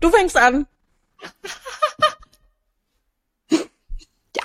Du 0.00 0.10
fängst 0.10 0.36
an. 0.36 0.66
ja. 3.50 4.42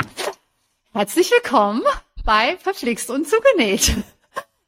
Herzlich 0.94 1.30
willkommen 1.32 1.82
bei 2.24 2.58
Verpflixt 2.58 3.10
und 3.10 3.28
Zugenäht, 3.28 3.96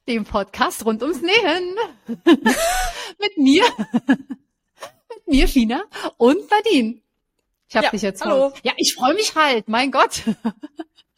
dem 0.10 0.26
Podcast 0.26 0.84
rund 0.86 1.02
ums 1.04 1.22
Nähen. 1.22 1.76
Mit 3.18 3.38
mir, 3.38 3.64
mit 4.08 5.28
mir, 5.28 5.48
Fina 5.48 5.84
und 6.18 6.50
Nadine. 6.52 7.00
Ich 7.70 7.76
hab 7.78 7.84
Ja, 7.86 7.92
dich 7.92 8.02
jetzt 8.02 8.22
hallo. 8.26 8.50
voll- 8.50 8.60
Ja, 8.64 8.74
ich 8.78 8.94
freue 8.96 9.14
mich 9.14 9.36
halt, 9.36 9.70
mein 9.70 9.92
Gott. 9.92 10.24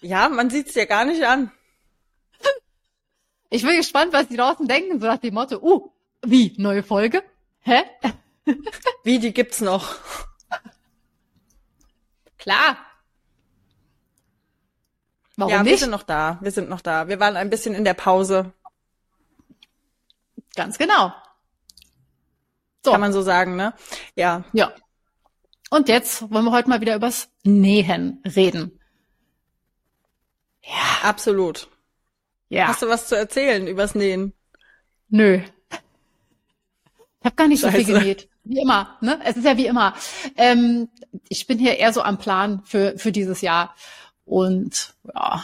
Ja, 0.02 0.30
man 0.30 0.50
sieht's 0.52 0.74
dir 0.74 0.86
gar 0.86 1.06
nicht 1.06 1.24
an. 1.24 1.52
Ich 3.50 3.64
bin 3.64 3.76
gespannt, 3.78 4.14
was 4.14 4.28
die 4.28 4.38
draußen 4.38 4.68
denken, 4.68 5.00
so 5.00 5.08
nach 5.08 5.18
dem 5.18 5.34
Motto, 5.34 5.58
uh, 5.62 5.90
wie, 6.24 6.54
neue 6.58 6.84
Folge? 6.84 7.24
Hä? 7.62 7.84
Wie, 9.04 9.20
die 9.20 9.34
gibt's 9.34 9.62
noch. 9.62 9.96
Klar. 12.38 12.78
Warum 15.38 15.52
ja, 15.52 15.64
wir 15.64 15.72
nicht? 15.72 15.80
sind 15.80 15.92
noch 15.92 16.04
da. 16.04 16.40
Wir 16.42 16.52
sind 16.52 16.70
noch 16.70 16.82
da. 16.82 17.08
Wir 17.08 17.20
waren 17.20 17.38
ein 17.38 17.50
bisschen 17.50 17.74
in 17.74 17.84
der 17.84 17.94
Pause, 17.94 18.54
Ganz 20.56 20.78
genau. 20.78 21.14
So. 22.84 22.92
kann 22.92 23.02
man 23.02 23.14
so 23.14 23.22
sagen, 23.22 23.56
ne? 23.56 23.74
Ja. 24.16 24.44
Ja. 24.54 24.74
Und 25.70 25.88
jetzt 25.88 26.30
wollen 26.32 26.46
wir 26.46 26.52
heute 26.52 26.70
mal 26.70 26.82
wieder 26.82 26.96
übers 26.96 27.30
Nähen 27.44 28.22
reden. 28.26 28.80
Absolut. 31.04 31.70
Ja. 32.50 32.68
Hast 32.68 32.82
du 32.82 32.90
was 32.90 33.08
zu 33.08 33.16
erzählen 33.16 33.68
übers 33.68 33.96
Nähen? 33.96 34.34
Nö. 35.08 35.42
Ich 37.22 37.26
habe 37.26 37.36
gar 37.36 37.48
nicht 37.48 37.62
so 37.62 37.70
viel 37.70 37.86
Scheiße. 37.86 38.00
genäht. 38.00 38.30
Wie 38.44 38.60
immer, 38.60 38.98
ne? 39.02 39.20
Es 39.24 39.38
ist 39.38 39.46
ja 39.46 39.56
wie 39.56 39.68
immer. 39.68 39.94
Ähm, 40.36 40.90
ich 41.30 41.46
bin 41.46 41.60
hier 41.60 41.78
eher 41.78 41.94
so 41.94 42.02
am 42.02 42.18
Plan 42.18 42.64
für, 42.66 42.98
für 42.98 43.12
dieses 43.12 43.42
Jahr. 43.42 43.76
Und 44.26 44.96
ja, 45.14 45.44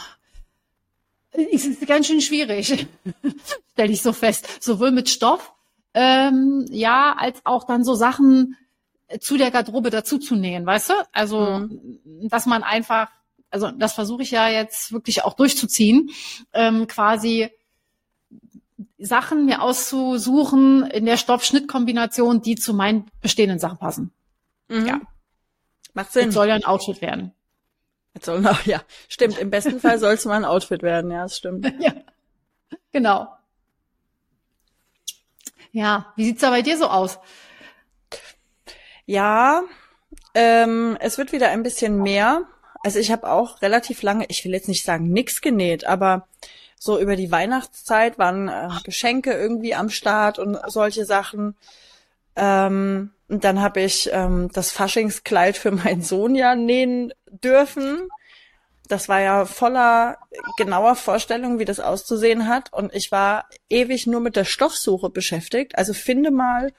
es 1.30 1.66
ist 1.66 1.86
ganz 1.86 2.08
schön 2.08 2.20
schwierig, 2.20 2.88
stelle 3.72 3.92
ich 3.92 4.02
so 4.02 4.12
fest. 4.12 4.62
Sowohl 4.62 4.90
mit 4.90 5.08
Stoff, 5.08 5.52
ähm, 5.94 6.66
ja, 6.70 7.14
als 7.16 7.40
auch 7.44 7.64
dann 7.64 7.84
so 7.84 7.94
Sachen 7.94 8.56
zu 9.20 9.36
der 9.36 9.50
Garderobe 9.50 9.90
dazu 9.90 10.18
zu 10.18 10.34
nähen, 10.34 10.66
weißt 10.66 10.90
du? 10.90 10.94
Also, 11.12 11.68
dass 12.28 12.46
man 12.46 12.62
einfach, 12.62 13.08
also 13.50 13.70
das 13.70 13.94
versuche 13.94 14.22
ich 14.22 14.30
ja 14.32 14.48
jetzt 14.48 14.92
wirklich 14.92 15.24
auch 15.24 15.34
durchzuziehen, 15.34 16.10
ähm, 16.52 16.86
quasi 16.88 17.48
Sachen 18.98 19.46
mir 19.46 19.62
auszusuchen 19.62 20.86
in 20.86 21.06
der 21.06 21.16
Stoff-Schnitt-Kombination, 21.16 22.42
die 22.42 22.56
zu 22.56 22.74
meinen 22.74 23.10
bestehenden 23.22 23.58
Sachen 23.58 23.78
passen. 23.78 24.12
Mhm. 24.68 24.86
Ja. 24.86 25.00
Macht 25.94 26.12
Sinn. 26.12 26.24
Jetzt 26.24 26.34
soll 26.34 26.48
ja 26.48 26.54
ein 26.54 26.64
Outfit 26.64 27.00
werden. 27.00 27.32
Jetzt 28.14 28.26
soll 28.26 28.40
noch, 28.42 28.66
ja. 28.66 28.82
Stimmt. 29.08 29.38
Im 29.38 29.50
besten 29.50 29.80
Fall 29.80 29.98
soll 29.98 30.14
es 30.14 30.24
mal 30.24 30.36
ein 30.36 30.44
Outfit 30.44 30.82
werden. 30.82 31.10
Ja, 31.10 31.22
das 31.22 31.36
stimmt. 31.36 31.72
ja, 31.80 31.92
genau. 32.92 33.28
Ja, 35.70 36.12
wie 36.16 36.24
sieht's 36.24 36.40
da 36.40 36.50
bei 36.50 36.62
dir 36.62 36.76
so 36.76 36.88
aus? 36.88 37.18
Ja, 39.06 39.62
ähm, 40.34 40.96
es 41.00 41.18
wird 41.18 41.32
wieder 41.32 41.50
ein 41.50 41.62
bisschen 41.62 42.02
mehr. 42.02 42.42
Also 42.82 42.98
ich 42.98 43.10
habe 43.10 43.30
auch 43.30 43.62
relativ 43.62 44.02
lange, 44.02 44.26
ich 44.28 44.44
will 44.44 44.52
jetzt 44.52 44.68
nicht 44.68 44.84
sagen 44.84 45.10
nix 45.10 45.40
genäht, 45.40 45.84
aber 45.84 46.28
so 46.78 46.98
über 46.98 47.16
die 47.16 47.30
Weihnachtszeit 47.30 48.18
waren 48.18 48.48
äh, 48.48 48.68
Geschenke 48.84 49.32
irgendwie 49.32 49.74
am 49.74 49.90
Start 49.90 50.38
und 50.38 50.58
solche 50.68 51.04
Sachen. 51.04 51.56
Ähm, 52.36 53.10
und 53.28 53.44
dann 53.44 53.60
habe 53.60 53.80
ich 53.80 54.08
ähm, 54.12 54.48
das 54.52 54.70
Faschingskleid 54.70 55.56
für 55.56 55.70
meinen 55.70 56.02
Sohn 56.02 56.34
ja 56.34 56.54
nähen 56.54 57.12
dürfen. 57.26 58.08
Das 58.88 59.08
war 59.08 59.20
ja 59.20 59.44
voller 59.44 60.16
genauer 60.56 60.94
Vorstellung, 60.96 61.58
wie 61.58 61.66
das 61.66 61.78
auszusehen 61.78 62.48
hat. 62.48 62.72
Und 62.72 62.94
ich 62.94 63.12
war 63.12 63.46
ewig 63.68 64.06
nur 64.06 64.20
mit 64.20 64.34
der 64.34 64.46
Stoffsuche 64.46 65.10
beschäftigt. 65.10 65.76
Also 65.76 65.92
finde 65.92 66.30
mal 66.30 66.72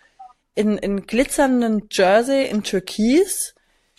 in, 0.55 0.77
in 0.79 1.05
glitzernden 1.05 1.87
Jersey 1.91 2.47
in 2.47 2.63
Türkis, 2.63 3.53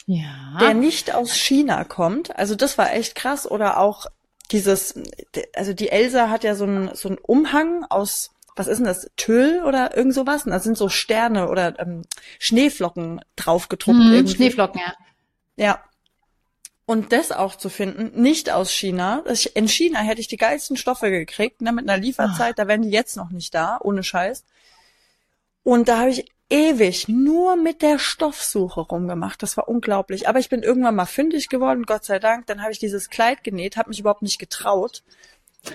Ja. 0.07 0.59
der 0.61 0.75
nicht 0.75 1.15
aus 1.15 1.37
China 1.37 1.85
kommt. 1.85 2.37
Also 2.37 2.57
das 2.57 2.79
war 2.79 2.93
echt 2.93 3.15
krass. 3.15 3.49
Oder 3.49 3.79
auch 3.79 4.07
dieses, 4.51 4.95
also 5.55 5.73
die 5.73 5.91
Elsa 5.91 6.29
hat 6.29 6.45
ja 6.45 6.55
so 6.55 6.65
einen 6.65 6.95
so 6.95 7.09
einen 7.09 7.19
Umhang 7.19 7.85
aus, 7.85 8.31
was 8.57 8.67
ist 8.67 8.79
denn 8.79 8.87
das, 8.87 9.11
Tüll 9.17 9.63
oder 9.65 9.97
irgend 9.97 10.15
sowas? 10.15 10.45
Und 10.45 10.51
da 10.51 10.61
sind 10.61 10.77
so 10.77 10.89
Sterne 10.89 11.49
oder 11.49 11.79
ähm, 11.79 12.03
Schneeflocken 12.39 13.21
draufgedruckt. 13.37 13.99
hm, 13.99 14.13
irgendwie. 14.13 14.35
Schneeflocken, 14.37 14.81
ja. 14.81 14.95
Ja. 15.57 15.85
Und 16.87 17.13
das 17.13 17.31
auch 17.31 17.55
zu 17.55 17.69
finden, 17.69 18.21
nicht 18.21 18.51
aus 18.51 18.73
China. 18.73 19.23
In 19.55 19.69
China 19.69 20.01
hätte 20.01 20.21
ich 20.21 20.27
die 20.27 20.37
geilsten 20.37 20.77
Stoffe 20.77 21.11
gekriegt, 21.11 21.63
ne, 21.63 21.73
mit 21.73 21.89
einer 21.89 22.03
Lieferzeit, 22.03 22.59
da 22.59 22.67
wären 22.67 22.83
die 22.83 22.91
jetzt 22.91 23.17
noch 23.17 23.31
nicht 23.31 23.55
da, 23.55 23.79
ohne 23.81 24.03
Scheiß. 24.03 24.45
Und 25.63 25.89
da 25.89 25.99
habe 25.99 26.11
ich 26.11 26.25
ewig 26.51 27.09
nur 27.09 27.57
mit 27.57 27.81
der 27.83 27.99
Stoffsuche 27.99 28.81
rumgemacht. 28.81 29.43
Das 29.43 29.57
war 29.57 29.69
unglaublich. 29.69 30.29
Aber 30.29 30.39
ich 30.39 30.49
bin 30.49 30.63
irgendwann 30.63 30.95
mal 30.97 31.07
fündig 31.07 31.49
geworden, 31.49 31.85
Gott 31.85 32.05
sei 32.05 32.19
Dank. 32.19 32.47
Dann 32.47 32.61
habe 32.63 32.73
ich 32.73 32.79
dieses 32.79 33.09
Kleid 33.09 33.45
genäht, 33.45 33.77
habe 33.77 33.89
mich 33.89 34.01
überhaupt 34.01 34.23
nicht 34.23 34.39
getraut, 34.39 35.03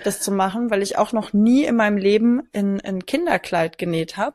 das 0.03 0.19
zu 0.19 0.31
machen, 0.31 0.69
weil 0.69 0.81
ich 0.81 0.97
auch 0.97 1.13
noch 1.13 1.33
nie 1.33 1.63
in 1.63 1.75
meinem 1.75 1.97
Leben 1.97 2.47
in 2.51 2.81
ein 2.81 3.05
Kinderkleid 3.05 3.77
genäht 3.77 4.17
habe. 4.17 4.33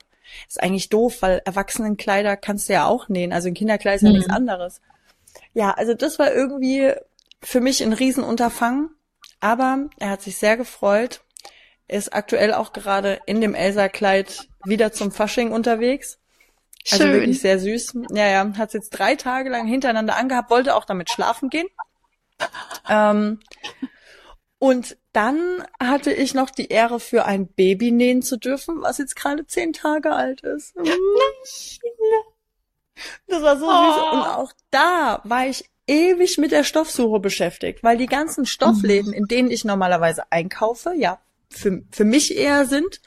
Ist 0.49 0.63
eigentlich 0.63 0.89
doof, 0.89 1.23
weil 1.23 1.43
Erwachsenenkleider 1.45 2.37
kannst 2.37 2.69
du 2.69 2.73
ja 2.73 2.87
auch 2.87 3.09
nähen. 3.09 3.33
Also 3.33 3.49
ein 3.49 3.55
Kinderkleid 3.55 3.97
ist 3.97 4.03
ja 4.03 4.09
Mhm. 4.11 4.17
nichts 4.17 4.31
anderes. 4.31 4.81
Ja, 5.55 5.73
also 5.73 5.95
das 5.95 6.19
war 6.19 6.33
irgendwie 6.33 6.93
für 7.43 7.61
mich 7.61 7.83
ein 7.83 7.93
Riesenunterfangen. 7.93 8.91
Aber 9.41 9.89
er 9.99 10.11
hat 10.11 10.23
sich 10.23 10.37
sehr 10.37 10.57
gefreut. 10.57 11.23
Er 11.89 11.99
ist 11.99 12.13
aktuell 12.13 12.53
auch 12.53 12.73
gerade 12.73 13.21
in 13.27 13.41
dem 13.41 13.55
Elsa-Kleid 13.55 14.47
wieder 14.65 14.93
zum 14.93 15.11
Fasching 15.11 15.51
unterwegs. 15.51 16.19
Also 16.91 17.05
Schön. 17.05 17.13
wirklich 17.13 17.41
sehr 17.41 17.59
süß. 17.59 17.95
Ja, 18.13 18.27
ja, 18.27 18.53
hat 18.57 18.69
es 18.69 18.75
jetzt 18.75 18.91
drei 18.91 19.15
Tage 19.17 19.51
lang 19.51 19.67
hintereinander 19.67 20.17
angehabt, 20.17 20.51
wollte 20.51 20.75
auch 20.75 20.85
damit 20.85 21.11
schlafen 21.11 21.51
gehen. 21.51 21.69
Ähm, 22.89 23.41
und 24.59 24.97
dann 25.13 25.65
hatte 25.83 26.13
ich 26.13 26.35
noch 26.35 26.51
die 26.51 26.69
Ehre, 26.69 27.01
für 27.01 27.25
ein 27.25 27.49
Baby 27.49 27.91
nähen 27.91 28.23
zu 28.23 28.37
dürfen, 28.37 28.83
was 28.83 28.99
jetzt 28.99 29.17
gerade 29.17 29.47
zehn 29.47 29.73
Tage 29.73 30.13
alt 30.13 30.43
ist. 30.43 30.75
Das 33.27 33.43
war 33.43 33.59
so 33.59 33.65
süß. 33.65 33.71
Oh. 33.71 34.15
Und 34.15 34.23
auch 34.27 34.53
da 34.71 35.23
war 35.25 35.47
ich 35.47 35.71
ewig 35.87 36.37
mit 36.37 36.53
der 36.53 36.65
Stoffsuche 36.65 37.19
beschäftigt, 37.19 37.83
weil 37.83 37.97
die 37.97 38.07
ganzen 38.07 38.45
Stoffläden, 38.45 39.15
in 39.15 39.25
denen 39.25 39.51
ich 39.51 39.65
normalerweise 39.65 40.31
einkaufe, 40.31 40.93
ja, 40.95 41.19
für, 41.49 41.83
für 41.91 42.05
mich 42.05 42.37
eher 42.37 42.67
sind 42.67 43.01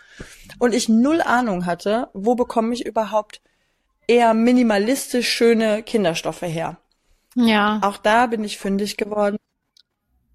und 0.58 0.74
ich 0.74 0.90
null 0.90 1.22
Ahnung 1.22 1.66
hatte, 1.68 2.10
wo 2.14 2.34
bekomme 2.34 2.74
ich 2.74 2.86
überhaupt 2.86 3.42
eher 4.08 4.34
minimalistisch 4.34 5.30
schöne 5.30 5.84
Kinderstoffe 5.84 6.42
her. 6.42 6.78
Ja. 7.36 7.80
Auch 7.84 7.98
da 7.98 8.28
bin 8.28 8.44
ich 8.44 8.58
fündig 8.58 8.98
geworden. 8.98 9.38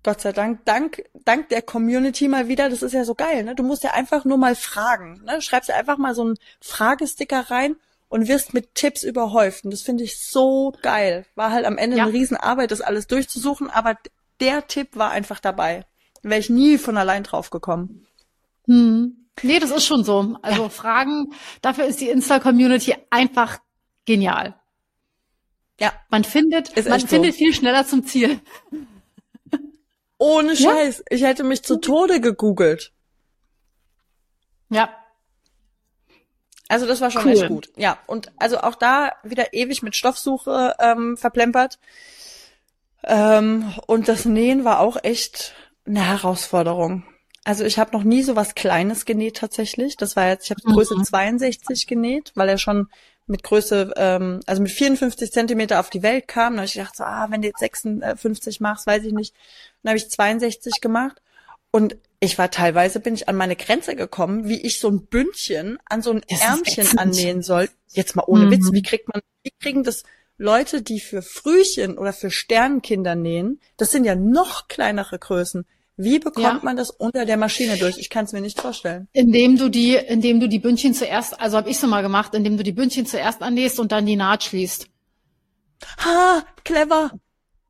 Gott 0.02 0.20
sei 0.20 0.32
Dank, 0.32 0.64
dank, 0.64 1.02
dank 1.24 1.48
der 1.48 1.62
Community 1.62 2.28
mal 2.28 2.48
wieder. 2.48 2.70
Das 2.70 2.82
ist 2.82 2.92
ja 2.92 3.04
so 3.04 3.14
geil, 3.14 3.44
ne? 3.44 3.54
Du 3.54 3.62
musst 3.62 3.82
ja 3.82 3.92
einfach 3.92 4.24
nur 4.24 4.38
mal 4.38 4.54
fragen, 4.54 5.22
ne? 5.24 5.42
Schreibst 5.42 5.68
ja 5.68 5.76
einfach 5.76 5.98
mal 5.98 6.14
so 6.14 6.22
einen 6.22 6.36
Fragesticker 6.60 7.50
rein 7.50 7.76
und 8.08 8.28
wirst 8.28 8.54
mit 8.54 8.74
Tipps 8.74 9.02
überhäuft. 9.02 9.64
Und 9.64 9.72
das 9.72 9.82
finde 9.82 10.04
ich 10.04 10.22
so 10.22 10.72
geil. 10.82 11.26
War 11.34 11.50
halt 11.50 11.66
am 11.66 11.76
Ende 11.78 11.96
Ja. 11.98 12.04
eine 12.04 12.12
Riesenarbeit, 12.12 12.70
das 12.70 12.80
alles 12.80 13.06
durchzusuchen, 13.06 13.68
aber 13.70 13.96
der 14.40 14.66
Tipp 14.66 14.96
war 14.96 15.10
einfach 15.10 15.40
dabei. 15.40 15.84
Wäre 16.22 16.40
ich 16.40 16.48
nie 16.48 16.78
von 16.78 16.96
allein 16.96 17.24
drauf 17.24 17.50
gekommen. 17.50 18.06
Hm. 18.66 19.27
Nee, 19.42 19.58
das 19.58 19.70
ist 19.70 19.84
schon 19.86 20.04
so. 20.04 20.36
Also 20.42 20.68
Fragen, 20.68 21.32
dafür 21.62 21.84
ist 21.86 22.00
die 22.00 22.08
Insta-Community 22.10 22.94
einfach 23.10 23.58
genial. 24.04 24.54
Ja, 25.80 25.92
Man 26.10 26.24
findet, 26.24 26.70
Ist 26.70 26.88
man 26.88 26.98
echt 26.98 27.08
so. 27.08 27.16
findet 27.16 27.34
viel 27.36 27.54
schneller 27.54 27.86
zum 27.86 28.04
Ziel. 28.06 28.40
ohne 30.18 30.54
Ja. 30.54 30.70
Scheiß. 30.72 31.04
Ich 31.10 31.22
hätte 31.22 31.44
mich 31.44 31.62
zu 31.62 31.76
Tode 31.76 32.20
gegoogelt. 32.20 32.92
Ja. 34.70 34.90
Also 36.68 36.86
das 36.86 37.00
war 37.00 37.10
schon 37.10 37.24
Cool. 37.24 37.32
echt 37.32 37.48
gut. 37.48 37.70
Ja, 37.76 37.98
und 38.06 38.30
also 38.36 38.58
auch 38.60 38.74
da 38.74 39.12
wieder 39.22 39.54
ewig 39.54 39.82
mit 39.82 39.96
Stoffsuche 39.96 40.74
ähm, 40.78 41.16
verplempert. 41.16 41.78
Ähm, 43.04 43.72
und 43.86 44.08
das 44.08 44.24
Nähen 44.26 44.64
war 44.64 44.80
auch 44.80 44.96
echt 45.02 45.54
eine 45.86 46.04
Herausforderung. 46.04 47.04
Also 47.48 47.64
ich 47.64 47.78
habe 47.78 47.96
noch 47.96 48.04
nie 48.04 48.22
so 48.22 48.36
was 48.36 48.54
Kleines 48.54 49.06
genäht 49.06 49.38
tatsächlich. 49.38 49.96
Das 49.96 50.16
war 50.16 50.28
jetzt, 50.28 50.44
ich 50.44 50.50
habe 50.50 50.60
Größe 50.60 50.96
Mhm. 50.98 51.04
62 51.04 51.86
genäht, 51.86 52.30
weil 52.34 52.46
er 52.50 52.58
schon 52.58 52.88
mit 53.26 53.42
Größe, 53.42 53.94
ähm, 53.96 54.40
also 54.44 54.60
mit 54.60 54.70
54 54.70 55.32
Zentimeter 55.32 55.80
auf 55.80 55.88
die 55.88 56.02
Welt 56.02 56.28
kam. 56.28 56.52
Da 56.52 56.58
habe 56.58 56.66
ich 56.66 56.74
gedacht, 56.74 56.94
so, 56.94 57.04
ah, 57.04 57.28
wenn 57.30 57.40
du 57.40 57.48
jetzt 57.48 57.60
56 57.60 58.60
machst, 58.60 58.86
weiß 58.86 59.02
ich 59.04 59.14
nicht. 59.14 59.34
Dann 59.82 59.92
habe 59.92 59.96
ich 59.96 60.10
62 60.10 60.82
gemacht. 60.82 61.22
Und 61.70 61.96
ich 62.20 62.36
war 62.36 62.50
teilweise, 62.50 63.00
bin 63.00 63.14
ich 63.14 63.30
an 63.30 63.36
meine 63.36 63.56
Grenze 63.56 63.96
gekommen, 63.96 64.46
wie 64.46 64.60
ich 64.60 64.78
so 64.78 64.88
ein 64.90 65.06
Bündchen 65.06 65.78
an 65.86 66.02
so 66.02 66.10
ein 66.10 66.20
Das 66.28 66.42
Ärmchen 66.42 66.98
annähen 66.98 67.40
soll. 67.40 67.70
Jetzt 67.92 68.14
mal 68.14 68.24
ohne 68.26 68.44
Mhm. 68.44 68.50
Witz, 68.50 68.72
wie 68.72 68.82
kriegt 68.82 69.08
man, 69.08 69.22
wie 69.42 69.52
kriegen 69.58 69.84
das 69.84 70.02
Leute, 70.36 70.82
die 70.82 71.00
für 71.00 71.22
Frühchen 71.22 71.96
oder 71.96 72.12
für 72.12 72.30
Sternenkinder 72.30 73.14
nähen, 73.14 73.58
das 73.78 73.90
sind 73.90 74.04
ja 74.04 74.16
noch 74.16 74.68
kleinere 74.68 75.18
Größen. 75.18 75.64
Wie 76.00 76.20
bekommt 76.20 76.44
Ja. 76.46 76.60
man 76.62 76.76
das 76.76 76.90
unter 76.90 77.26
der 77.26 77.36
Maschine 77.36 77.76
durch? 77.76 77.98
Ich 77.98 78.08
kann 78.08 78.24
es 78.24 78.32
mir 78.32 78.40
nicht 78.40 78.60
vorstellen. 78.60 79.08
Indem 79.12 79.58
du 79.58 79.68
die, 79.68 79.96
indem 79.96 80.38
du 80.38 80.48
die 80.48 80.60
Bündchen 80.60 80.94
zuerst, 80.94 81.38
also 81.40 81.56
habe 81.56 81.68
ich 81.68 81.78
so 81.78 81.88
mal 81.88 82.02
gemacht, 82.02 82.34
indem 82.34 82.56
du 82.56 82.62
die 82.62 82.72
Bündchen 82.72 83.04
zuerst 83.04 83.42
annähst 83.42 83.80
und 83.80 83.90
dann 83.90 84.06
die 84.06 84.14
Naht 84.14 84.44
schließt. 84.44 84.86
Ha, 86.04 86.42
clever. 86.64 87.10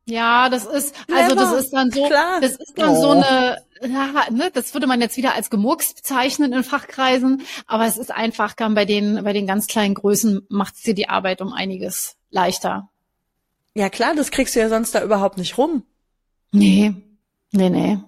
Ja, 0.05 0.49
das 0.49 0.65
ist, 0.65 0.95
also 1.11 1.35
das 1.35 1.45
Clever. 1.49 1.59
ist 1.59 1.69
dann 1.71 1.91
so, 1.91 2.05
Klar. 2.07 2.39
das 2.41 2.51
ist 2.51 2.73
dann 2.75 2.89
Oh. 2.89 3.01
so 3.01 3.09
eine, 3.11 3.57
ja, 3.81 4.25
ne, 4.31 4.49
das 4.53 4.73
würde 4.73 4.87
man 4.87 5.01
jetzt 5.01 5.17
wieder 5.17 5.35
als 5.35 5.49
Gemurks 5.51 5.93
bezeichnen 5.93 6.51
in 6.53 6.63
Fachkreisen, 6.63 7.43
aber 7.67 7.85
es 7.85 7.97
ist 7.97 8.11
einfach 8.11 8.53
dann 8.53 8.73
bei 8.75 8.85
den, 8.85 9.23
bei 9.23 9.33
den 9.33 9.45
ganz 9.47 9.67
kleinen 9.67 9.93
Größen 9.95 10.45
macht 10.49 10.75
es 10.75 10.81
dir 10.81 10.95
die 10.95 11.09
Arbeit 11.09 11.41
um 11.41 11.53
einiges 11.53 12.15
leichter. 12.31 12.89
Ja 13.75 13.89
klar, 13.89 14.15
das 14.15 14.31
kriegst 14.31 14.55
du 14.55 14.59
ja 14.59 14.69
sonst 14.69 14.95
da 14.95 15.03
überhaupt 15.03 15.37
nicht 15.37 15.57
rum. 15.59 15.83
Nee, 16.51 16.93
nee, 17.51 17.69
nee. 17.69 17.99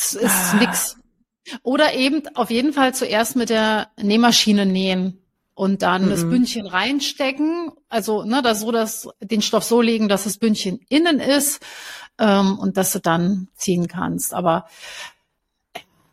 Es 0.00 0.14
ist 0.14 0.54
Ah. 0.54 0.56
nix. 0.60 0.96
Oder 1.62 1.94
eben 1.94 2.22
auf 2.36 2.50
jeden 2.50 2.72
Fall 2.72 2.94
zuerst 2.94 3.34
mit 3.36 3.48
der 3.50 3.88
Nähmaschine 4.00 4.66
nähen 4.66 5.18
und 5.54 5.82
dann 5.82 6.08
das 6.10 6.24
Mhm. 6.24 6.30
Bündchen 6.30 6.66
reinstecken. 6.66 7.72
Also, 7.88 8.22
ne, 8.22 8.42
das 8.42 8.60
so, 8.60 8.70
dass 8.70 9.08
den 9.20 9.42
Stoff 9.42 9.64
so 9.64 9.80
legen, 9.80 10.08
dass 10.08 10.24
das 10.24 10.36
Bündchen 10.38 10.78
innen 10.88 11.20
ist 11.20 11.60
ähm, 12.18 12.58
und 12.58 12.76
dass 12.76 12.92
du 12.92 13.00
dann 13.00 13.48
ziehen 13.56 13.88
kannst. 13.88 14.34
Aber 14.34 14.66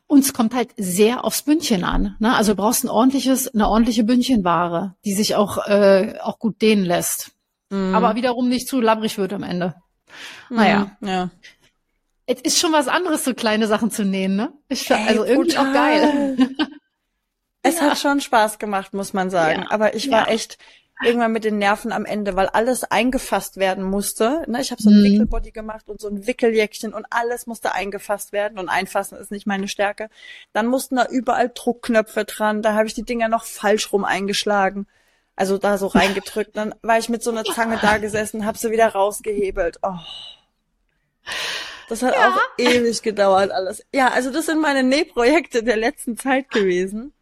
uns 0.08 0.34
kommt 0.34 0.54
halt 0.54 0.70
sehr 0.78 1.24
aufs 1.26 1.42
Bündchen 1.42 1.84
an. 1.84 2.16
Ne? 2.20 2.34
Also 2.36 2.54
du 2.54 2.58
brauchst 2.62 2.84
ein 2.84 2.90
ordentliches, 2.90 3.54
eine 3.54 3.68
ordentliche 3.68 4.04
Bündchenware, 4.04 4.96
die 5.04 5.14
sich 5.14 5.36
auch, 5.36 5.66
äh, 5.68 6.18
auch 6.22 6.40
gut 6.40 6.62
dehnen 6.62 6.86
lässt. 6.86 7.32
Mhm. 7.72 7.94
Aber 7.96 8.16
wiederum 8.16 8.48
nicht 8.48 8.68
zu 8.68 8.80
labbrig 8.80 9.18
wird 9.18 9.34
am 9.34 9.44
Ende. 9.44 9.76
Naja. 10.50 10.92
Mhm, 11.02 11.08
Ja. 11.08 11.30
Es 12.28 12.42
ist 12.42 12.60
schon 12.60 12.74
was 12.74 12.88
anderes, 12.88 13.24
so 13.24 13.34
kleine 13.34 13.68
Sachen 13.68 13.92
zu 13.92 14.04
nähen, 14.04 14.36
ne? 14.36 14.52
Ich, 14.70 14.90
Ey, 14.90 15.08
also 15.08 15.24
irgendwie 15.26 15.58
auch 15.58 15.74
geil. 15.74 16.36
brutal. 16.38 16.68
Es 17.68 17.82
hat 17.82 17.98
schon 17.98 18.22
Spaß 18.22 18.60
gemacht, 18.60 18.94
muss 18.94 19.14
man 19.14 19.32
sagen. 19.32 19.64
Ja. 19.64 19.72
Aber 19.72 19.96
ich 19.96 20.12
war 20.12 20.28
Ja. 20.28 20.34
echt 20.34 20.60
irgendwann 21.04 21.32
mit 21.32 21.44
den 21.46 21.58
Nerven 21.58 21.92
am 21.92 22.06
Ende, 22.06 22.36
weil 22.36 22.48
alles 22.48 22.84
eingefasst 22.84 23.58
werden 23.58 23.84
musste. 23.84 24.44
Ne, 24.48 24.62
ich 24.62 24.70
habe 24.70 24.84
so 24.84 24.92
ein 24.92 25.00
Mhm. 25.00 25.04
Wickelbody 25.04 25.50
gemacht 25.50 25.90
und 25.90 26.00
so 26.00 26.08
ein 26.08 26.28
Wickeljäckchen 26.28 26.94
und 26.94 27.08
alles 27.10 27.48
musste 27.48 27.74
eingefasst 27.74 28.34
werden 28.34 28.60
und 28.60 28.70
einfassen 28.70 29.18
ist 29.18 29.32
nicht 29.32 29.48
meine 29.48 29.68
Stärke. 29.68 30.10
Dann 30.54 30.68
mussten 30.68 30.96
da 30.98 31.08
überall 31.10 31.50
Druckknöpfe 31.54 32.26
dran. 32.26 32.62
Da 32.62 32.76
habe 32.76 32.86
ich 32.86 32.94
die 32.94 33.02
Dinger 33.04 33.30
noch 33.30 33.46
falsch 33.46 33.92
rum 33.92 34.06
eingeschlagen. 34.06 34.86
Also 35.36 35.58
da 35.58 35.80
so 35.80 35.88
reingedrückt. 35.88 36.56
Dann 36.56 36.76
war 36.84 37.00
ich 37.00 37.10
mit 37.10 37.24
so 37.24 37.32
einer 37.32 37.44
Zange 37.46 37.80
da 37.82 37.98
gesessen, 37.98 38.46
habe 38.46 38.60
sie 38.60 38.70
wieder 38.70 38.90
rausgehebelt. 38.90 39.80
Oh. 39.82 39.98
Das 41.90 42.02
hat 42.02 42.16
auch 42.16 42.40
ewig 42.58 43.02
gedauert 43.02 43.52
alles. 43.52 43.84
Ja, 43.94 44.10
also 44.10 44.32
das 44.32 44.48
sind 44.48 44.62
meine 44.62 44.84
Nähprojekte 44.84 45.64
der 45.64 45.78
letzten 45.78 46.18
Zeit 46.18 46.50
gewesen. 46.50 47.14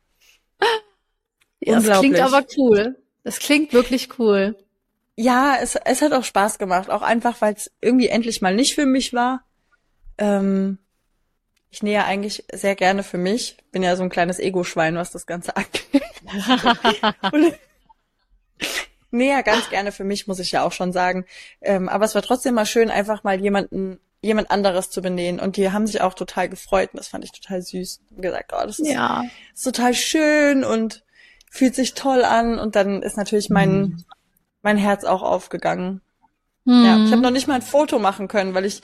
Das 1.59 1.77
Unglaublich. 1.77 2.11
klingt 2.11 2.19
aber 2.19 2.45
cool. 2.57 2.97
Das 3.23 3.39
klingt 3.39 3.73
wirklich 3.73 4.19
cool. 4.19 4.55
Ja, 5.15 5.57
es, 5.61 5.75
es 5.75 6.01
hat 6.01 6.13
auch 6.13 6.23
Spaß 6.23 6.57
gemacht, 6.57 6.89
auch 6.89 7.01
einfach, 7.01 7.41
weil 7.41 7.53
es 7.53 7.71
irgendwie 7.81 8.07
endlich 8.07 8.41
mal 8.41 8.55
nicht 8.55 8.75
für 8.75 8.85
mich 8.85 9.13
war. 9.13 9.45
Ähm, 10.17 10.79
ich 11.69 11.83
nähe 11.83 12.03
eigentlich 12.05 12.45
sehr 12.51 12.75
gerne 12.75 13.03
für 13.03 13.17
mich. 13.17 13.57
Bin 13.71 13.83
ja 13.83 13.95
so 13.95 14.03
ein 14.03 14.09
kleines 14.09 14.39
Ego-Schwein, 14.39 14.95
was 14.95 15.11
das 15.11 15.25
Ganze 15.25 15.55
angeht. 15.55 16.03
Und 17.31 17.53
nähe 19.11 19.31
ja 19.31 19.41
ganz 19.41 19.69
gerne 19.69 19.91
für 19.91 20.03
mich, 20.03 20.27
muss 20.27 20.39
ich 20.39 20.51
ja 20.51 20.63
auch 20.63 20.71
schon 20.71 20.91
sagen. 20.91 21.25
Ähm, 21.61 21.87
aber 21.89 22.05
es 22.05 22.15
war 22.15 22.21
trotzdem 22.21 22.55
mal 22.55 22.65
schön, 22.65 22.89
einfach 22.89 23.23
mal 23.23 23.39
jemanden, 23.39 23.99
jemand 24.23 24.49
anderes 24.49 24.89
zu 24.89 25.01
benähen. 25.01 25.39
Und 25.39 25.57
die 25.57 25.71
haben 25.71 25.85
sich 25.85 26.01
auch 26.01 26.13
total 26.15 26.49
gefreut 26.49 26.89
und 26.93 26.97
das 26.97 27.09
fand 27.09 27.23
ich 27.23 27.31
total 27.31 27.61
süß. 27.61 28.01
Und 28.09 28.21
gesagt, 28.21 28.51
oh, 28.55 28.65
das 28.65 28.79
ist, 28.79 28.89
Ja. 28.89 29.23
ist 29.53 29.63
total 29.63 29.93
schön 29.93 30.63
und 30.63 31.03
fühlt 31.51 31.75
sich 31.75 31.93
toll 31.93 32.23
an. 32.23 32.57
Und 32.57 32.75
dann 32.75 33.03
ist 33.03 33.17
natürlich 33.17 33.49
mein, 33.49 34.03
mein 34.61 34.77
Herz 34.77 35.03
auch 35.03 35.21
aufgegangen. 35.21 36.01
Ja, 36.65 37.03
ich 37.03 37.11
habe 37.11 37.21
noch 37.21 37.31
nicht 37.31 37.47
mal 37.47 37.55
ein 37.55 37.61
Foto 37.61 37.99
machen 37.99 38.29
können, 38.29 38.53
weil 38.53 38.63
ich 38.63 38.81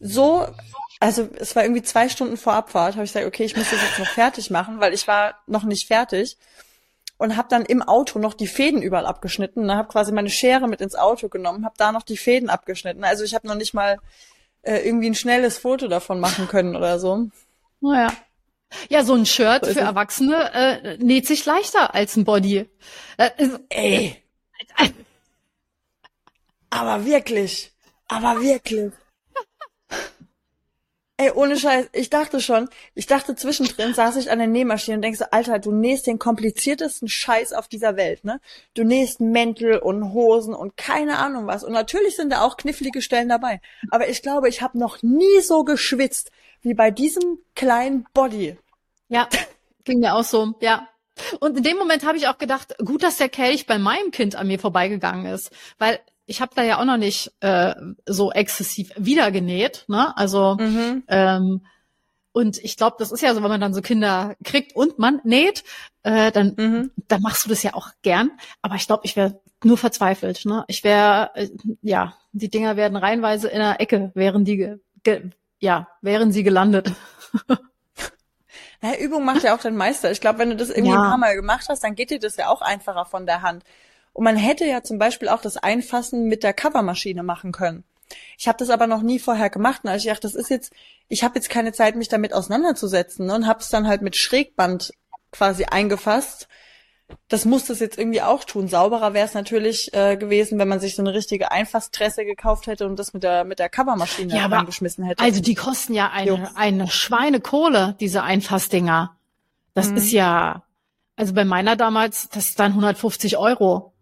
so, 0.00 0.44
also 0.98 1.28
es 1.38 1.54
war 1.54 1.62
irgendwie 1.62 1.82
zwei 1.82 2.08
Stunden 2.08 2.36
vor 2.36 2.54
Abfahrt, 2.54 2.94
habe 2.94 3.04
ich 3.04 3.12
gesagt, 3.12 3.26
okay, 3.28 3.44
ich 3.44 3.56
muss 3.56 3.70
das 3.70 3.80
jetzt 3.80 4.00
noch 4.00 4.08
fertig 4.08 4.50
machen, 4.50 4.80
weil 4.80 4.92
ich 4.92 5.06
war 5.06 5.36
noch 5.46 5.62
nicht 5.62 5.86
fertig 5.86 6.36
und 7.18 7.36
habe 7.36 7.46
dann 7.48 7.64
im 7.64 7.82
Auto 7.82 8.18
noch 8.18 8.34
die 8.34 8.48
Fäden 8.48 8.82
überall 8.82 9.06
abgeschnitten. 9.06 9.66
Ne, 9.66 9.76
habe 9.76 9.86
quasi 9.86 10.10
meine 10.10 10.28
Schere 10.30 10.66
mit 10.66 10.80
ins 10.80 10.96
Auto 10.96 11.28
genommen, 11.28 11.64
habe 11.64 11.76
da 11.78 11.92
noch 11.92 12.02
die 12.02 12.16
Fäden 12.16 12.50
abgeschnitten. 12.50 13.04
Also 13.04 13.22
ich 13.22 13.32
habe 13.34 13.46
noch 13.46 13.54
nicht 13.54 13.74
mal 13.74 13.98
äh, 14.62 14.78
irgendwie 14.86 15.08
ein 15.10 15.14
schnelles 15.14 15.58
Foto 15.58 15.88
davon 15.88 16.20
machen 16.20 16.48
können 16.48 16.76
oder 16.76 16.98
so. 16.98 17.28
Naja. 17.80 18.12
Ja, 18.88 19.02
so 19.02 19.14
ein 19.14 19.26
Shirt 19.26 19.64
So 19.66 19.72
für. 19.72 19.80
Erwachsene 19.80 20.52
äh, 20.52 20.96
näht 20.98 21.26
sich 21.26 21.44
leichter 21.44 21.94
als 21.94 22.16
ein 22.16 22.24
Body. 22.24 22.68
Äh, 23.16 23.30
ist- 23.38 23.60
Ey, 23.68 24.16
aber 26.70 27.04
wirklich, 27.04 27.72
aber 28.08 28.40
wirklich. 28.40 28.92
Ey, 31.20 31.32
ohne 31.32 31.58
Scheiß, 31.58 31.90
ich 31.92 32.08
dachte 32.08 32.40
schon, 32.40 32.70
ich 32.94 33.06
dachte 33.06 33.34
zwischendrin 33.34 33.92
saß 33.92 34.16
ich 34.16 34.30
an 34.30 34.38
der 34.38 34.46
Nähmaschine 34.46 34.96
und 34.96 35.02
denkst 35.02 35.20
Alter, 35.30 35.58
du 35.58 35.70
nähst 35.70 36.06
den 36.06 36.18
kompliziertesten 36.18 37.08
Scheiß 37.08 37.52
auf 37.52 37.68
dieser 37.68 37.96
Welt, 37.96 38.24
ne? 38.24 38.40
Du 38.72 38.84
nähst 38.84 39.20
Mäntel 39.20 39.76
und 39.76 40.14
Hosen 40.14 40.54
und 40.54 40.78
keine 40.78 41.18
Ahnung 41.18 41.46
was. 41.46 41.62
Und 41.62 41.72
natürlich 41.72 42.16
sind 42.16 42.32
da 42.32 42.40
auch 42.40 42.56
knifflige 42.56 43.02
Stellen 43.02 43.28
dabei. 43.28 43.60
Aber 43.90 44.08
ich 44.08 44.22
glaube, 44.22 44.48
ich 44.48 44.62
habe 44.62 44.78
noch 44.78 45.02
nie 45.02 45.42
so 45.42 45.62
geschwitzt 45.62 46.30
wie 46.62 46.72
bei 46.72 46.90
diesem 46.90 47.40
kleinen 47.54 48.06
Body. 48.14 48.56
Ja, 49.08 49.28
ging 49.84 50.00
mir 50.00 50.14
auch 50.14 50.24
so, 50.24 50.54
ja. 50.60 50.88
Und 51.38 51.54
in 51.58 51.64
dem 51.64 51.76
Moment 51.76 52.02
habe 52.06 52.16
ich 52.16 52.28
auch 52.28 52.38
gedacht, 52.38 52.74
gut, 52.82 53.02
dass 53.02 53.18
der 53.18 53.28
Kelch 53.28 53.66
bei 53.66 53.76
meinem 53.76 54.10
Kind 54.10 54.36
an 54.36 54.46
mir 54.46 54.58
vorbeigegangen 54.58 55.26
ist, 55.26 55.50
weil 55.76 56.00
ich 56.30 56.40
habe 56.40 56.52
da 56.54 56.62
ja 56.62 56.78
auch 56.80 56.84
noch 56.84 56.96
nicht 56.96 57.32
äh, 57.40 57.74
so 58.06 58.30
exzessiv 58.32 58.92
wiedergenäht, 58.96 59.84
ne? 59.88 60.16
Also 60.16 60.56
Mhm. 60.58 61.02
ähm, 61.08 61.66
und 62.32 62.58
ich 62.58 62.76
glaube, 62.76 62.94
das 63.00 63.10
ist 63.10 63.22
ja 63.22 63.34
so, 63.34 63.42
wenn 63.42 63.50
man 63.50 63.60
dann 63.60 63.74
so 63.74 63.82
Kinder 63.82 64.36
kriegt 64.44 64.76
und 64.76 65.00
man 65.00 65.20
näht, 65.24 65.64
äh, 66.04 66.30
dann 66.30 66.54
Mhm. 66.56 66.90
dann 67.08 67.22
machst 67.22 67.44
du 67.44 67.48
das 67.48 67.64
ja 67.64 67.74
auch 67.74 67.88
gern. 68.02 68.30
Aber 68.62 68.76
ich 68.76 68.86
glaube, 68.86 69.02
ich 69.04 69.16
wäre 69.16 69.40
nur 69.64 69.76
verzweifelt. 69.76 70.44
Ne? 70.44 70.64
Ich 70.68 70.84
wäre, 70.84 71.30
äh, 71.34 71.48
ja, 71.82 72.14
die 72.32 72.48
Dinger 72.48 72.76
werden 72.76 72.96
reihenweise 72.96 73.48
in 73.48 73.58
der 73.58 73.80
Ecke, 73.80 74.12
wären 74.14 74.44
die, 74.44 74.76
ja, 75.58 75.88
wären 76.02 76.30
sie 76.30 76.44
gelandet. 76.44 76.92
Ja, 78.82 78.94
Übung 78.96 79.24
macht 79.24 79.42
ja 79.42 79.54
auch 79.54 79.60
den 79.60 79.76
Meister. 79.76 80.10
Ich 80.10 80.20
glaube, 80.20 80.38
wenn 80.38 80.50
du 80.50 80.56
das 80.56 80.70
irgendwie 80.70 80.92
Ja. 80.92 81.02
ein 81.02 81.08
paar 81.08 81.18
Mal 81.18 81.34
gemacht 81.34 81.66
hast, 81.68 81.84
dann 81.84 81.94
geht 81.94 82.10
dir 82.10 82.18
das 82.18 82.36
ja 82.36 82.48
auch 82.48 82.62
einfacher 82.62 83.04
von 83.04 83.26
der 83.26 83.42
Hand. 83.42 83.64
Und 84.12 84.24
man 84.24 84.36
hätte 84.36 84.64
ja 84.66 84.82
zum 84.82 84.98
Beispiel 84.98 85.28
auch 85.28 85.40
das 85.40 85.56
Einfassen 85.56 86.24
mit 86.26 86.42
der 86.42 86.52
Covermaschine 86.52 87.22
machen 87.22 87.52
können. 87.52 87.84
Ich 88.38 88.48
habe 88.48 88.58
das 88.58 88.70
aber 88.70 88.86
noch 88.86 89.02
nie 89.02 89.18
vorher 89.18 89.50
gemacht. 89.50 89.82
Und 89.84 89.94
ich 89.94 90.04
dachte, 90.06 90.22
das 90.22 90.34
ist 90.34 90.50
jetzt, 90.50 90.72
ich 91.08 91.22
habe 91.22 91.36
jetzt 91.36 91.48
keine 91.48 91.72
Zeit, 91.72 91.94
mich 91.96 92.08
damit 92.08 92.32
auseinanderzusetzen 92.32 93.26
ne? 93.26 93.34
und 93.34 93.46
habe 93.46 93.60
es 93.60 93.68
dann 93.68 93.86
halt 93.86 94.02
mit 94.02 94.16
Schrägband 94.16 94.92
quasi 95.30 95.64
eingefasst. 95.64 96.48
Das 97.28 97.44
muss 97.44 97.64
das 97.66 97.80
jetzt 97.80 97.98
irgendwie 97.98 98.22
auch 98.22 98.44
tun. 98.44 98.68
Sauberer 98.68 99.14
wäre 99.14 99.26
es 99.26 99.34
natürlich 99.34 99.92
äh, 99.94 100.16
gewesen, 100.16 100.58
wenn 100.58 100.68
man 100.68 100.78
sich 100.80 100.94
so 100.94 101.02
eine 101.02 101.12
richtige 101.12 101.50
Einfasstresse 101.50 102.24
gekauft 102.24 102.68
hätte 102.68 102.86
und 102.86 102.96
das 102.98 103.12
mit 103.12 103.24
der 103.24 103.44
mit 103.44 103.58
der 103.58 103.68
Covermaschine 103.68 104.36
Ja, 104.36 104.46
reingeschmissen 104.46 105.04
hätte. 105.04 105.22
Also 105.22 105.40
die 105.40 105.54
kosten 105.56 105.94
ja 105.94 106.10
eine, 106.12 106.56
eine 106.56 106.88
Schweinekohle, 106.88 107.96
diese 107.98 108.22
Einfassdinger. 108.22 109.16
Das 109.74 109.90
Mhm. 109.90 109.96
ist 109.96 110.12
ja, 110.12 110.62
also 111.16 111.32
bei 111.34 111.44
meiner 111.44 111.74
damals, 111.76 112.28
das 112.28 112.50
ist 112.50 112.60
dann 112.60 112.72
150 112.72 113.36
Euro. 113.38 113.92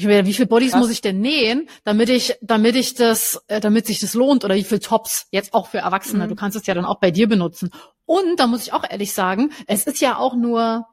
Ich 0.00 0.06
meine, 0.06 0.26
wie 0.26 0.32
viel 0.32 0.46
Bodies 0.46 0.72
Krass. 0.72 0.80
muss 0.80 0.90
ich 0.90 1.02
denn 1.02 1.20
nähen, 1.20 1.68
damit 1.84 2.08
ich, 2.08 2.34
damit 2.40 2.74
ich 2.74 2.94
das, 2.94 3.44
äh, 3.48 3.60
damit 3.60 3.86
sich 3.86 4.00
das 4.00 4.14
lohnt 4.14 4.46
oder 4.46 4.54
wie 4.54 4.64
viel 4.64 4.78
Tops 4.78 5.26
jetzt 5.30 5.52
auch 5.52 5.66
für 5.68 5.76
Erwachsene. 5.76 6.24
Mhm. 6.24 6.30
Du 6.30 6.36
kannst 6.36 6.56
es 6.56 6.66
ja 6.66 6.72
dann 6.72 6.86
auch 6.86 7.00
bei 7.00 7.10
dir 7.10 7.28
benutzen. 7.28 7.70
Und 8.06 8.40
da 8.40 8.46
muss 8.46 8.62
ich 8.62 8.72
auch 8.72 8.82
ehrlich 8.88 9.12
sagen, 9.12 9.52
es 9.66 9.84
ist 9.84 10.00
ja 10.00 10.16
auch 10.16 10.34
nur, 10.34 10.86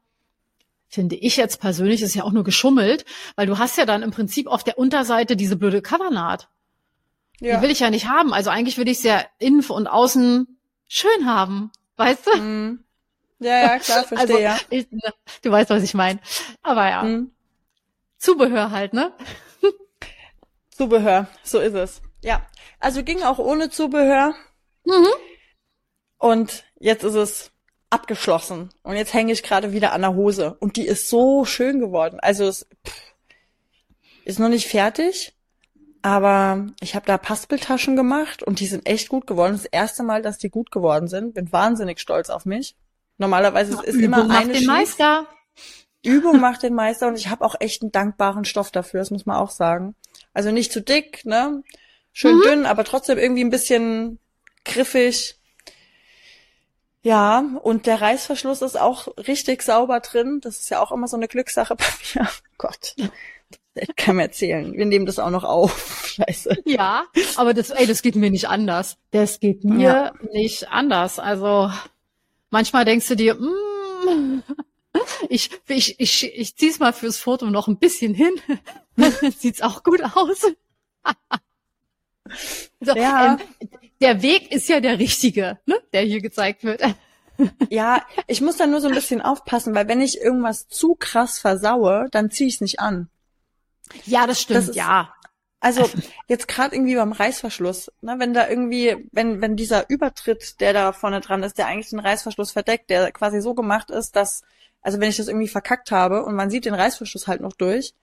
finde 0.90 1.16
ich 1.16 1.38
jetzt 1.38 1.62
persönlich, 1.62 2.02
ist 2.02 2.16
ja 2.16 2.26
auch 2.26 2.34
nur 2.34 2.44
geschummelt, 2.44 3.06
weil 3.38 3.48
du 3.48 3.58
hast 3.58 3.78
ja 3.78 3.86
dann 3.86 4.04
im 4.04 4.12
Prinzip 4.12 4.46
auf 4.48 4.66
der 4.66 4.78
Unterseite 4.78 5.38
diese 5.38 5.56
blöde 5.56 5.82
Covernaht. 5.82 6.50
ja. 7.40 7.56
Die 7.56 7.62
will 7.64 7.72
ich 7.72 7.80
ja 7.80 7.90
nicht 7.90 8.10
haben. 8.10 8.34
Also 8.34 8.50
eigentlich 8.50 8.78
will 8.78 8.90
ich 8.90 8.98
es 8.98 9.04
ja 9.04 9.24
innen 9.40 9.64
und 9.64 9.88
außen 9.88 10.60
schön 10.90 11.26
haben. 11.26 11.72
Weißt 11.96 12.28
du? 12.28 12.38
Mhm. 12.38 12.84
ja, 13.40 13.58
ja, 13.58 13.80
klar, 13.80 14.04
verstehe, 14.08 14.50
also, 14.50 14.66
ich, 14.70 14.88
du 15.44 15.50
weißt, 15.50 15.70
was 15.70 15.84
ich 15.84 15.94
meine. 15.94 16.20
Aber 16.62 16.90
ja, 16.90 17.04
Mhm. 17.04 17.32
Zubehör 18.18 18.72
halt, 18.72 18.94
ne? 18.94 19.14
Zubehör, 20.70 21.28
so 21.44 21.60
ist 21.60 21.74
es. 21.74 22.02
Ja, 22.22 22.46
also 22.80 23.04
ging 23.04 23.24
auch 23.24 23.40
ohne 23.40 23.70
Zubehör. 23.70 24.36
Mhm. 24.86 25.08
Und 26.18 26.66
jetzt 26.80 27.04
ist 27.04 27.16
es 27.16 27.52
abgeschlossen. 27.90 28.70
Und 28.84 28.96
jetzt 28.96 29.14
hänge 29.14 29.34
ich 29.34 29.44
gerade 29.44 29.72
wieder 29.72 29.94
an 29.94 30.02
der 30.02 30.16
Hose. 30.16 30.56
Und 30.60 30.76
die 30.76 30.86
ist 30.86 31.10
so 31.10 31.46
schön 31.46 31.80
geworden. 31.80 32.20
Also 32.20 32.46
es 32.46 32.68
pff, 32.86 33.16
ist 34.26 34.40
noch 34.40 34.50
nicht 34.50 34.68
fertig. 34.68 35.34
Aber 36.02 36.68
ich 36.80 36.96
habe 36.96 37.06
da 37.06 37.18
Paspeltaschen 37.18 37.96
gemacht 37.96 38.44
und 38.44 38.60
die 38.60 38.68
sind 38.68 38.88
echt 38.88 39.10
gut 39.10 39.28
geworden. 39.28 39.54
Das 39.54 39.66
erste 39.66 40.04
Mal, 40.04 40.22
dass 40.22 40.38
die 40.38 40.50
gut 40.50 40.72
geworden 40.72 41.08
sind. 41.08 41.34
Bin 41.34 41.52
wahnsinnig 41.52 42.00
stolz 42.00 42.30
auf 42.30 42.46
mich. 42.46 42.76
Normalerweise 43.18 43.74
ist 43.74 43.96
Übung 43.96 44.04
immer 44.04 44.30
eine 44.30 44.54
den 44.54 44.66
Meister. 44.66 45.28
Übung 46.08 46.40
macht 46.40 46.64
den 46.64 46.74
Meister 46.74 47.08
und 47.08 47.18
ich 47.18 47.30
habe 47.30 47.46
auch 47.46 47.56
echt 47.60 47.82
einen 47.82 47.92
dankbaren 47.92 48.46
Stoff 48.46 48.72
dafür, 48.72 49.00
das 49.00 49.12
muss 49.12 49.26
man 49.26 49.38
auch 49.38 49.52
sagen. 49.52 49.96
Also 50.34 50.52
nicht 50.52 50.72
zu 50.72 50.82
dick, 50.82 51.26
ne? 51.26 51.64
Schön 52.14 52.38
mhm. 52.38 52.42
dünn, 52.42 52.66
aber 52.66 52.84
trotzdem 52.84 53.18
irgendwie 53.18 53.44
ein 53.44 53.50
bisschen 53.50 54.20
griffig. 54.66 55.36
Ja, 57.04 57.44
und 57.64 57.86
der 57.86 58.02
Reißverschluss 58.02 58.62
ist 58.62 58.80
auch 58.80 59.08
richtig 59.28 59.62
sauber 59.62 60.00
drin. 60.00 60.40
Das 60.42 60.60
ist 60.60 60.70
ja 60.70 60.82
auch 60.82 60.92
immer 60.92 61.08
so 61.08 61.16
eine 61.16 61.28
Glückssache 61.28 61.76
bei 61.76 61.86
mir. 62.16 62.28
Gott. 62.58 62.96
Ich 63.76 63.96
kann 63.96 64.16
mir 64.16 64.24
erzählen. 64.24 64.74
Wir 64.74 64.86
nehmen 64.86 65.06
das 65.06 65.20
auch 65.20 65.30
noch 65.30 65.44
auf. 65.44 66.08
Scheiße. 66.18 66.64
Ja, 66.66 67.06
aber 67.36 67.54
das, 67.54 67.70
ey, 67.70 67.86
das 67.86 68.02
geht 68.02 68.16
mir 68.16 68.32
nicht 68.32 68.50
anders. 68.50 68.98
Das 69.12 69.40
geht 69.40 69.64
mir 69.64 69.80
ja. 69.80 70.14
nicht 70.34 70.70
anders. 70.70 71.20
Also, 71.20 71.72
manchmal 72.50 72.86
denkst 72.86 73.08
du 73.08 73.16
dir, 73.16 73.36
mm, 73.36 74.44
ich, 75.30 75.50
ich, 75.68 76.00
ich, 76.00 76.24
ich 76.24 76.56
zieh's 76.56 76.80
mal 76.80 76.94
fürs 76.94 77.18
Foto 77.18 77.48
noch 77.48 77.68
ein 77.68 77.78
bisschen 77.78 78.14
hin. 78.14 78.34
Sieht's 79.38 79.62
auch 79.62 79.84
gut 79.84 80.02
aus. 80.04 80.42
so, 82.80 82.96
ja. 82.96 83.34
Ähm, 83.34 83.40
der 84.02 84.22
Weg 84.22 84.52
ist 84.52 84.70
ja 84.70 84.80
der 84.80 85.00
richtige, 85.00 85.60
ne, 85.66 85.80
der 85.94 86.02
hier 86.02 86.22
gezeigt 86.22 86.64
wird. 86.64 86.82
ja, 87.70 88.04
ich 88.28 88.42
muss 88.42 88.58
da 88.58 88.68
nur 88.68 88.82
so 88.82 88.88
ein 88.88 88.94
bisschen 88.94 89.22
aufpassen, 89.22 89.76
weil 89.76 89.88
wenn 89.88 90.02
ich 90.02 90.20
irgendwas 90.20 90.68
zu 90.68 90.96
krass 90.96 91.40
versaue, 91.40 92.08
dann 92.12 92.32
zieh 92.32 92.48
ich's 92.48 92.62
nicht 92.62 92.80
an. 92.80 93.10
Ja, 94.06 94.28
das 94.28 94.42
stimmt, 94.42 94.58
das 94.58 94.70
ist, 94.70 94.76
ja. 94.76 95.14
Also 95.60 95.90
jetzt 96.28 96.48
gerade 96.48 96.76
irgendwie 96.76 96.96
beim 96.96 97.14
Reißverschluss, 97.14 97.92
ne, 98.02 98.16
wenn 98.20 98.34
da 98.34 98.48
irgendwie, 98.48 99.08
wenn 99.12 99.42
wenn 99.42 99.56
dieser 99.56 99.90
Übertritt, 99.90 100.62
der 100.62 100.74
da 100.74 100.92
vorne 100.92 101.20
dran 101.20 101.42
ist, 101.42 101.58
der 101.58 101.66
eigentlich 101.66 101.90
den 101.90 102.00
Reißverschluss 102.00 102.52
verdeckt, 102.52 102.92
der 102.92 103.12
quasi 103.12 103.42
so 103.42 103.56
gemacht 103.56 103.90
ist, 103.90 104.16
dass 104.16 104.44
also 104.82 105.00
wenn 105.00 105.10
ich 105.10 105.18
das 105.18 105.28
irgendwie 105.28 105.48
verkackt 105.48 105.92
habe 105.92 106.24
und 106.24 106.36
man 106.36 106.50
sieht 106.50 106.66
den 106.66 106.74
Reißverschluss 106.74 107.28
halt 107.28 107.42
noch 107.42 107.54
durch, 107.54 107.94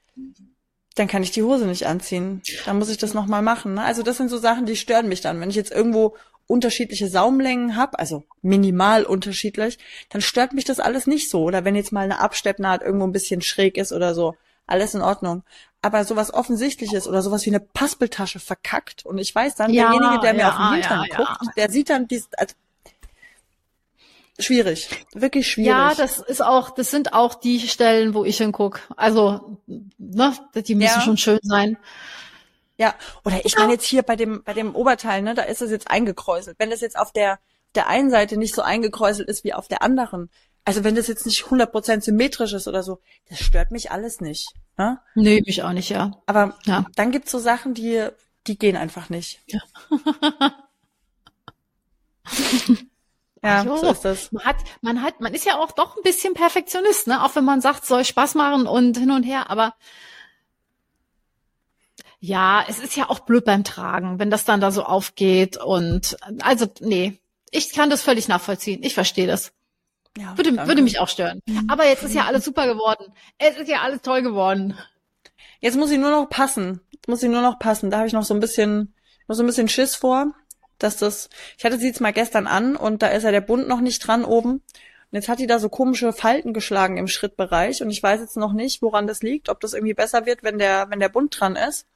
dann 0.94 1.08
kann 1.08 1.22
ich 1.22 1.32
die 1.32 1.42
Hose 1.42 1.66
nicht 1.66 1.86
anziehen. 1.86 2.42
Dann 2.66 2.78
muss 2.78 2.88
ich 2.88 2.98
das 2.98 3.14
nochmal 3.14 3.42
machen. 3.42 3.74
Ne? 3.74 3.82
Also 3.82 4.02
das 4.02 4.16
sind 4.16 4.28
so 4.28 4.38
Sachen, 4.38 4.66
die 4.66 4.76
stören 4.76 5.08
mich 5.08 5.20
dann. 5.20 5.40
Wenn 5.40 5.50
ich 5.50 5.56
jetzt 5.56 5.72
irgendwo 5.72 6.16
unterschiedliche 6.46 7.08
Saumlängen 7.08 7.76
habe, 7.76 7.98
also 7.98 8.24
minimal 8.42 9.04
unterschiedlich, 9.04 9.78
dann 10.10 10.20
stört 10.20 10.52
mich 10.52 10.64
das 10.64 10.78
alles 10.78 11.06
nicht 11.06 11.30
so. 11.30 11.42
Oder 11.42 11.64
wenn 11.64 11.74
jetzt 11.74 11.92
mal 11.92 12.04
eine 12.04 12.20
Absteppnaht 12.20 12.82
irgendwo 12.82 13.06
ein 13.06 13.12
bisschen 13.12 13.40
schräg 13.40 13.76
ist 13.76 13.92
oder 13.92 14.14
so, 14.14 14.36
alles 14.66 14.94
in 14.94 15.02
Ordnung. 15.02 15.42
Aber 15.82 16.04
sowas 16.04 16.32
Offensichtliches 16.32 17.06
oder 17.08 17.22
sowas 17.22 17.44
wie 17.44 17.50
eine 17.50 17.60
Paspeltasche 17.60 18.40
verkackt 18.40 19.04
und 19.04 19.18
ich 19.18 19.34
weiß 19.34 19.54
dann, 19.54 19.72
ja, 19.72 19.90
derjenige, 19.90 20.20
der 20.20 20.32
mir 20.32 20.40
ja, 20.40 20.48
auf 20.48 20.56
den 20.56 20.80
Hintern 20.80 21.06
ja, 21.10 21.16
guckt, 21.16 21.56
der 21.56 21.70
sieht 21.70 21.90
dann 21.90 22.08
dies, 22.08 22.28
also 22.38 22.54
schwierig, 24.38 24.88
wirklich 25.12 25.48
schwierig. 25.48 25.68
Ja, 25.68 25.94
das 25.94 26.18
ist 26.18 26.42
auch, 26.42 26.70
das 26.70 26.90
sind 26.90 27.12
auch 27.12 27.34
die 27.34 27.60
Stellen, 27.60 28.14
wo 28.14 28.24
ich 28.24 28.38
hinguck. 28.38 28.80
Also, 28.96 29.58
ne, 29.66 30.32
die 30.54 30.74
müssen 30.74 30.98
ja. 30.98 31.00
schon 31.00 31.16
schön 31.16 31.40
sein. 31.42 31.76
Ja, 32.76 32.94
oder 33.24 33.44
ich 33.44 33.56
meine 33.56 33.72
jetzt 33.72 33.84
hier 33.84 34.02
bei 34.02 34.16
dem 34.16 34.42
bei 34.42 34.52
dem 34.52 34.74
Oberteil, 34.74 35.22
ne, 35.22 35.34
da 35.34 35.42
ist 35.42 35.62
es 35.62 35.70
jetzt 35.70 35.90
eingekräuselt. 35.90 36.58
Wenn 36.58 36.70
das 36.70 36.80
jetzt 36.80 36.98
auf 36.98 37.12
der 37.12 37.38
der 37.74 37.88
einen 37.88 38.10
Seite 38.10 38.36
nicht 38.36 38.54
so 38.54 38.62
eingekräuselt 38.62 39.28
ist 39.28 39.44
wie 39.44 39.54
auf 39.54 39.68
der 39.68 39.82
anderen, 39.82 40.30
also 40.64 40.84
wenn 40.84 40.94
das 40.94 41.08
jetzt 41.08 41.26
nicht 41.26 41.44
100% 41.44 42.02
symmetrisch 42.02 42.52
ist 42.52 42.68
oder 42.68 42.82
so, 42.82 43.00
das 43.28 43.40
stört 43.40 43.70
mich 43.70 43.90
alles 43.90 44.20
nicht. 44.20 44.52
Ne? 44.76 45.00
Nee, 45.14 45.42
mich 45.44 45.62
auch 45.62 45.72
nicht, 45.72 45.90
ja. 45.90 46.22
Aber 46.26 46.56
ja. 46.64 46.86
dann 46.96 47.10
gibt's 47.10 47.30
so 47.30 47.38
Sachen, 47.38 47.74
die 47.74 48.08
die 48.46 48.58
gehen 48.58 48.76
einfach 48.76 49.08
nicht. 49.08 49.40
Ja. 49.46 49.60
Ja, 53.44 53.62
jo, 53.62 53.76
so 53.76 53.90
ist 53.90 54.04
das. 54.04 54.32
Man 54.32 54.44
hat, 54.44 54.56
man 54.80 55.02
hat, 55.02 55.20
man 55.20 55.34
ist 55.34 55.44
ja 55.44 55.58
auch 55.58 55.72
doch 55.72 55.96
ein 55.96 56.02
bisschen 56.02 56.32
Perfektionist, 56.32 57.06
ne? 57.06 57.22
Auch 57.22 57.36
wenn 57.36 57.44
man 57.44 57.60
sagt, 57.60 57.84
soll 57.84 58.04
Spaß 58.04 58.36
machen 58.36 58.66
und 58.66 58.96
hin 58.96 59.10
und 59.10 59.22
her, 59.22 59.50
aber 59.50 59.74
ja, 62.20 62.64
es 62.66 62.78
ist 62.78 62.96
ja 62.96 63.10
auch 63.10 63.20
blöd 63.20 63.44
beim 63.44 63.62
Tragen, 63.62 64.18
wenn 64.18 64.30
das 64.30 64.46
dann 64.46 64.62
da 64.62 64.70
so 64.70 64.82
aufgeht 64.82 65.58
und 65.58 66.16
also 66.40 66.66
nee, 66.80 67.20
ich 67.50 67.72
kann 67.72 67.90
das 67.90 68.00
völlig 68.00 68.28
nachvollziehen. 68.28 68.82
Ich 68.82 68.94
verstehe 68.94 69.26
das. 69.26 69.52
Ja, 70.16 70.36
würde, 70.38 70.56
würde 70.66 70.80
mich 70.80 70.98
auch 70.98 71.08
stören. 71.08 71.40
Mhm. 71.44 71.68
Aber 71.68 71.84
jetzt 71.84 72.02
ist 72.02 72.14
ja 72.14 72.24
alles 72.24 72.46
super 72.46 72.66
geworden. 72.66 73.12
Es 73.36 73.58
ist 73.58 73.68
ja 73.68 73.82
alles 73.82 74.00
toll 74.00 74.22
geworden. 74.22 74.78
Jetzt 75.60 75.76
muss 75.76 75.90
ich 75.90 75.98
nur 75.98 76.10
noch 76.10 76.30
passen. 76.30 76.80
Jetzt 76.92 77.08
muss 77.08 77.22
ich 77.22 77.28
nur 77.28 77.42
noch 77.42 77.58
passen. 77.58 77.90
Da 77.90 77.98
habe 77.98 78.06
ich 78.06 78.14
noch 78.14 78.22
so 78.22 78.32
ein 78.32 78.40
bisschen, 78.40 78.94
noch 79.28 79.36
so 79.36 79.42
ein 79.42 79.46
bisschen 79.46 79.68
Schiss 79.68 79.94
vor 79.94 80.32
dass 80.78 80.96
das, 80.96 81.28
ich 81.56 81.64
hatte 81.64 81.78
sie 81.78 81.86
jetzt 81.86 82.00
mal 82.00 82.12
gestern 82.12 82.46
an 82.46 82.76
und 82.76 83.02
da 83.02 83.08
ist 83.08 83.22
ja 83.22 83.30
der 83.30 83.40
Bund 83.40 83.68
noch 83.68 83.80
nicht 83.80 84.00
dran 84.00 84.24
oben. 84.24 84.62
Und 85.14 85.18
jetzt 85.18 85.28
hat 85.28 85.38
die 85.38 85.46
da 85.46 85.58
so 85.58 85.68
komische 85.68 86.12
Falten 86.12 86.52
geschlagen 86.52 86.96
im 86.96 87.06
Schrittbereich 87.06 87.82
und 87.82 87.90
ich 87.90 88.02
weiß 88.02 88.20
jetzt 88.20 88.36
noch 88.36 88.52
nicht, 88.52 88.82
woran 88.82 89.06
das 89.06 89.22
liegt, 89.22 89.48
ob 89.48 89.60
das 89.60 89.72
irgendwie 89.72 89.94
besser 89.94 90.26
wird, 90.26 90.42
wenn 90.42 90.58
der, 90.58 90.90
wenn 90.90 91.00
der 91.00 91.08
Bund 91.08 91.38
dran 91.38 91.56
ist. 91.56 91.86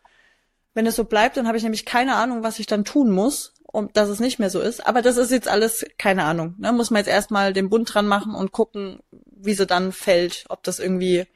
Wenn 0.75 0.87
es 0.87 0.95
so 0.95 1.05
bleibt, 1.05 1.37
dann 1.37 1.49
habe 1.49 1.57
ich 1.57 1.65
nämlich 1.65 1.85
keine 1.85 2.15
Ahnung, 2.15 2.45
was 2.45 2.61
ich 2.61 2.67
dann 2.67 2.85
tun 2.85 3.11
muss, 3.11 3.55
um 3.65 3.93
dass 3.93 4.09
es 4.09 4.21
nicht 4.21 4.39
mehr 4.39 4.51
so 4.51 4.61
ist. 4.61 4.87
Aber 4.87 5.03
das 5.03 5.17
ist 5.17 5.33
jetzt 5.33 5.49
alles 5.49 5.85
keine 5.99 6.25
Ahnung. 6.25 6.55
Ne? 6.59 6.73
Muss 6.73 6.91
man 6.91 7.01
jetzt 7.01 7.09
erstmal 7.09 7.53
den 7.53 7.69
Bund 7.69 7.93
dran 7.93 8.07
machen 8.07 8.35
und 8.35 8.53
gucken, 8.53 9.01
wie 9.11 9.55
sie 9.55 9.67
dann 9.67 9.91
fällt, 9.91 10.45
ob 10.49 10.63
das 10.63 10.79
irgendwie 10.79 11.27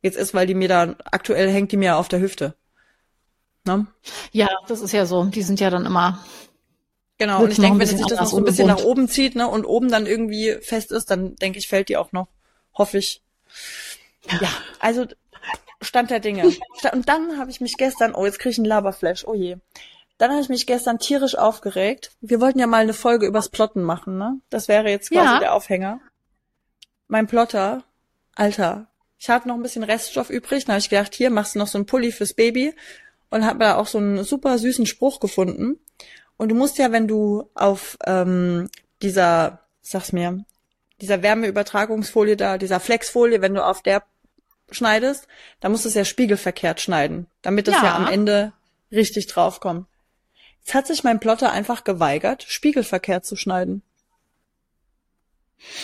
jetzt 0.00 0.16
ist, 0.16 0.34
weil 0.34 0.46
die 0.46 0.54
mir 0.54 0.68
da 0.68 0.94
aktuell 1.10 1.50
hängt 1.50 1.72
die 1.72 1.76
mir 1.76 1.96
auf 1.96 2.08
der 2.08 2.20
Hüfte. 2.20 2.54
Ne? 3.64 3.86
Ja, 4.32 4.48
das 4.68 4.80
ist 4.80 4.92
ja 4.92 5.06
so. 5.06 5.24
Die 5.24 5.42
sind 5.42 5.60
ja 5.60 5.70
dann 5.70 5.86
immer 5.86 6.24
Genau, 7.18 7.42
und 7.42 7.52
ich 7.52 7.58
denke, 7.58 7.78
wenn 7.78 7.86
sich 7.86 8.04
das 8.06 8.18
noch 8.18 8.26
so 8.26 8.38
ein 8.38 8.44
bisschen 8.44 8.66
nach 8.66 8.82
oben 8.82 9.08
zieht, 9.08 9.36
ne, 9.36 9.46
und 9.48 9.64
oben 9.64 9.90
dann 9.90 10.06
irgendwie 10.06 10.56
fest 10.60 10.90
ist, 10.90 11.10
dann 11.10 11.36
denke 11.36 11.58
ich, 11.58 11.68
fällt 11.68 11.88
die 11.88 11.96
auch 11.96 12.12
noch. 12.12 12.28
Hoffe 12.74 12.98
ich. 12.98 13.22
Ja, 14.40 14.48
also 14.80 15.06
Stand 15.82 16.10
der 16.10 16.20
Dinge. 16.20 16.46
Und 16.92 17.08
dann 17.08 17.38
habe 17.38 17.50
ich 17.50 17.60
mich 17.60 17.76
gestern, 17.76 18.14
oh, 18.14 18.24
jetzt 18.24 18.38
kriege 18.38 18.50
ich 18.50 18.58
einen 18.58 18.66
Laberflash, 18.66 19.26
oh 19.26 19.34
je. 19.34 19.56
Dann 20.18 20.30
habe 20.30 20.40
ich 20.40 20.48
mich 20.48 20.66
gestern 20.66 20.98
tierisch 20.98 21.36
aufgeregt. 21.36 22.12
Wir 22.20 22.40
wollten 22.40 22.58
ja 22.58 22.66
mal 22.66 22.82
eine 22.82 22.94
Folge 22.94 23.26
übers 23.26 23.48
Plotten 23.48 23.82
machen, 23.82 24.18
ne? 24.18 24.40
Das 24.50 24.68
wäre 24.68 24.88
jetzt 24.88 25.10
quasi 25.10 25.34
ja. 25.34 25.40
der 25.40 25.54
Aufhänger. 25.54 26.00
Mein 27.08 27.26
Plotter, 27.26 27.82
Alter, 28.34 28.86
ich 29.18 29.28
hatte 29.28 29.48
noch 29.48 29.56
ein 29.56 29.62
bisschen 29.62 29.82
Reststoff 29.82 30.30
übrig. 30.30 30.64
Dann 30.64 30.74
habe 30.74 30.80
ich 30.80 30.90
gedacht, 30.90 31.14
hier 31.14 31.30
machst 31.30 31.54
du 31.54 31.58
noch 31.58 31.66
so 31.66 31.78
ein 31.78 31.86
Pulli 31.86 32.12
fürs 32.12 32.34
Baby 32.34 32.74
und 33.30 33.44
habe 33.44 33.58
da 33.58 33.76
auch 33.76 33.86
so 33.86 33.98
einen 33.98 34.24
super 34.24 34.58
süßen 34.58 34.86
Spruch 34.86 35.18
gefunden. 35.18 35.80
Und 36.42 36.48
du 36.48 36.56
musst 36.56 36.76
ja, 36.76 36.90
wenn 36.90 37.06
du 37.06 37.48
auf 37.54 37.96
ähm, 38.04 38.68
dieser, 39.00 39.60
sag's 39.80 40.10
mir, 40.10 40.44
dieser 41.00 41.22
Wärmeübertragungsfolie 41.22 42.36
da, 42.36 42.58
dieser 42.58 42.80
Flexfolie, 42.80 43.40
wenn 43.40 43.54
du 43.54 43.64
auf 43.64 43.80
der 43.80 44.02
schneidest, 44.68 45.28
dann 45.60 45.70
musst 45.70 45.84
du 45.84 45.88
es 45.88 45.94
ja 45.94 46.04
spiegelverkehrt 46.04 46.80
schneiden, 46.80 47.28
damit 47.42 47.68
es 47.68 47.74
ja. 47.74 47.84
ja 47.84 47.94
am 47.94 48.08
Ende 48.08 48.52
richtig 48.90 49.28
draufkommt. 49.28 49.86
Jetzt 50.58 50.74
hat 50.74 50.88
sich 50.88 51.04
mein 51.04 51.20
Plotter 51.20 51.52
einfach 51.52 51.84
geweigert, 51.84 52.42
spiegelverkehrt 52.42 53.24
zu 53.24 53.36
schneiden. 53.36 53.82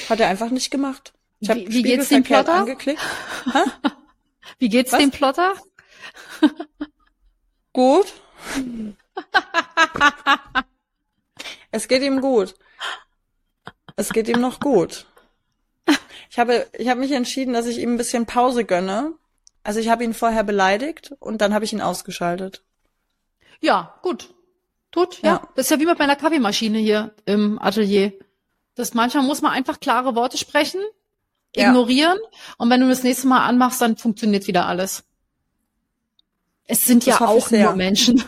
Hat 0.08 0.18
er 0.18 0.26
einfach 0.26 0.50
nicht 0.50 0.72
gemacht. 0.72 1.12
Ich 1.38 1.50
habe 1.50 1.60
wie, 1.60 1.72
wie 1.72 1.82
geht's 1.84 2.08
dem 2.08 2.24
Plotter? 2.24 2.54
angeklickt. 2.54 3.00
Wie 4.58 4.68
geht's 4.68 4.90
Was? 4.90 4.98
dem 4.98 5.12
Plotter? 5.12 5.54
Gut. 7.72 8.12
es 11.70 11.88
geht 11.88 12.02
ihm 12.02 12.20
gut. 12.20 12.54
Es 13.96 14.10
geht 14.10 14.28
ihm 14.28 14.40
noch 14.40 14.60
gut. 14.60 15.06
Ich 16.30 16.38
habe, 16.38 16.66
ich 16.72 16.88
habe 16.88 17.00
mich 17.00 17.12
entschieden, 17.12 17.54
dass 17.54 17.66
ich 17.66 17.78
ihm 17.78 17.94
ein 17.94 17.96
bisschen 17.96 18.26
Pause 18.26 18.64
gönne. 18.64 19.14
Also 19.62 19.80
ich 19.80 19.88
habe 19.88 20.04
ihn 20.04 20.14
vorher 20.14 20.44
beleidigt 20.44 21.14
und 21.18 21.40
dann 21.40 21.52
habe 21.52 21.64
ich 21.64 21.72
ihn 21.72 21.80
ausgeschaltet. 21.80 22.62
Ja, 23.60 23.98
gut. 24.02 24.34
Gut, 24.94 25.20
ja. 25.22 25.28
ja. 25.28 25.48
Das 25.54 25.66
ist 25.66 25.70
ja 25.70 25.80
wie 25.80 25.86
mit 25.86 25.98
meiner 25.98 26.16
Kaffeemaschine 26.16 26.78
hier 26.78 27.14
im 27.26 27.58
Atelier. 27.60 28.12
Das 28.74 28.94
manchmal 28.94 29.24
muss 29.24 29.42
man 29.42 29.52
einfach 29.52 29.80
klare 29.80 30.14
Worte 30.14 30.38
sprechen, 30.38 30.80
ignorieren 31.54 32.18
ja. 32.22 32.54
und 32.58 32.70
wenn 32.70 32.80
du 32.80 32.88
das 32.88 33.02
nächste 33.02 33.26
Mal 33.26 33.44
anmachst, 33.44 33.80
dann 33.80 33.96
funktioniert 33.96 34.46
wieder 34.46 34.66
alles. 34.66 35.04
Es 36.64 36.84
sind 36.84 37.06
das 37.06 37.18
ja 37.18 37.26
auch 37.26 37.50
nur 37.50 37.74
Menschen. 37.74 38.22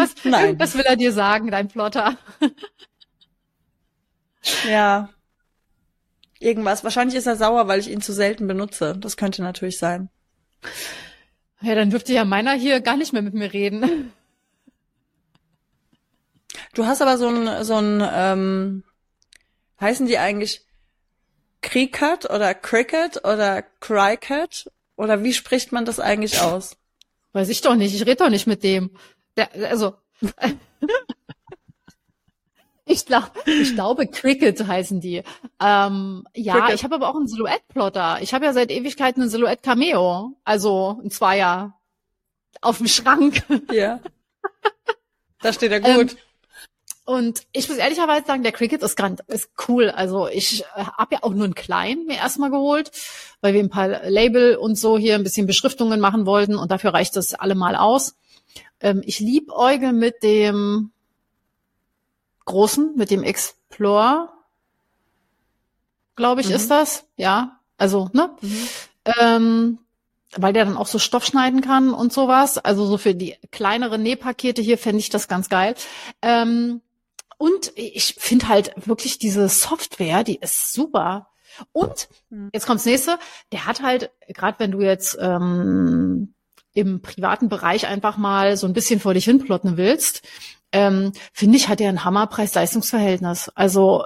Irgendwas, 0.00 0.24
hm, 0.24 0.34
irgendwas 0.34 0.74
will 0.74 0.84
er 0.84 0.96
dir 0.96 1.12
sagen, 1.12 1.50
dein 1.50 1.68
Plotter. 1.68 2.16
ja. 4.68 5.10
Irgendwas. 6.38 6.84
Wahrscheinlich 6.84 7.16
ist 7.16 7.26
er 7.26 7.36
sauer, 7.36 7.68
weil 7.68 7.80
ich 7.80 7.90
ihn 7.90 8.00
zu 8.00 8.12
selten 8.12 8.46
benutze. 8.46 8.96
Das 8.98 9.16
könnte 9.16 9.42
natürlich 9.42 9.78
sein. 9.78 10.08
Ja, 11.60 11.74
dann 11.74 11.90
dürfte 11.90 12.12
ja 12.12 12.24
meiner 12.24 12.54
hier 12.54 12.80
gar 12.80 12.96
nicht 12.96 13.12
mehr 13.12 13.22
mit 13.22 13.34
mir 13.34 13.52
reden. 13.52 14.12
Du 16.74 16.86
hast 16.86 17.02
aber 17.02 17.18
so 17.18 17.28
ein, 17.28 17.64
so 17.64 17.76
ein, 17.76 18.02
ähm, 18.12 18.84
heißen 19.80 20.06
die 20.06 20.18
eigentlich 20.18 20.64
Cricut 21.62 22.30
oder 22.30 22.54
Cricket 22.54 23.24
oder 23.24 23.62
Cricket? 23.80 24.70
Oder 24.96 25.22
wie 25.22 25.32
spricht 25.32 25.72
man 25.72 25.84
das 25.84 26.00
eigentlich 26.00 26.40
aus? 26.40 26.76
Weiß 27.32 27.48
ich 27.48 27.60
doch 27.60 27.74
nicht. 27.74 27.94
Ich 27.94 28.02
rede 28.02 28.16
doch 28.16 28.30
nicht 28.30 28.46
mit 28.46 28.62
dem. 28.62 28.90
Der, 29.40 29.70
also. 29.70 29.94
ich, 32.84 33.06
glaub, 33.06 33.30
ich 33.46 33.74
glaube, 33.74 34.06
Cricket 34.06 34.66
heißen 34.66 35.00
die. 35.00 35.22
Ähm, 35.60 36.26
ja, 36.34 36.60
Cricket. 36.60 36.74
ich 36.74 36.84
habe 36.84 36.96
aber 36.96 37.08
auch 37.08 37.16
einen 37.16 37.26
Silhouette-Plotter. 37.26 38.18
Ich 38.20 38.34
habe 38.34 38.44
ja 38.44 38.52
seit 38.52 38.70
Ewigkeiten 38.70 39.22
einen 39.22 39.30
Silhouette-Cameo. 39.30 40.36
Also 40.44 41.00
ein 41.02 41.10
Zweier. 41.10 41.74
Auf 42.60 42.78
dem 42.78 42.88
Schrank. 42.88 43.42
Ja. 43.72 44.00
Da 45.42 45.54
steht 45.54 45.72
er 45.72 45.80
gut. 45.80 46.12
Ähm, 46.12 46.18
und 47.06 47.44
ich 47.52 47.66
muss 47.66 47.78
ehrlicherweise 47.78 48.26
sagen, 48.26 48.42
der 48.42 48.52
Cricket 48.52 48.82
ist 48.82 48.94
ganz 48.94 49.20
ist 49.26 49.48
cool. 49.68 49.88
Also 49.88 50.28
ich 50.28 50.64
äh, 50.76 50.84
habe 50.84 51.14
ja 51.14 51.18
auch 51.22 51.32
nur 51.32 51.44
einen 51.44 51.54
kleinen 51.54 52.04
mir 52.06 52.16
erstmal 52.16 52.50
geholt, 52.50 52.90
weil 53.40 53.54
wir 53.54 53.60
ein 53.60 53.70
paar 53.70 54.08
Label 54.10 54.56
und 54.56 54.76
so 54.76 54.98
hier 54.98 55.14
ein 55.14 55.22
bisschen 55.22 55.46
Beschriftungen 55.46 55.98
machen 55.98 56.26
wollten 56.26 56.56
und 56.56 56.70
dafür 56.70 56.92
reicht 56.92 57.16
das 57.16 57.32
allemal 57.32 57.74
aus. 57.74 58.16
Ähm, 58.80 59.02
ich 59.04 59.20
lieb 59.20 59.50
Euge 59.50 59.92
mit 59.92 60.22
dem 60.22 60.92
großen, 62.44 62.94
mit 62.96 63.10
dem 63.10 63.22
Explore, 63.22 64.30
glaube 66.16 66.40
ich, 66.40 66.48
mhm. 66.48 66.54
ist 66.54 66.70
das. 66.70 67.04
Ja, 67.16 67.60
also 67.76 68.10
ne. 68.12 68.30
Mhm. 68.40 68.68
Ähm, 69.04 69.78
weil 70.36 70.52
der 70.52 70.64
dann 70.64 70.76
auch 70.76 70.86
so 70.86 70.98
Stoff 70.98 71.24
schneiden 71.24 71.60
kann 71.60 71.92
und 71.92 72.12
sowas. 72.12 72.58
Also 72.58 72.86
so 72.86 72.98
für 72.98 73.14
die 73.14 73.36
kleineren 73.50 74.02
Nähpakete 74.02 74.62
hier 74.62 74.78
fände 74.78 75.00
ich 75.00 75.10
das 75.10 75.28
ganz 75.28 75.48
geil. 75.48 75.74
Ähm, 76.22 76.82
und 77.36 77.72
ich 77.74 78.16
finde 78.18 78.48
halt 78.48 78.72
wirklich 78.86 79.18
diese 79.18 79.48
Software, 79.48 80.24
die 80.24 80.36
ist 80.36 80.72
super. 80.72 81.30
Und 81.72 82.08
hm. 82.30 82.50
jetzt 82.52 82.66
kommt's 82.66 82.84
nächste, 82.84 83.18
der 83.50 83.66
hat 83.66 83.82
halt, 83.82 84.10
gerade 84.28 84.58
wenn 84.58 84.70
du 84.70 84.82
jetzt 84.82 85.16
ähm, 85.20 86.34
im 86.72 87.02
privaten 87.02 87.48
Bereich 87.48 87.86
einfach 87.86 88.16
mal 88.16 88.56
so 88.56 88.66
ein 88.66 88.72
bisschen 88.72 89.00
vor 89.00 89.14
dich 89.14 89.24
hinplotten 89.24 89.76
willst, 89.76 90.22
ähm, 90.72 91.12
finde 91.32 91.56
ich, 91.56 91.68
hat 91.68 91.80
er 91.80 91.88
ein 91.88 92.04
Hammerpreis-Leistungsverhältnis. 92.04 93.50
Also 93.54 94.04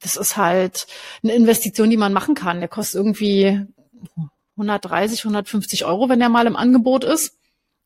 das 0.00 0.16
ist 0.16 0.36
halt 0.36 0.86
eine 1.22 1.34
Investition, 1.34 1.90
die 1.90 1.96
man 1.96 2.12
machen 2.12 2.34
kann. 2.34 2.58
Der 2.58 2.68
kostet 2.68 2.96
irgendwie 2.96 3.64
130, 4.56 5.20
150 5.20 5.84
Euro, 5.84 6.08
wenn 6.08 6.18
der 6.18 6.28
mal 6.28 6.46
im 6.46 6.56
Angebot 6.56 7.04
ist. 7.04 7.38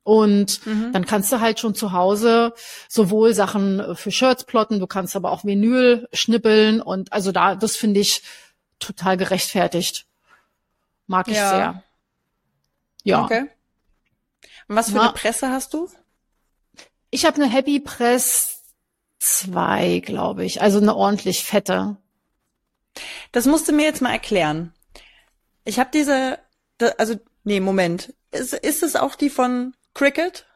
Und 0.04 0.64
mhm. 0.66 0.90
dann 0.92 1.04
kannst 1.04 1.30
du 1.32 1.40
halt 1.40 1.60
schon 1.60 1.74
zu 1.74 1.92
Hause 1.92 2.54
sowohl 2.88 3.34
Sachen 3.34 3.94
für 3.94 4.10
Shirts 4.10 4.44
plotten, 4.44 4.80
du 4.80 4.86
kannst 4.86 5.14
aber 5.14 5.30
auch 5.30 5.44
Vinyl 5.44 6.08
schnippeln 6.14 6.80
und 6.80 7.12
also 7.12 7.30
da, 7.30 7.56
das 7.56 7.76
finde 7.76 8.00
ich 8.00 8.22
total 8.78 9.18
gerechtfertigt. 9.18 10.06
Mag 11.08 11.28
ich 11.28 11.34
ja. 11.34 11.50
sehr. 11.50 11.82
Ja. 13.02 13.24
Okay. 13.24 13.50
Und 14.68 14.76
was 14.76 14.90
für 14.90 14.96
Na, 14.96 15.04
eine 15.04 15.12
Presse 15.12 15.48
hast 15.48 15.74
du? 15.74 15.88
Ich 17.10 17.24
habe 17.24 17.42
eine 17.42 17.50
Happy 17.50 17.80
Press 17.80 18.62
2, 19.18 20.00
glaube 20.04 20.44
ich. 20.44 20.60
Also 20.60 20.78
eine 20.78 20.94
ordentlich 20.94 21.44
fette. 21.44 21.96
Das 23.32 23.46
musst 23.46 23.68
du 23.68 23.72
mir 23.72 23.84
jetzt 23.84 24.02
mal 24.02 24.12
erklären. 24.12 24.72
Ich 25.64 25.78
habe 25.78 25.90
diese, 25.92 26.38
also 26.98 27.16
nee, 27.44 27.60
Moment. 27.60 28.14
Ist, 28.30 28.52
ist 28.52 28.82
es 28.82 28.96
auch 28.96 29.14
die 29.14 29.30
von 29.30 29.74
Cricket? 29.94 30.46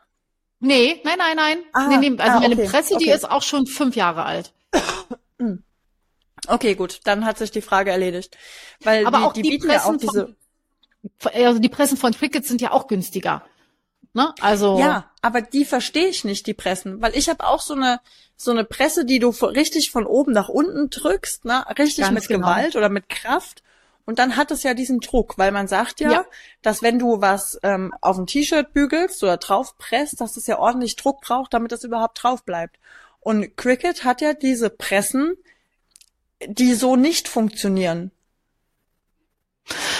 Nee, 0.60 1.00
nein, 1.04 1.18
nein, 1.18 1.36
nein. 1.36 1.58
Ah, 1.72 1.88
nee, 1.88 2.08
nee, 2.08 2.18
also 2.18 2.36
ah, 2.36 2.40
meine 2.40 2.56
Presse, 2.56 2.94
okay. 2.94 3.04
die 3.04 3.10
ist 3.10 3.28
auch 3.28 3.42
schon 3.42 3.66
fünf 3.66 3.96
Jahre 3.96 4.24
alt. 4.24 4.52
Okay, 6.48 6.74
gut, 6.74 7.00
dann 7.04 7.24
hat 7.24 7.38
sich 7.38 7.50
die 7.50 7.62
Frage 7.62 7.90
erledigt. 7.90 8.36
Weil 8.80 9.06
Aber 9.06 9.18
die, 9.18 9.24
auch 9.24 9.32
die, 9.32 9.42
die 9.42 9.50
bieten 9.50 9.68
Pressen 9.68 9.88
ja 9.88 9.94
auch 9.94 9.96
diese. 9.96 10.36
Von, 11.18 11.32
also 11.32 11.58
die 11.60 11.68
Pressen 11.68 11.96
von 11.96 12.12
Cricket 12.12 12.46
sind 12.46 12.60
ja 12.60 12.72
auch 12.72 12.88
günstiger. 12.88 13.44
Ne? 14.14 14.34
Also 14.40 14.78
ja, 14.78 15.10
aber 15.22 15.40
die 15.40 15.64
verstehe 15.64 16.08
ich 16.08 16.24
nicht, 16.24 16.46
die 16.46 16.54
Pressen, 16.54 17.00
weil 17.00 17.16
ich 17.16 17.28
habe 17.28 17.46
auch 17.46 17.60
so 17.60 17.74
eine 17.74 18.00
so 18.36 18.50
eine 18.50 18.64
Presse, 18.64 19.04
die 19.04 19.20
du 19.20 19.28
richtig 19.30 19.90
von 19.90 20.04
oben 20.04 20.32
nach 20.32 20.48
unten 20.48 20.90
drückst, 20.90 21.44
ne, 21.44 21.64
richtig 21.78 22.10
mit 22.10 22.26
genau. 22.28 22.46
Gewalt 22.46 22.76
oder 22.76 22.88
mit 22.88 23.08
Kraft 23.08 23.62
und 24.04 24.18
dann 24.18 24.36
hat 24.36 24.50
es 24.50 24.62
ja 24.62 24.74
diesen 24.74 25.00
Druck, 25.00 25.38
weil 25.38 25.52
man 25.52 25.68
sagt 25.68 26.00
ja, 26.00 26.10
ja. 26.10 26.24
dass 26.60 26.82
wenn 26.82 26.98
du 26.98 27.20
was 27.20 27.58
ähm, 27.62 27.94
auf 28.00 28.18
ein 28.18 28.26
T-Shirt 28.26 28.72
bügelst 28.72 29.22
oder 29.22 29.36
drauf 29.36 29.78
presst, 29.78 30.20
dass 30.20 30.36
es 30.36 30.46
ja 30.46 30.58
ordentlich 30.58 30.96
Druck 30.96 31.20
braucht, 31.20 31.54
damit 31.54 31.72
es 31.72 31.84
überhaupt 31.84 32.22
drauf 32.22 32.44
bleibt. 32.44 32.78
Und 33.20 33.56
Cricket 33.56 34.04
hat 34.04 34.20
ja 34.20 34.34
diese 34.34 34.70
Pressen, 34.70 35.36
die 36.44 36.74
so 36.74 36.96
nicht 36.96 37.28
funktionieren. 37.28 38.10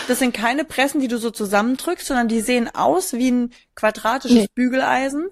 Das 0.08 0.18
sind 0.18 0.34
keine 0.34 0.64
Pressen, 0.64 1.00
die 1.00 1.08
du 1.08 1.18
so 1.18 1.30
zusammendrückst, 1.30 2.06
sondern 2.06 2.28
die 2.28 2.40
sehen 2.40 2.68
aus 2.74 3.12
wie 3.12 3.30
ein 3.30 3.52
quadratisches 3.74 4.36
nee. 4.36 4.48
Bügeleisen. 4.54 5.28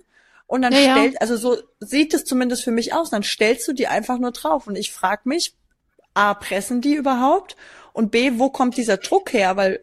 Und 0.46 0.62
dann 0.62 0.72
ja, 0.72 0.96
stellt, 0.96 1.20
also 1.20 1.36
so 1.36 1.58
sieht 1.78 2.12
es 2.12 2.24
zumindest 2.24 2.64
für 2.64 2.72
mich 2.72 2.92
aus, 2.92 3.10
dann 3.10 3.22
stellst 3.22 3.68
du 3.68 3.72
die 3.72 3.86
einfach 3.86 4.18
nur 4.18 4.32
drauf. 4.32 4.66
Und 4.66 4.76
ich 4.76 4.92
frage 4.92 5.22
mich, 5.24 5.54
A, 6.14 6.34
pressen 6.34 6.80
die 6.80 6.94
überhaupt? 6.94 7.56
Und 7.92 8.10
B, 8.10 8.32
wo 8.34 8.50
kommt 8.50 8.76
dieser 8.76 8.96
Druck 8.96 9.32
her? 9.32 9.56
Weil, 9.56 9.80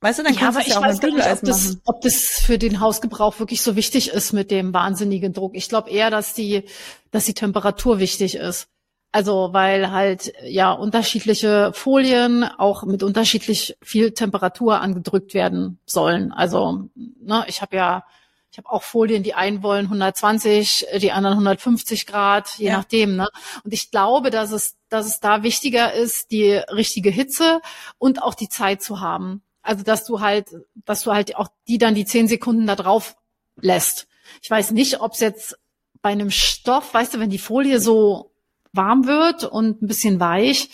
weißt 0.00 0.20
du, 0.20 0.22
dann 0.22 0.34
ja, 0.34 0.40
kannst 0.40 0.58
du 0.58 0.62
es 0.62 0.68
ja 0.68 0.78
auch 0.78 0.86
mit 0.86 1.00
Bügeleisen 1.00 1.48
nicht, 1.48 1.56
ob 1.56 1.62
das, 1.62 1.78
ob 1.84 2.00
das 2.02 2.14
für 2.44 2.58
den 2.58 2.80
Hausgebrauch 2.80 3.38
wirklich 3.40 3.62
so 3.62 3.74
wichtig 3.74 4.10
ist 4.10 4.32
mit 4.32 4.50
dem 4.50 4.72
wahnsinnigen 4.72 5.32
Druck. 5.32 5.56
Ich 5.56 5.68
glaube 5.68 5.90
eher, 5.90 6.10
dass 6.10 6.34
die, 6.34 6.64
dass 7.10 7.24
die 7.24 7.34
Temperatur 7.34 7.98
wichtig 7.98 8.36
ist. 8.36 8.68
Also 9.12 9.48
weil 9.52 9.90
halt 9.90 10.32
ja 10.44 10.70
unterschiedliche 10.72 11.72
Folien 11.74 12.44
auch 12.44 12.84
mit 12.84 13.02
unterschiedlich 13.02 13.76
viel 13.82 14.12
Temperatur 14.12 14.80
angedrückt 14.80 15.34
werden 15.34 15.80
sollen. 15.84 16.32
Also 16.32 16.88
ne, 16.94 17.44
ich 17.48 17.60
habe 17.60 17.76
ja 17.76 18.04
ich 18.52 18.58
habe 18.58 18.68
auch 18.68 18.82
Folien, 18.82 19.22
die 19.22 19.34
einen 19.34 19.62
wollen 19.62 19.84
120, 19.86 20.86
die 20.98 21.12
anderen 21.12 21.34
150 21.34 22.06
Grad, 22.06 22.58
je 22.58 22.66
ja. 22.66 22.78
nachdem. 22.78 23.14
Ne? 23.14 23.28
Und 23.62 23.72
ich 23.72 23.92
glaube, 23.92 24.30
dass 24.30 24.50
es, 24.50 24.76
dass 24.88 25.06
es 25.06 25.20
da 25.20 25.44
wichtiger 25.44 25.92
ist, 25.92 26.32
die 26.32 26.54
richtige 26.54 27.10
Hitze 27.10 27.60
und 27.98 28.22
auch 28.22 28.34
die 28.34 28.48
Zeit 28.48 28.82
zu 28.82 29.00
haben. 29.00 29.42
Also 29.62 29.84
dass 29.84 30.04
du 30.04 30.20
halt, 30.20 30.48
dass 30.84 31.02
du 31.02 31.12
halt 31.12 31.36
auch 31.36 31.48
die 31.68 31.78
dann 31.78 31.94
die 31.94 32.04
zehn 32.06 32.26
Sekunden 32.26 32.66
da 32.66 32.74
drauf 32.74 33.16
lässt. 33.60 34.08
Ich 34.42 34.50
weiß 34.50 34.72
nicht, 34.72 35.00
ob 35.00 35.12
es 35.12 35.20
jetzt 35.20 35.58
bei 36.02 36.10
einem 36.10 36.30
Stoff, 36.30 36.92
weißt 36.92 37.14
du, 37.14 37.20
wenn 37.20 37.30
die 37.30 37.38
Folie 37.38 37.78
so 37.78 38.32
warm 38.72 39.06
wird 39.06 39.44
und 39.44 39.82
ein 39.82 39.86
bisschen 39.86 40.20
weich, 40.20 40.70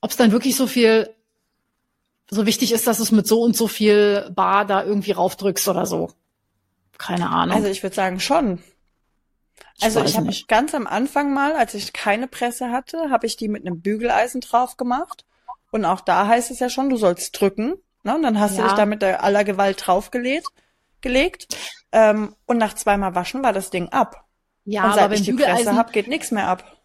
ob 0.00 0.10
es 0.10 0.16
dann 0.16 0.32
wirklich 0.32 0.56
so 0.56 0.66
viel 0.66 1.14
so 2.30 2.46
wichtig 2.46 2.72
ist, 2.72 2.86
dass 2.86 3.00
es 3.00 3.10
mit 3.10 3.26
so 3.26 3.42
und 3.42 3.56
so 3.56 3.68
viel 3.68 4.30
Bar 4.34 4.66
da 4.66 4.84
irgendwie 4.84 5.12
raufdrückst 5.12 5.68
oder 5.68 5.86
so. 5.86 6.10
Keine 6.98 7.30
Ahnung. 7.30 7.56
Also 7.56 7.68
ich 7.68 7.82
würde 7.82 7.96
sagen 7.96 8.20
schon. 8.20 8.62
Ich 9.76 9.84
also 9.84 10.02
ich 10.02 10.16
habe 10.16 10.30
ganz 10.48 10.74
am 10.74 10.86
Anfang 10.86 11.32
mal, 11.32 11.54
als 11.54 11.74
ich 11.74 11.92
keine 11.92 12.26
Presse 12.26 12.70
hatte, 12.70 13.10
habe 13.10 13.26
ich 13.26 13.36
die 13.36 13.48
mit 13.48 13.64
einem 13.64 13.80
Bügeleisen 13.80 14.40
drauf 14.40 14.76
gemacht. 14.76 15.24
Und 15.70 15.84
auch 15.84 16.00
da 16.00 16.26
heißt 16.26 16.50
es 16.50 16.58
ja 16.58 16.68
schon, 16.68 16.90
du 16.90 16.96
sollst 16.96 17.40
drücken. 17.40 17.74
Ne? 18.02 18.14
Und 18.14 18.22
dann 18.22 18.40
hast 18.40 18.56
ja. 18.56 18.62
du 18.62 18.68
dich 18.68 18.76
da 18.76 18.86
mit 18.86 19.02
aller 19.04 19.44
Gewalt 19.44 19.86
draufgelegt. 19.86 20.48
Gelegt. 21.00 21.56
Ähm, 21.92 22.34
und 22.46 22.58
nach 22.58 22.74
zweimal 22.74 23.14
Waschen 23.14 23.42
war 23.42 23.52
das 23.52 23.70
Ding 23.70 23.88
ab. 23.90 24.24
Ja, 24.64 24.86
und 24.86 24.94
seit 24.94 25.04
aber 25.04 25.14
ich 25.14 25.22
die 25.22 25.32
Bügeleisen, 25.32 25.64
Presse 25.64 25.76
hab, 25.76 25.92
geht 25.92 26.08
nichts 26.08 26.30
mehr 26.30 26.48
ab. 26.48 26.77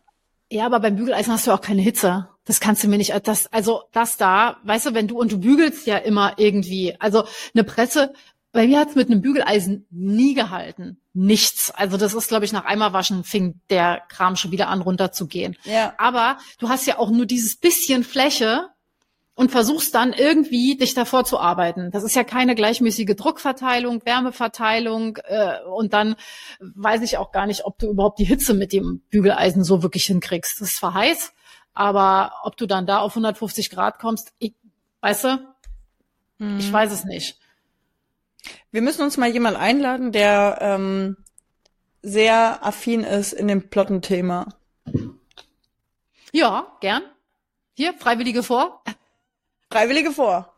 Ja, 0.53 0.67
aber 0.67 0.79
beim 0.79 0.97
Bügeleisen 0.97 1.33
hast 1.33 1.47
du 1.47 1.51
auch 1.51 1.61
keine 1.61 1.81
Hitze. 1.81 2.29
Das 2.45 2.59
kannst 2.59 2.83
du 2.83 2.87
mir 2.87 2.99
nicht, 2.99 3.11
das, 3.23 3.51
also 3.51 3.85
das 3.91 4.17
da, 4.17 4.57
weißt 4.61 4.85
du, 4.85 4.93
wenn 4.93 5.07
du, 5.07 5.17
und 5.17 5.31
du 5.31 5.39
bügelst 5.39 5.87
ja 5.87 5.97
immer 5.97 6.33
irgendwie, 6.37 6.95
also 6.99 7.23
eine 7.55 7.63
Presse, 7.63 8.13
bei 8.51 8.67
mir 8.67 8.79
hat's 8.79 8.93
mit 8.93 9.09
einem 9.09 9.23
Bügeleisen 9.23 9.87
nie 9.89 10.35
gehalten. 10.35 11.01
Nichts. 11.13 11.71
Also 11.71 11.97
das 11.97 12.13
ist, 12.13 12.27
glaube 12.27 12.45
ich, 12.45 12.51
nach 12.51 12.65
einmal 12.65 12.93
waschen 12.93 13.23
fing 13.23 13.61
der 13.71 14.03
Kram 14.09 14.35
schon 14.35 14.51
wieder 14.51 14.67
an 14.67 14.81
runterzugehen. 14.81 15.57
Ja. 15.63 15.95
Aber 15.97 16.37
du 16.59 16.69
hast 16.69 16.85
ja 16.85 16.99
auch 16.99 17.09
nur 17.09 17.25
dieses 17.25 17.55
bisschen 17.55 18.03
Fläche 18.03 18.69
und 19.35 19.51
versuchst 19.51 19.95
dann 19.95 20.13
irgendwie 20.13 20.77
dich 20.77 20.93
davor 20.93 21.25
zu 21.25 21.39
arbeiten. 21.39 21.89
Das 21.91 22.03
ist 22.03 22.15
ja 22.15 22.23
keine 22.23 22.55
gleichmäßige 22.55 23.15
Druckverteilung, 23.15 24.05
Wärmeverteilung 24.05 25.17
äh, 25.23 25.59
und 25.65 25.93
dann 25.93 26.15
weiß 26.59 27.01
ich 27.01 27.17
auch 27.17 27.31
gar 27.31 27.47
nicht, 27.47 27.65
ob 27.65 27.79
du 27.79 27.89
überhaupt 27.89 28.19
die 28.19 28.25
Hitze 28.25 28.53
mit 28.53 28.73
dem 28.73 29.01
Bügeleisen 29.09 29.63
so 29.63 29.81
wirklich 29.81 30.05
hinkriegst. 30.05 30.61
Das 30.61 30.69
ist 30.69 30.77
zwar 30.77 30.93
heiß, 30.93 31.33
aber 31.73 32.33
ob 32.43 32.57
du 32.57 32.67
dann 32.67 32.85
da 32.85 32.99
auf 32.99 33.13
150 33.13 33.71
Grad 33.71 33.97
kommst, 33.97 34.33
ich, 34.37 34.53
weißt 35.01 35.23
du, 35.23 35.55
hm. 36.39 36.59
ich 36.59 36.71
weiß 36.71 36.91
es 36.91 37.03
nicht. 37.03 37.39
Wir 38.71 38.81
müssen 38.81 39.01
uns 39.01 39.17
mal 39.17 39.29
jemand 39.29 39.57
einladen, 39.57 40.11
der 40.11 40.59
ähm, 40.61 41.17
sehr 42.03 42.63
affin 42.63 43.03
ist 43.03 43.33
in 43.33 43.47
dem 43.47 43.69
Plottenthema. 43.69 44.49
Ja, 46.31 46.77
gern. 46.81 47.03
Hier, 47.75 47.93
Freiwillige 47.93 48.43
vor. 48.43 48.83
Freiwillige 49.73 50.11
vor. 50.11 50.53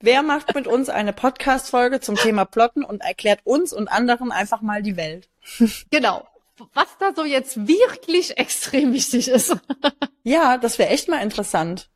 Wer 0.00 0.24
macht 0.24 0.52
mit 0.56 0.66
uns 0.66 0.88
eine 0.88 1.12
Podcast-Folge 1.12 2.00
zum 2.00 2.16
Thema 2.16 2.44
Plotten 2.44 2.82
und 2.82 3.02
erklärt 3.02 3.38
uns 3.44 3.72
und 3.72 3.86
anderen 3.86 4.32
einfach 4.32 4.62
mal 4.62 4.82
die 4.82 4.96
Welt? 4.96 5.28
Genau. 5.92 6.26
was 6.74 6.88
da 6.98 7.14
so 7.14 7.24
jetzt 7.24 7.68
wirklich 7.68 8.36
extrem 8.36 8.92
wichtig 8.92 9.28
ist. 9.28 9.56
Ja, 10.24 10.58
das 10.58 10.78
wäre 10.80 10.90
echt 10.90 11.08
mal 11.08 11.22
interessant. 11.22 11.88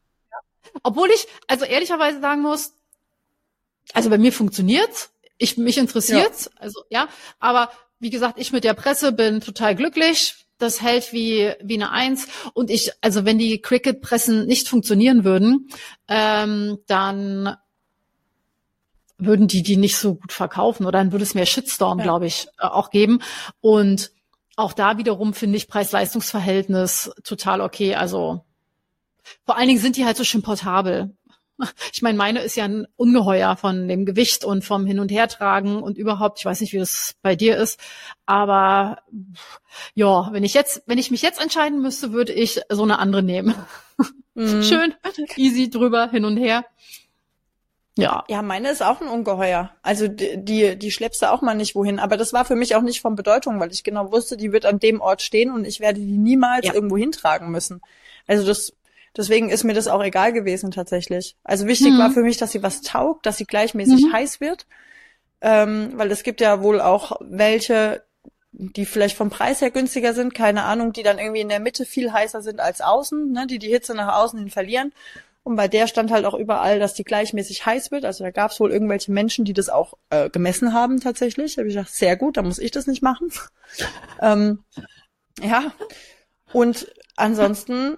Obwohl 0.84 1.10
ich 1.10 1.26
also 1.48 1.64
ehrlicherweise 1.64 2.20
sagen 2.20 2.42
muss, 2.42 2.74
also 3.92 4.08
bei 4.08 4.16
mir 4.16 4.32
funktioniert's, 4.32 5.10
ich 5.38 5.58
mich 5.58 5.78
interessiert's, 5.78 6.48
also 6.56 6.84
ja, 6.90 7.08
aber 7.40 7.72
wie 7.98 8.10
gesagt, 8.10 8.38
ich 8.38 8.52
mit 8.52 8.62
der 8.62 8.74
Presse 8.74 9.10
bin 9.10 9.40
total 9.40 9.74
glücklich. 9.74 10.41
Das 10.62 10.80
hält 10.80 11.12
wie 11.12 11.52
wie 11.62 11.74
eine 11.74 11.90
Eins 11.90 12.28
und 12.54 12.70
ich, 12.70 12.90
also 13.00 13.24
wenn 13.24 13.38
die 13.38 13.60
Cricket-Pressen 13.60 14.46
nicht 14.46 14.68
funktionieren 14.68 15.24
würden, 15.24 15.68
ähm, 16.08 16.78
dann 16.86 17.56
würden 19.18 19.46
die 19.46 19.62
die 19.62 19.76
nicht 19.76 19.96
so 19.96 20.14
gut 20.16 20.32
verkaufen 20.32 20.84
oder 20.86 20.98
dann 20.98 21.12
würde 21.12 21.22
es 21.22 21.34
mehr 21.34 21.46
Shitstorm, 21.46 21.98
Ja. 21.98 22.04
glaube 22.04 22.26
ich, 22.26 22.46
äh, 22.58 22.66
auch 22.66 22.90
geben. 22.90 23.20
Und 23.60 24.10
auch 24.56 24.72
da 24.72 24.98
wiederum 24.98 25.32
finde 25.34 25.56
ich 25.56 25.68
Preis-Leistungs-Verhältnis 25.68 27.10
total 27.24 27.60
okay. 27.60 27.94
Also 27.94 28.44
vor 29.44 29.56
allen 29.56 29.68
Dingen 29.68 29.80
sind 29.80 29.96
die 29.96 30.04
halt 30.04 30.16
so 30.16 30.24
schön 30.24 30.42
portabel. 30.42 31.16
Ich 31.92 32.02
meine, 32.02 32.18
meine 32.18 32.40
ist 32.40 32.56
ja 32.56 32.64
ein 32.64 32.86
Ungeheuer 32.96 33.56
von 33.56 33.88
dem 33.88 34.04
Gewicht 34.06 34.44
und 34.44 34.64
vom 34.64 34.86
Hin- 34.86 34.98
und 35.00 35.10
Hertragen 35.10 35.82
und 35.82 35.98
überhaupt. 35.98 36.38
Ich 36.40 36.44
weiß 36.44 36.60
nicht, 36.60 36.72
wie 36.72 36.78
das 36.78 37.14
bei 37.22 37.36
dir 37.36 37.56
ist, 37.56 37.78
aber 38.26 38.98
ja, 39.94 40.28
wenn 40.32 40.44
ich 40.44 40.54
jetzt, 40.54 40.82
wenn 40.86 40.98
ich 40.98 41.10
mich 41.10 41.22
jetzt 41.22 41.40
entscheiden 41.40 41.80
müsste, 41.82 42.12
würde 42.12 42.32
ich 42.32 42.60
so 42.68 42.82
eine 42.82 42.98
andere 42.98 43.22
nehmen. 43.22 43.54
Mhm. 44.34 44.62
Schön, 44.62 44.94
easy 45.36 45.70
drüber, 45.70 46.08
hin 46.10 46.24
und 46.24 46.36
her. 46.36 46.64
Ja, 47.98 48.24
Ja, 48.28 48.40
meine 48.40 48.70
ist 48.70 48.82
auch 48.82 49.02
ein 49.02 49.08
Ungeheuer. 49.08 49.70
Also 49.82 50.08
die, 50.08 50.42
die, 50.42 50.78
die 50.78 50.90
schleppst 50.90 51.20
du 51.20 51.30
auch 51.30 51.42
mal 51.42 51.54
nicht 51.54 51.74
wohin. 51.74 51.98
Aber 51.98 52.16
das 52.16 52.32
war 52.32 52.46
für 52.46 52.54
mich 52.54 52.74
auch 52.74 52.80
nicht 52.80 53.02
von 53.02 53.16
Bedeutung, 53.16 53.60
weil 53.60 53.70
ich 53.70 53.84
genau 53.84 54.10
wusste, 54.12 54.38
die 54.38 54.50
wird 54.50 54.64
an 54.64 54.78
dem 54.78 55.02
Ort 55.02 55.20
stehen 55.20 55.50
und 55.52 55.66
ich 55.66 55.80
werde 55.80 56.00
die 56.00 56.16
niemals 56.16 56.66
Ja. 56.66 56.72
irgendwo 56.74 56.96
hintragen 56.96 57.50
müssen. 57.50 57.82
Also 58.26 58.46
das, 58.46 58.72
deswegen 59.16 59.50
ist 59.50 59.64
mir 59.64 59.74
das 59.74 59.88
auch 59.88 60.02
egal 60.02 60.32
gewesen 60.32 60.70
tatsächlich. 60.70 61.36
Also 61.44 61.66
wichtig 61.66 61.92
Mhm. 61.92 61.98
war 61.98 62.10
für 62.10 62.22
mich, 62.22 62.36
dass 62.36 62.52
sie 62.52 62.62
was 62.62 62.80
taugt, 62.82 63.26
dass 63.26 63.36
sie 63.38 63.44
gleichmäßig 63.46 64.06
Mhm. 64.06 64.12
heiß 64.12 64.40
wird. 64.40 64.66
Ähm, 65.40 65.92
weil 65.96 66.10
es 66.12 66.22
gibt 66.22 66.40
ja 66.40 66.62
wohl 66.62 66.80
auch 66.80 67.16
welche, 67.20 68.04
die 68.52 68.86
vielleicht 68.86 69.16
vom 69.16 69.30
Preis 69.30 69.60
her 69.60 69.70
günstiger 69.70 70.14
sind, 70.14 70.34
keine 70.34 70.62
Ahnung, 70.64 70.92
die 70.92 71.02
dann 71.02 71.18
irgendwie 71.18 71.40
in 71.40 71.48
der 71.48 71.58
Mitte 71.60 71.84
viel 71.84 72.12
heißer 72.12 72.42
sind 72.42 72.60
als 72.60 72.80
außen, 72.80 73.32
ne, 73.32 73.46
die 73.46 73.58
die 73.58 73.68
Hitze 73.68 73.94
nach 73.94 74.16
außen 74.22 74.38
hin 74.38 74.50
verlieren. 74.50 74.92
Und 75.44 75.56
bei 75.56 75.66
der 75.66 75.88
stand 75.88 76.12
halt 76.12 76.24
auch 76.24 76.34
überall, 76.34 76.78
dass 76.78 76.94
die 76.94 77.02
gleichmäßig 77.02 77.66
heiß 77.66 77.90
wird. 77.90 78.04
Also 78.04 78.22
da 78.22 78.30
gab 78.30 78.52
es 78.52 78.60
wohl 78.60 78.70
irgendwelche 78.70 79.10
Menschen, 79.10 79.44
die 79.44 79.52
das 79.54 79.68
auch 79.68 79.94
äh, 80.10 80.30
gemessen 80.30 80.72
haben 80.72 81.00
tatsächlich. 81.00 81.56
Da 81.56 81.62
habe 81.62 81.68
ich 81.68 81.74
gedacht, 81.74 81.92
sehr 81.92 82.16
gut, 82.16 82.36
da 82.36 82.42
muss 82.42 82.60
ich 82.60 82.70
das 82.70 82.86
nicht 82.86 83.02
machen. 83.02 83.32
ähm, 84.22 84.62
ja. 85.42 85.72
Und 86.52 86.86
ansonsten 87.16 87.96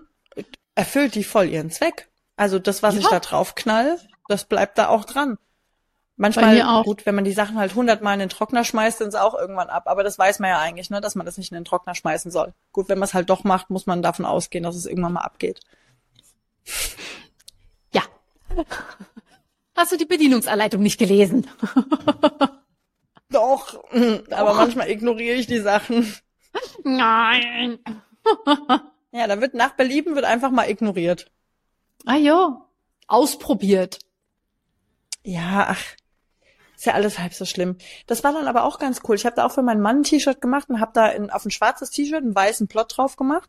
erfüllt 0.75 1.15
die 1.15 1.25
voll 1.25 1.49
ihren 1.49 1.71
Zweck. 1.71 2.09
Also 2.37 2.59
das, 2.59 2.83
was 2.83 2.97
ich 2.97 3.05
Ja. 3.05 3.11
da 3.11 3.21
drauf 3.21 3.55
knall, 3.55 3.99
das 4.29 4.45
bleibt 4.45 4.79
da 4.79 4.89
auch 4.89 5.05
dran. 5.05 5.39
Manchmal, 6.17 6.63
auch. 6.63 6.85
gut, 6.85 7.07
wenn 7.07 7.17
man 7.17 7.25
die 7.25 7.33
Sachen 7.33 7.59
halt 7.59 7.75
hundertmal 7.75 8.15
in 8.15 8.21
den 8.21 8.29
Trockner 8.29 8.63
schmeißt, 8.65 8.99
sind 8.99 9.11
sie 9.11 9.21
auch 9.21 9.35
irgendwann 9.35 9.69
ab. 9.69 9.85
Aber 9.87 10.05
das 10.05 10.17
weiß 10.17 10.39
man 10.39 10.51
ja 10.51 10.61
eigentlich, 10.61 10.89
ne, 10.89 11.01
dass 11.01 11.17
man 11.17 11.27
das 11.27 11.39
nicht 11.39 11.51
in 11.51 11.57
den 11.57 11.65
Trockner 11.65 11.97
schmeißen 11.97 12.31
soll. 12.31 12.55
Gut, 12.73 12.89
wenn 12.89 12.99
man 13.01 13.09
es 13.09 13.15
halt 13.15 13.31
doch 13.31 13.43
macht, 13.43 13.69
muss 13.71 13.87
man 13.87 14.01
davon 14.01 14.25
ausgehen, 14.25 14.63
dass 14.63 14.77
es 14.77 14.87
irgendwann 14.87 15.15
mal 15.15 15.23
abgeht. 15.23 15.59
ja. 17.93 18.03
Hast 19.77 19.91
du 19.91 19.97
die 19.97 20.05
Bedienungsanleitung 20.05 20.81
nicht 20.83 20.99
gelesen? 20.99 21.49
Doch, 23.31 23.83
aber 24.31 24.51
Doch. 24.51 24.57
manchmal 24.57 24.91
ignoriere 24.91 25.35
ich 25.37 25.49
die 25.49 25.59
Sachen. 25.59 26.15
Nein. 26.85 27.81
Ja, 29.15 29.29
da 29.29 29.41
wird 29.41 29.55
nach 29.55 29.75
Belieben 29.77 30.17
wird 30.17 30.25
einfach 30.25 30.51
mal 30.51 30.69
ignoriert. 30.69 31.31
Ah 32.05 32.17
ja, 32.17 32.67
ausprobiert. 33.07 34.01
Ja, 35.23 35.67
ach, 35.69 35.85
ist 36.77 36.85
ja 36.85 36.95
alles 36.95 37.21
halb 37.21 37.33
so 37.33 37.45
schlimm. 37.45 37.77
Das 38.09 38.25
war 38.25 38.33
dann 38.33 38.49
aber 38.49 38.65
auch 38.65 38.81
ganz 38.81 39.03
cool. 39.09 39.15
Ich 39.15 39.25
habe 39.25 39.37
da 39.37 39.47
auch 39.47 39.53
für 39.53 39.63
meinen 39.63 39.81
Mann 39.81 40.01
ein 40.01 40.03
T-Shirt 40.03 40.41
gemacht 40.41 40.69
und 40.69 40.81
habe 40.81 40.91
da 40.93 41.07
in, 41.07 41.31
auf 41.31 41.45
ein 41.45 41.53
schwarzes 41.53 41.91
T-Shirt 41.91 42.25
einen 42.25 42.35
weißen 42.35 42.67
Plot 42.67 42.97
drauf 42.97 43.15
gemacht. 43.15 43.49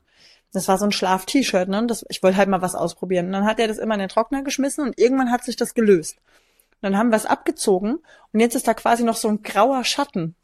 Das 0.53 0.67
war 0.67 0.77
so 0.77 0.85
ein 0.85 0.91
Schlaf-T-Shirt, 0.91 1.67
ne? 1.67 1.79
Und 1.79 1.87
Das, 1.89 2.05
ich 2.09 2.21
wollte 2.21 2.37
halt 2.37 2.47
mal 2.47 2.61
was 2.61 2.75
ausprobieren. 2.75 3.25
Und 3.25 3.31
dann 3.31 3.45
hat 3.45 3.59
er 3.59 3.67
das 3.67 3.79
immer 3.79 3.95
in 3.95 4.01
den 4.01 4.09
Trockner 4.09 4.43
geschmissen 4.43 4.85
und 4.85 4.99
irgendwann 4.99 5.31
hat 5.31 5.43
sich 5.43 5.55
das 5.55 5.73
gelöst. 5.73 6.17
Und 6.17 6.83
dann 6.83 6.97
haben 6.97 7.09
wir 7.09 7.17
es 7.17 7.25
abgezogen 7.25 7.97
und 8.31 8.39
jetzt 8.39 8.55
ist 8.55 8.67
da 8.67 8.75
quasi 8.75 9.03
noch 9.03 9.17
so 9.17 9.29
ein 9.29 9.41
grauer 9.41 9.83
Schatten 9.83 10.35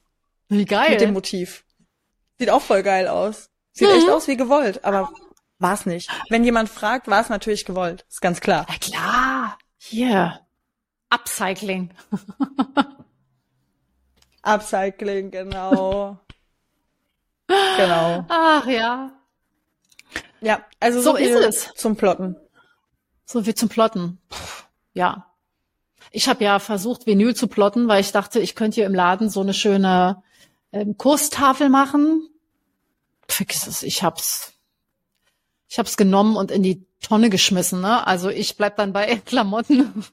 Wie 0.49 0.65
geil. 0.65 0.89
mit 0.89 1.01
dem 1.01 1.13
Motiv. 1.13 1.63
Sieht 2.39 2.49
auch 2.49 2.63
voll 2.63 2.81
geil 2.81 3.07
aus. 3.07 3.50
Sieht 3.73 3.87
Mhm. 3.89 3.95
echt 3.95 4.09
aus 4.09 4.27
wie 4.27 4.37
gewollt, 4.37 4.83
aber 4.83 5.11
war's 5.59 5.85
nicht. 5.85 6.09
Wenn 6.29 6.43
jemand 6.43 6.69
fragt, 6.69 7.07
war 7.07 7.21
es 7.21 7.29
natürlich 7.29 7.65
gewollt. 7.65 8.05
Ist 8.09 8.21
ganz 8.21 8.41
klar. 8.41 8.65
Na 8.69 8.75
klar. 8.77 9.57
Hier. 9.77 10.39
Upcycling. 11.09 11.91
Upcycling, 14.43 15.31
genau. 15.31 16.19
genau. 17.47 18.25
Ach 18.29 18.65
ja. 18.65 19.11
Ja, 20.41 20.65
also 20.79 21.01
so, 21.01 21.11
So 21.11 21.17
ist 21.17 21.35
es. 21.35 21.73
zum 21.75 21.95
Plotten. 21.95 22.35
So 23.25 23.43
viel 23.43 23.53
zum 23.55 23.69
Plotten. 23.69 24.19
Ja. 24.93 25.27
Ich 26.11 26.27
habe 26.27 26.43
ja 26.43 26.59
versucht, 26.59 27.05
Vinyl 27.05 27.35
zu 27.35 27.47
plotten, 27.47 27.87
weil 27.87 28.01
ich 28.01 28.11
dachte, 28.11 28.39
ich 28.39 28.55
könnte 28.55 28.75
hier 28.75 28.85
im 28.87 28.95
Laden 28.95 29.29
so 29.29 29.39
eine 29.41 29.53
schöne 29.53 30.21
ähm, 30.73 30.97
Kurstafel 30.97 31.69
machen. 31.69 32.27
Vergiss 33.33 33.67
es, 33.67 33.83
ich 33.83 34.03
hab's. 34.03 34.53
Ich 35.67 35.79
hab's 35.79 35.97
genommen 35.97 36.35
und 36.35 36.51
in 36.51 36.63
die 36.63 36.85
Tonne 37.01 37.29
geschmissen. 37.29 37.81
Ne? 37.81 38.05
Also 38.05 38.29
ich 38.29 38.57
bleib 38.57 38.77
dann 38.77 38.93
bei 38.93 39.15
Klamotten 39.25 40.05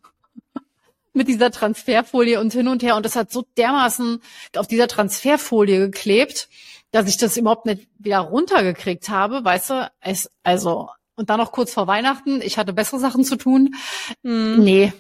mit 1.13 1.29
dieser 1.29 1.51
Transferfolie 1.51 2.41
und 2.41 2.53
hin 2.53 2.69
und 2.69 2.83
her. 2.83 2.97
Und 2.97 3.05
das 3.05 3.17
hat 3.17 3.33
so 3.33 3.45
dermaßen 3.57 4.23
auf 4.57 4.69
dieser 4.69 4.89
Transferfolie 4.89 5.79
geklebt, 5.81 6.49
dass 6.93 7.09
ich 7.09 7.17
das 7.17 7.37
überhaupt 7.37 7.67
nicht 7.67 7.89
wieder 7.99 8.21
runtergekriegt 8.21 9.09
habe. 9.09 9.45
Weißt 9.45 9.71
du, 9.71 9.91
es, 10.01 10.31
also 10.43 10.89
und 11.19 11.31
dann 11.31 11.39
noch 11.39 11.51
kurz 11.51 11.75
vor 11.75 11.89
Weihnachten. 11.89 12.41
Ich 12.43 12.59
hatte 12.59 12.73
bessere 12.73 13.01
Sachen 13.01 13.25
zu 13.25 13.35
tun. 13.35 13.75
Hm. 14.23 14.63
Nee. 14.63 14.93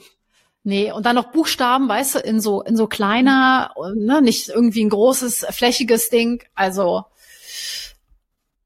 Nee, 0.64 0.90
und 0.90 1.06
dann 1.06 1.14
noch 1.14 1.30
Buchstaben, 1.30 1.88
weißt 1.88 2.16
du, 2.16 2.18
in 2.18 2.40
so, 2.40 2.60
in 2.60 2.76
so 2.76 2.88
kleiner, 2.88 3.72
ne, 3.94 4.20
nicht 4.20 4.48
irgendwie 4.48 4.84
ein 4.84 4.90
großes, 4.90 5.46
flächiges 5.50 6.10
Ding. 6.10 6.42
Also, 6.54 7.04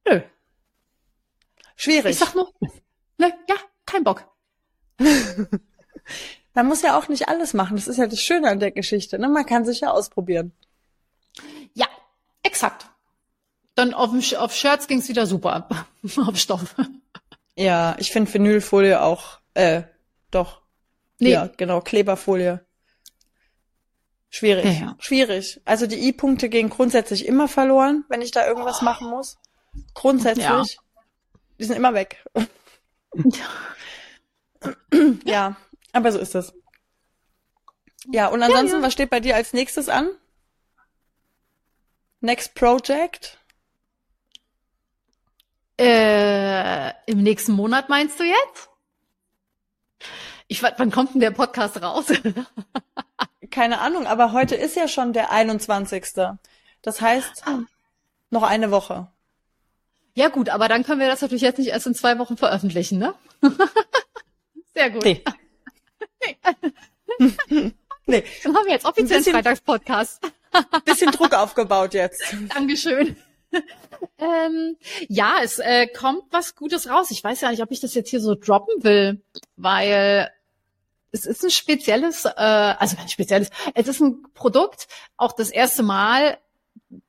nö. 0.06 0.20
Schwierig. 1.76 2.12
Ich 2.12 2.18
sag 2.18 2.34
nur, 2.34 2.52
ne, 3.18 3.32
ja, 3.48 3.56
kein 3.86 4.04
Bock. 4.04 4.24
Man 6.54 6.66
muss 6.66 6.82
ja 6.82 6.98
auch 6.98 7.08
nicht 7.08 7.28
alles 7.28 7.54
machen. 7.54 7.76
Das 7.76 7.88
ist 7.88 7.96
ja 7.96 8.06
das 8.06 8.20
Schöne 8.20 8.48
an 8.48 8.60
der 8.60 8.72
Geschichte. 8.72 9.18
Ne? 9.18 9.28
Man 9.28 9.46
kann 9.46 9.64
sich 9.64 9.80
ja 9.80 9.90
ausprobieren. 9.90 10.52
Ja, 11.74 11.86
exakt. 12.42 12.86
Dann 13.74 13.94
auf, 13.94 14.10
auf 14.36 14.54
Shirts 14.54 14.86
ging's 14.86 15.08
wieder 15.08 15.26
super. 15.26 15.68
auf 16.16 16.36
Stoff. 16.36 16.74
Ja, 17.56 17.96
ich 17.98 18.12
finde 18.12 18.32
Vinylfolie 18.32 19.02
auch, 19.02 19.40
äh, 19.54 19.82
doch. 20.30 20.62
Nee. 21.18 21.32
Ja, 21.32 21.46
genau, 21.56 21.80
Kleberfolie. 21.80 22.64
Schwierig. 24.28 24.64
Ja, 24.64 24.70
ja. 24.72 24.96
Schwierig. 24.98 25.60
Also 25.64 25.86
die 25.86 26.08
I-Punkte 26.08 26.48
gehen 26.48 26.70
grundsätzlich 26.70 27.26
immer 27.26 27.48
verloren, 27.48 28.04
wenn 28.08 28.22
ich 28.22 28.30
da 28.30 28.46
irgendwas 28.46 28.80
machen 28.80 29.10
muss. 29.10 29.38
Grundsätzlich. 29.94 30.44
Ja. 30.44 30.64
Die 31.58 31.64
sind 31.64 31.76
immer 31.76 31.94
weg. 31.94 32.24
ja, 35.24 35.56
aber 35.92 36.12
so 36.12 36.18
ist 36.18 36.34
es. 36.34 36.52
Ja, 38.10 38.28
und 38.28 38.42
ansonsten, 38.42 38.78
ja. 38.78 38.82
was 38.82 38.92
steht 38.92 39.10
bei 39.10 39.20
dir 39.20 39.36
als 39.36 39.52
nächstes 39.52 39.88
an? 39.88 40.08
Next 42.20 42.54
Project? 42.54 43.38
Äh, 45.78 46.90
Im 47.10 47.22
nächsten 47.22 47.52
Monat 47.52 47.88
meinst 47.88 48.18
du 48.20 48.24
jetzt? 48.24 48.68
Ich, 50.48 50.62
wa- 50.62 50.72
wann 50.76 50.90
kommt 50.90 51.14
denn 51.14 51.20
der 51.20 51.30
Podcast 51.30 51.80
raus? 51.82 52.06
Keine 53.50 53.80
Ahnung, 53.80 54.06
aber 54.06 54.32
heute 54.32 54.54
ist 54.54 54.76
ja 54.76 54.88
schon 54.88 55.12
der 55.12 55.30
21. 55.30 56.06
Das 56.82 57.00
heißt, 57.00 57.44
noch 58.30 58.42
eine 58.42 58.70
Woche. 58.70 59.11
Ja 60.14 60.28
gut, 60.28 60.48
aber 60.48 60.68
dann 60.68 60.84
können 60.84 61.00
wir 61.00 61.08
das 61.08 61.20
natürlich 61.22 61.42
jetzt 61.42 61.58
nicht 61.58 61.68
erst 61.68 61.86
in 61.86 61.94
zwei 61.94 62.18
Wochen 62.18 62.36
veröffentlichen, 62.36 62.98
ne? 62.98 63.14
Sehr 64.74 64.90
gut. 64.90 65.04
Nee. 65.04 65.22
nee, 68.06 68.24
Dann 68.42 68.56
haben 68.56 68.66
wir 68.66 68.72
jetzt 68.72 68.84
offiziell 68.84 69.16
einen 69.16 69.24
bisschen- 69.24 69.32
Freitagspodcast. 69.34 70.20
bisschen 70.84 71.10
Druck 71.12 71.34
aufgebaut 71.34 71.94
jetzt. 71.94 72.22
Dankeschön. 72.54 73.16
ähm, 74.18 74.76
ja, 75.08 75.36
es 75.42 75.58
äh, 75.58 75.86
kommt 75.86 76.24
was 76.30 76.54
Gutes 76.54 76.88
raus. 76.88 77.10
Ich 77.10 77.22
weiß 77.22 77.40
ja 77.42 77.50
nicht, 77.50 77.62
ob 77.62 77.70
ich 77.70 77.80
das 77.80 77.94
jetzt 77.94 78.10
hier 78.10 78.20
so 78.20 78.34
droppen 78.34 78.82
will, 78.82 79.22
weil 79.56 80.30
es 81.10 81.26
ist 81.26 81.44
ein 81.44 81.50
spezielles, 81.50 82.24
äh, 82.24 82.30
also 82.36 82.96
kein 82.96 83.08
spezielles, 83.08 83.50
es 83.74 83.88
ist 83.88 84.00
ein 84.00 84.22
Produkt, 84.34 84.88
auch 85.16 85.32
das 85.32 85.50
erste 85.50 85.82
Mal 85.82 86.38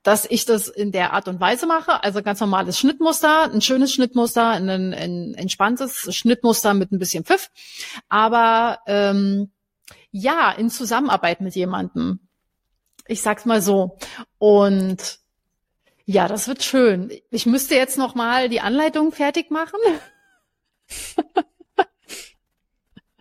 dass 0.02 0.26
ich 0.28 0.44
das 0.44 0.68
in 0.68 0.92
der 0.92 1.12
Art 1.12 1.28
und 1.28 1.40
Weise 1.40 1.66
mache. 1.66 2.02
Also 2.02 2.22
ganz 2.22 2.40
normales 2.40 2.78
Schnittmuster, 2.78 3.50
ein 3.52 3.60
schönes 3.60 3.92
Schnittmuster, 3.92 4.48
ein, 4.48 4.68
ein 4.68 5.34
entspanntes 5.34 6.14
Schnittmuster 6.14 6.74
mit 6.74 6.92
ein 6.92 6.98
bisschen 6.98 7.24
Pfiff. 7.24 7.50
Aber 8.08 8.78
ähm, 8.86 9.50
ja, 10.10 10.50
in 10.52 10.70
Zusammenarbeit 10.70 11.40
mit 11.40 11.54
jemandem. 11.54 12.20
Ich 13.06 13.20
sag's 13.20 13.44
mal 13.44 13.60
so. 13.60 13.98
Und 14.38 15.18
ja, 16.06 16.28
das 16.28 16.48
wird 16.48 16.62
schön. 16.62 17.10
Ich 17.30 17.46
müsste 17.46 17.74
jetzt 17.74 17.98
noch 17.98 18.14
mal 18.14 18.48
die 18.48 18.60
Anleitung 18.60 19.12
fertig 19.12 19.50
machen. 19.50 19.78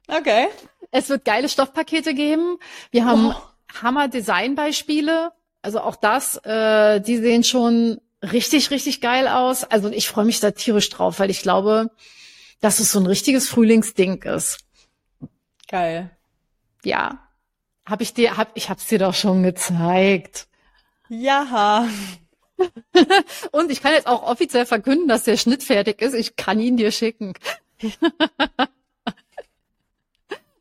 okay. 0.08 0.48
Es 0.92 1.10
wird 1.10 1.26
geile 1.26 1.50
Stoffpakete 1.50 2.14
geben. 2.14 2.58
Wir 2.92 3.06
haben 3.06 3.28
oh. 3.28 3.36
Hammer 3.82 4.08
Designbeispiele. 4.08 5.32
Also 5.64 5.80
auch 5.80 5.96
das, 5.96 6.38
äh, 6.44 7.00
die 7.00 7.18
sehen 7.18 7.44
schon 7.46 8.02
richtig, 8.22 8.70
richtig 8.70 9.00
geil 9.00 9.28
aus. 9.30 9.64
Also 9.64 9.90
ich 9.90 10.10
freue 10.10 10.26
mich 10.26 10.42
da 10.42 10.52
tierisch 10.52 10.90
drauf, 10.90 11.20
weil 11.20 11.30
ich 11.30 11.42
glaube, 11.42 11.90
dass 12.60 12.80
es 12.80 12.92
so 12.92 13.00
ein 13.00 13.08
richtiges 13.08 13.48
Frühlingsding 13.50 14.22
ist. 14.24 14.60
Geil. 15.70 16.12
Ja. 16.84 17.30
Hab 17.86 18.02
ich 18.02 18.14
dir, 18.14 18.36
hab, 18.36 18.52
ich 18.56 18.70
hab's 18.70 18.88
dir 18.88 19.00
doch 19.00 19.14
schon 19.14 19.42
gezeigt. 19.42 20.48
Ja. 21.08 21.88
Und 23.52 23.72
ich 23.72 23.82
kann 23.82 23.94
jetzt 23.94 24.08
auch 24.08 24.24
offiziell 24.24 24.66
verkünden, 24.66 25.08
dass 25.08 25.24
der 25.24 25.38
Schnitt 25.38 25.64
fertig 25.64 26.02
ist. 26.02 26.14
Ich 26.14 26.36
kann 26.36 26.60
ihn 26.60 26.76
dir 26.76 26.92
schicken. 26.92 27.34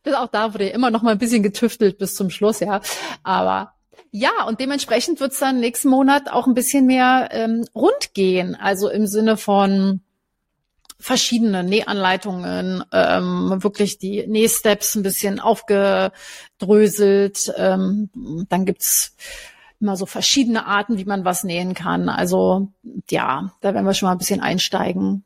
das 0.05 0.15
auch 0.15 0.29
da 0.29 0.55
wurde 0.55 0.69
immer 0.69 0.93
noch 0.93 1.03
mal 1.03 1.11
ein 1.11 1.19
bisschen 1.19 1.43
getüftelt 1.43 1.99
bis 1.99 2.15
zum 2.15 2.31
Schluss, 2.31 2.61
ja. 2.61 2.81
Aber 3.25 3.75
ja, 4.14 4.44
und 4.46 4.61
dementsprechend 4.61 5.20
wird's 5.20 5.38
dann 5.38 5.59
nächsten 5.59 5.88
Monat 5.88 6.31
auch 6.31 6.46
ein 6.46 6.53
bisschen 6.53 6.85
mehr 6.85 7.31
ähm, 7.33 7.64
rund 7.75 8.12
gehen. 8.12 8.55
Also 8.55 8.90
im 8.90 9.07
Sinne 9.07 9.38
von 9.38 10.03
verschiedene 11.01 11.64
Nähanleitungen, 11.64 12.85
ähm, 12.92 13.62
wirklich 13.62 13.98
die 13.98 14.27
Nähsteps 14.27 14.96
ein 14.96 15.03
bisschen 15.03 15.40
aufgedröselt. 15.40 17.55
Ähm, 17.57 18.11
dann 18.51 18.66
gibt's 18.66 19.16
immer 19.81 19.96
so 19.96 20.05
verschiedene 20.05 20.66
Arten, 20.66 20.98
wie 20.98 21.07
man 21.07 21.25
was 21.25 21.42
nähen 21.42 21.72
kann. 21.72 22.11
Also 22.11 22.68
ja, 23.11 23.55
da 23.62 23.72
werden 23.72 23.87
wir 23.87 23.94
schon 23.94 24.09
mal 24.09 24.12
ein 24.12 24.18
bisschen 24.18 24.40
einsteigen. 24.40 25.25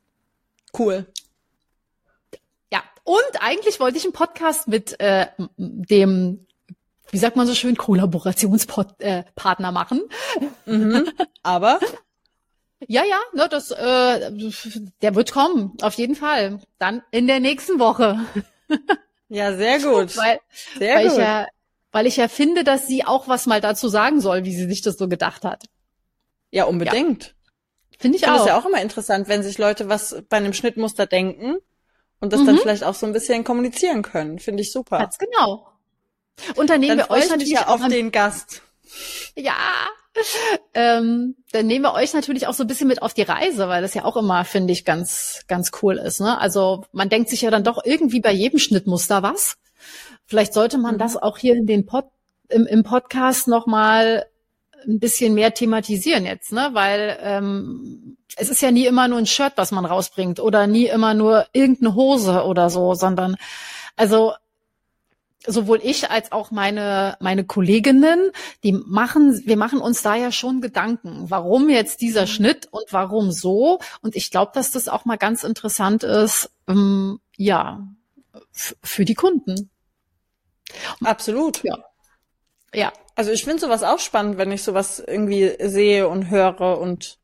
Cool. 0.79 1.07
Ja, 2.73 2.85
und 3.03 3.41
eigentlich 3.41 3.81
wollte 3.81 3.99
ich 3.99 4.05
einen 4.05 4.13
Podcast 4.13 4.69
mit 4.69 5.01
äh, 5.01 5.27
dem 5.57 6.46
wie 7.17 7.21
sagt 7.21 7.35
man 7.35 7.47
so 7.47 7.55
schön, 7.55 7.79
Kollaborationspartner 7.79 8.99
äh, 9.01 9.73
machen. 9.73 10.03
Mhm, 10.67 11.09
aber 11.43 11.81
ja, 12.87 13.05
ja, 13.05 13.19
ne, 13.33 13.49
das, 13.49 13.71
äh, 13.71 14.31
der 15.01 15.15
wird 15.15 15.33
kommen, 15.33 15.73
auf 15.81 15.95
jeden 15.95 16.15
Fall. 16.15 16.61
Dann 16.79 17.01
in 17.13 17.27
der 17.27 17.41
nächsten 17.41 17.79
Woche. 17.79 18.21
Ja, 19.31 19.57
sehr 19.57 19.79
gut. 19.79 20.15
weil, 20.19 20.41
sehr 20.79 20.97
weil 20.97 21.05
gut. 21.05 21.13
Ich 21.13 21.19
ja, 21.19 21.47
weil 21.91 22.07
ich 22.07 22.19
ja 22.19 22.29
finde, 22.29 22.65
dass 22.65 22.87
sie 22.87 23.07
auch 23.07 23.29
was 23.29 23.47
mal 23.47 23.63
dazu 23.63 23.89
sagen 23.89 24.21
soll, 24.21 24.45
wie 24.45 24.55
sie 24.55 24.69
sich 24.69 24.83
das 24.83 24.99
so 24.99 25.09
gedacht 25.09 25.43
hat. 25.45 25.65
Ja, 26.51 26.67
unbedingt. 26.67 27.25
Ja. 27.25 27.31
Finde 27.99 28.19
ich, 28.19 28.25
ich 28.25 28.29
auch. 28.29 28.35
Das 28.35 28.43
ist 28.43 28.49
ja 28.49 28.59
auch 28.59 28.67
immer 28.67 28.83
interessant, 28.83 29.27
wenn 29.27 29.43
sich 29.43 29.57
Leute 29.57 29.89
was 29.89 30.23
bei 30.29 30.37
einem 30.37 30.53
Schnittmuster 30.53 31.07
denken 31.07 31.57
und 32.21 32.35
das 32.35 32.43
mhm. 32.43 32.47
dann 32.47 32.59
vielleicht 32.59 32.85
auch 32.85 32.95
so 32.95 33.07
ein 33.07 33.15
bisschen 33.15 33.43
kommunizieren 33.43 34.03
können. 34.03 34.39
Finde 34.39 34.63
ich 34.63 34.71
super. 34.71 34.99
Ganz 34.99 35.17
genau. 35.17 35.67
Und 36.55 36.71
dann 36.71 36.81
nehmen 36.81 36.99
dann 36.99 37.09
wir 37.09 37.11
euch 37.11 37.29
natürlich 37.29 37.53
ja 37.53 37.69
auf 37.69 37.87
den 37.89 38.13
Gast. 38.13 38.63
Ja. 39.35 39.55
Ähm, 40.73 41.37
dann 41.53 41.67
nehmen 41.67 41.85
wir 41.85 41.93
euch 41.93 42.15
natürlich 42.15 42.47
auch 42.47 42.55
so 42.55 42.65
ein 42.65 42.67
bisschen 42.67 42.89
mit 42.89 43.03
auf 43.03 43.13
die 43.13 43.23
Reise, 43.23 43.69
weil 43.69 43.83
das 43.83 43.93
ja 43.93 44.05
auch 44.05 44.17
immer, 44.17 44.45
finde 44.47 44.73
ich, 44.73 44.87
ganz, 44.87 45.45
ganz 45.47 45.73
cool 45.83 45.99
ist. 45.99 46.21
Ne? 46.21 46.39
Also 46.41 46.85
man 46.93 47.11
denkt 47.11 47.29
sich 47.29 47.43
ja 47.43 47.51
dann 47.51 47.65
doch 47.65 47.85
irgendwie 47.85 48.21
bei 48.21 48.33
jedem 48.33 48.59
Schnittmuster 48.59 49.23
was. 49.23 49.59
Vielleicht 50.25 50.55
sollte 50.55 50.79
man 50.79 50.95
mhm. 50.95 50.99
das 50.99 51.17
auch 51.17 51.37
hier 51.37 51.55
in 51.55 51.67
den 51.67 51.85
Pod, 51.85 52.07
im, 52.49 52.67
im 52.67 52.83
Podcast 52.83 53.47
nochmal 53.47 54.27
ein 54.87 55.01
bisschen 55.01 55.35
mehr 55.35 55.53
thematisieren 55.53 56.25
jetzt, 56.25 56.53
ne? 56.53 56.71
Weil 56.73 57.19
ähm, 57.21 58.17
es 58.37 58.51
ist 58.51 58.63
ja 58.63 58.71
nie 58.71 58.87
immer 58.87 59.09
nur 59.09 59.19
ein 59.19 59.27
Shirt, 59.27 59.55
was 59.57 59.73
man 59.73 59.85
rausbringt 59.85 60.39
oder 60.41 60.67
nie 60.67 60.87
immer 60.87 61.15
nur 61.15 61.47
irgendeine 61.53 61.95
Hose 61.95 62.45
oder 62.45 62.71
so, 62.71 62.95
sondern 62.95 63.37
also 63.97 64.35
sowohl 65.47 65.81
ich 65.83 66.11
als 66.11 66.33
auch 66.33 66.51
meine, 66.51 67.17
meine 67.21 67.45
Kolleginnen, 67.45 68.31
die 68.63 68.73
machen, 68.73 69.43
wir 69.45 69.57
machen 69.57 69.81
uns 69.81 70.03
da 70.03 70.15
ja 70.15 70.33
schon 70.33 70.61
Gedanken, 70.61 71.31
warum 71.31 71.69
jetzt 71.69 72.01
dieser 72.01 72.23
mhm. 72.23 72.29
Schnitt 72.29 72.69
und 72.71 72.85
warum 72.91 73.31
so. 73.31 73.79
Und 74.03 74.17
ich 74.17 74.31
glaube, 74.31 74.53
dass 74.55 74.71
das 74.71 74.89
auch 74.89 75.05
mal 75.05 75.19
ganz 75.19 75.45
interessant 75.45 76.03
ist, 76.03 76.51
ähm, 76.69 77.21
ja, 77.37 77.87
für 78.53 79.05
die 79.05 79.15
Kunden. 79.15 79.71
Absolut. 81.03 81.63
Ja. 81.63 81.79
Ja. 82.75 82.93
Also 83.15 83.31
ich 83.31 83.45
finde 83.45 83.61
sowas 83.61 83.83
auch 83.83 83.99
spannend, 83.99 84.37
wenn 84.37 84.53
ich 84.53 84.63
sowas 84.63 84.99
irgendwie 84.99 85.57
sehe 85.61 86.09
und 86.09 86.29
höre 86.29 86.79
und 86.79 87.19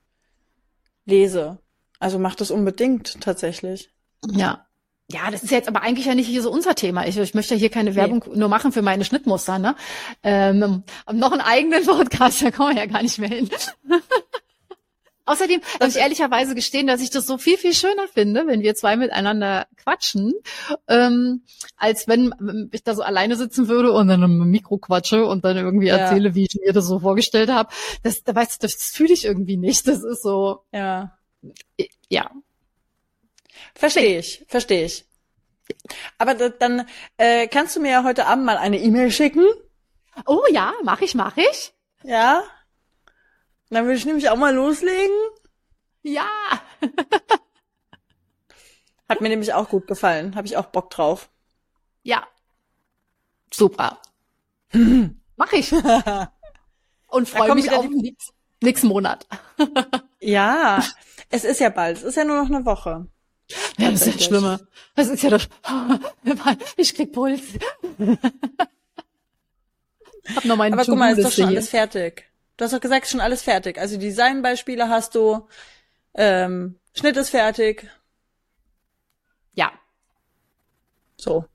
lese. 1.05 1.59
Also 1.99 2.19
macht 2.19 2.41
das 2.41 2.51
unbedingt 2.51 3.21
tatsächlich. 3.21 3.91
Ja. 4.27 4.67
Ja, 5.13 5.31
das 5.31 5.43
ist 5.43 5.51
jetzt 5.51 5.69
aber 5.69 5.83
eigentlich 5.83 6.07
ja 6.07 6.15
nicht 6.15 6.29
hier 6.29 6.43
so 6.43 6.51
unser 6.51 6.75
Thema. 6.75 7.07
Ich, 7.07 7.19
ich 7.19 7.35
möchte 7.35 7.55
ja 7.55 7.61
hier 7.61 7.71
keine 7.71 7.95
Werbung 7.95 8.25
nee. 8.29 8.39
nur 8.39 8.49
machen 8.49 8.73
für 8.73 8.83
meine 8.83 9.05
Schnittmuster, 9.05 9.59
ne? 9.59 9.77
Ähm, 10.23 10.85
noch 11.13 11.33
einen 11.33 11.41
eigenen 11.41 11.85
Podcast, 11.87 12.43
da 12.43 12.51
kommen 12.51 12.75
wir 12.75 12.83
ja 12.83 12.87
gar 12.87 13.03
nicht 13.03 13.19
mehr 13.19 13.29
hin. 13.29 13.51
Außerdem 15.25 15.61
muss 15.81 15.95
ich 15.95 16.03
ehrlicherweise 16.03 16.55
gestehen, 16.55 16.89
dass 16.89 17.01
ich 17.01 17.11
das 17.11 17.27
so 17.27 17.39
viel, 17.39 17.57
viel 17.57 17.75
schöner 17.75 18.09
finde, 18.13 18.45
wenn 18.47 18.63
wir 18.63 18.75
zwei 18.75 18.97
miteinander 18.97 19.67
quatschen, 19.77 20.33
ähm, 20.89 21.43
als 21.77 22.09
wenn 22.09 22.35
ich 22.73 22.83
da 22.83 22.95
so 22.95 23.03
alleine 23.03 23.37
sitzen 23.37 23.69
würde 23.69 23.93
und 23.93 24.09
dann 24.09 24.23
im 24.23 24.51
Mikro 24.51 24.79
quatsche 24.79 25.25
und 25.25 25.45
dann 25.45 25.57
irgendwie 25.57 25.87
ja. 25.87 25.97
erzähle, 25.97 26.35
wie 26.35 26.45
ich 26.45 26.59
mir 26.61 26.73
das 26.73 26.87
so 26.87 26.99
vorgestellt 26.99 27.51
habe. 27.51 27.73
Das, 28.03 28.25
da 28.25 28.35
weißt 28.35 28.63
du, 28.63 28.67
das 28.67 28.75
fühle 28.75 29.13
ich 29.13 29.25
irgendwie 29.25 29.57
nicht. 29.57 29.87
Das 29.87 30.03
ist 30.03 30.23
so. 30.23 30.65
Ja. 30.73 31.17
Ja. 32.09 32.31
Verstehe 33.75 34.19
ich, 34.19 34.45
verstehe 34.49 34.85
ich. 34.85 35.05
Aber 36.19 36.35
dann 36.35 36.87
äh, 37.17 37.47
kannst 37.49 37.77
du 37.77 37.81
mir 37.81 37.91
ja 37.91 38.05
heute 38.05 38.27
Abend 38.27 38.45
mal 38.45 38.57
eine 38.57 38.79
E-Mail 38.79 39.11
schicken. 39.11 39.45
Oh 40.27 40.45
ja, 40.51 40.75
mach 40.83 41.01
ich, 41.01 41.15
mach 41.15 41.37
ich. 41.37 41.73
Ja. 42.03 42.43
Dann 43.71 43.87
will 43.87 43.97
ich 43.97 44.05
nämlich 44.05 44.29
auch 44.29 44.37
mal 44.37 44.55
loslegen. 44.55 45.17
Ja. 46.03 46.29
Hat 49.09 49.21
mir 49.21 49.29
nämlich 49.29 49.55
auch 49.55 49.69
gut 49.69 49.87
gefallen. 49.87 50.37
Habe 50.37 50.47
ich 50.47 50.57
auch 50.57 50.67
Bock 50.67 50.91
drauf. 50.91 51.31
Ja. 52.03 52.27
Super. 53.53 53.99
Mach 55.37 55.53
ich. 55.53 55.73
Und 57.09 57.29
freue 57.29 57.55
mich 57.55 57.71
auf 57.71 57.87
die... 57.87 58.17
nächsten 58.63 58.89
Monat. 58.89 59.27
ja, 60.21 60.83
es 61.29 61.45
ist 61.45 61.61
ja 61.61 61.69
bald. 61.69 61.99
Es 61.99 62.03
ist 62.03 62.17
ja 62.17 62.25
nur 62.25 62.43
noch 62.43 62.51
eine 62.51 62.65
Woche. 62.65 63.07
Ja, 63.79 63.91
das 63.91 64.07
ist 64.07 64.21
ja 64.21 64.27
schlimmer. 64.27 64.61
Das 64.95 65.09
ist 65.09 65.23
ja 65.23 65.31
das. 65.31 65.49
Ich 66.77 66.95
krieg 66.95 67.13
Puls. 67.13 67.43
Hab 70.35 70.45
noch 70.45 70.57
meinen 70.57 70.75
Aber 70.75 70.85
guck 70.85 70.99
mal, 70.99 71.17
ist 71.17 71.25
doch 71.25 71.33
schon 71.33 71.47
alles 71.47 71.69
fertig. 71.69 72.31
Du 72.57 72.65
hast 72.65 72.73
doch 72.73 72.81
gesagt, 72.81 73.09
schon 73.09 73.21
alles 73.21 73.43
fertig. 73.43 73.79
Also 73.79 73.97
Designbeispiele 73.97 74.89
hast 74.89 75.15
du, 75.15 75.49
ähm, 76.15 76.79
Schnitt 76.95 77.17
ist 77.17 77.31
fertig. 77.31 77.89
Ja. 79.55 79.73
So. 81.17 81.47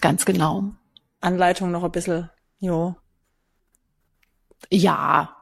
Ganz 0.00 0.24
genau. 0.24 0.72
Anleitung 1.20 1.70
noch 1.70 1.84
ein 1.84 1.92
bisschen, 1.92 2.30
jo. 2.58 2.96
Ja. 4.70 5.34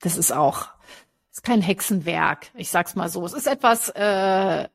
Das 0.00 0.16
ist 0.16 0.32
auch, 0.32 0.68
ist 1.38 1.44
kein 1.44 1.62
Hexenwerk. 1.62 2.50
Ich 2.54 2.68
sag's 2.68 2.96
mal 2.96 3.08
so. 3.08 3.24
Es 3.24 3.32
ist 3.32 3.46
etwas, 3.46 3.90
äh, 3.90 4.68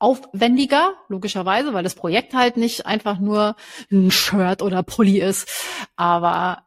aufwendiger, 0.00 0.94
logischerweise, 1.08 1.74
weil 1.74 1.84
das 1.84 1.94
Projekt 1.94 2.34
halt 2.34 2.56
nicht 2.56 2.86
einfach 2.86 3.20
nur 3.20 3.54
ein 3.92 4.10
Shirt 4.10 4.60
oder 4.60 4.82
Pulli 4.82 5.20
ist. 5.20 5.48
Aber 5.94 6.64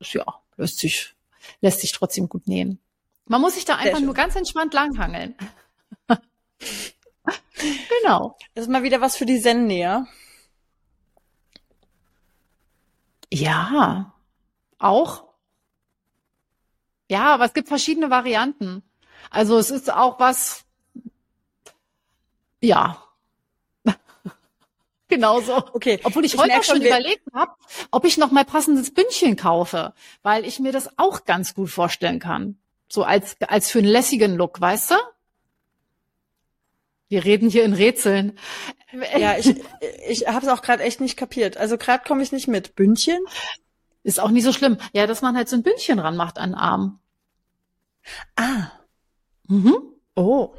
ja, 0.00 0.24
lässt 0.56 0.78
sich, 0.78 1.14
lässt 1.60 1.82
sich 1.82 1.92
trotzdem 1.92 2.30
gut 2.30 2.48
nähen. 2.48 2.78
Man 3.26 3.42
muss 3.42 3.56
sich 3.56 3.66
da 3.66 3.76
einfach 3.76 4.00
nur 4.00 4.14
ganz 4.14 4.36
entspannt 4.36 4.72
langhangeln. 4.72 5.34
genau. 8.00 8.38
Das 8.54 8.64
ist 8.64 8.70
mal 8.70 8.82
wieder 8.82 9.02
was 9.02 9.16
für 9.16 9.26
die 9.26 9.40
Zen-Näher. 9.40 10.06
Ja, 13.30 14.14
auch. 14.78 15.25
Ja, 17.08 17.34
aber 17.34 17.44
es 17.44 17.54
gibt 17.54 17.68
verschiedene 17.68 18.10
Varianten. 18.10 18.82
Also 19.30 19.58
es 19.58 19.70
ist 19.70 19.92
auch 19.92 20.18
was, 20.18 20.64
ja. 22.60 23.02
Genauso. 25.08 25.56
Okay. 25.72 26.00
Obwohl 26.02 26.24
ich, 26.24 26.34
Ich 26.34 26.40
heute 26.40 26.58
auch 26.58 26.64
schon 26.64 26.82
überlegt 26.82 27.22
habe, 27.32 27.52
ob 27.90 28.04
ich 28.04 28.18
noch 28.18 28.30
mal 28.30 28.44
passendes 28.44 28.92
Bündchen 28.92 29.36
kaufe, 29.36 29.94
weil 30.22 30.44
ich 30.44 30.58
mir 30.58 30.72
das 30.72 30.98
auch 30.98 31.24
ganz 31.24 31.54
gut 31.54 31.70
vorstellen 31.70 32.18
kann. 32.18 32.58
So 32.88 33.04
als, 33.04 33.36
als 33.46 33.70
für 33.70 33.78
einen 33.78 33.88
lässigen 33.88 34.36
Look, 34.36 34.60
weißt 34.60 34.92
du? 34.92 34.94
Wir 37.08 37.24
reden 37.24 37.48
hier 37.48 37.64
in 37.64 37.72
Rätseln. 37.72 38.36
Ja, 39.16 39.38
ich, 39.38 39.54
ich 40.08 40.26
habe 40.26 40.44
es 40.44 40.52
auch 40.52 40.62
gerade 40.62 40.82
echt 40.82 41.00
nicht 41.00 41.16
kapiert. 41.16 41.56
Also 41.56 41.78
gerade 41.78 42.02
komme 42.04 42.22
ich 42.22 42.32
nicht 42.32 42.48
mit. 42.48 42.74
Bündchen? 42.74 43.18
Ist 44.06 44.20
auch 44.20 44.30
nicht 44.30 44.44
so 44.44 44.52
schlimm. 44.52 44.78
Ja, 44.92 45.08
dass 45.08 45.20
man 45.20 45.36
halt 45.36 45.48
so 45.48 45.56
ein 45.56 45.64
Bündchen 45.64 45.98
ranmacht 45.98 46.38
an 46.38 46.50
den 46.50 46.54
Arm. 46.54 47.00
Ah. 48.36 48.68
Mhm. 49.48 49.76
Oh. 50.14 50.54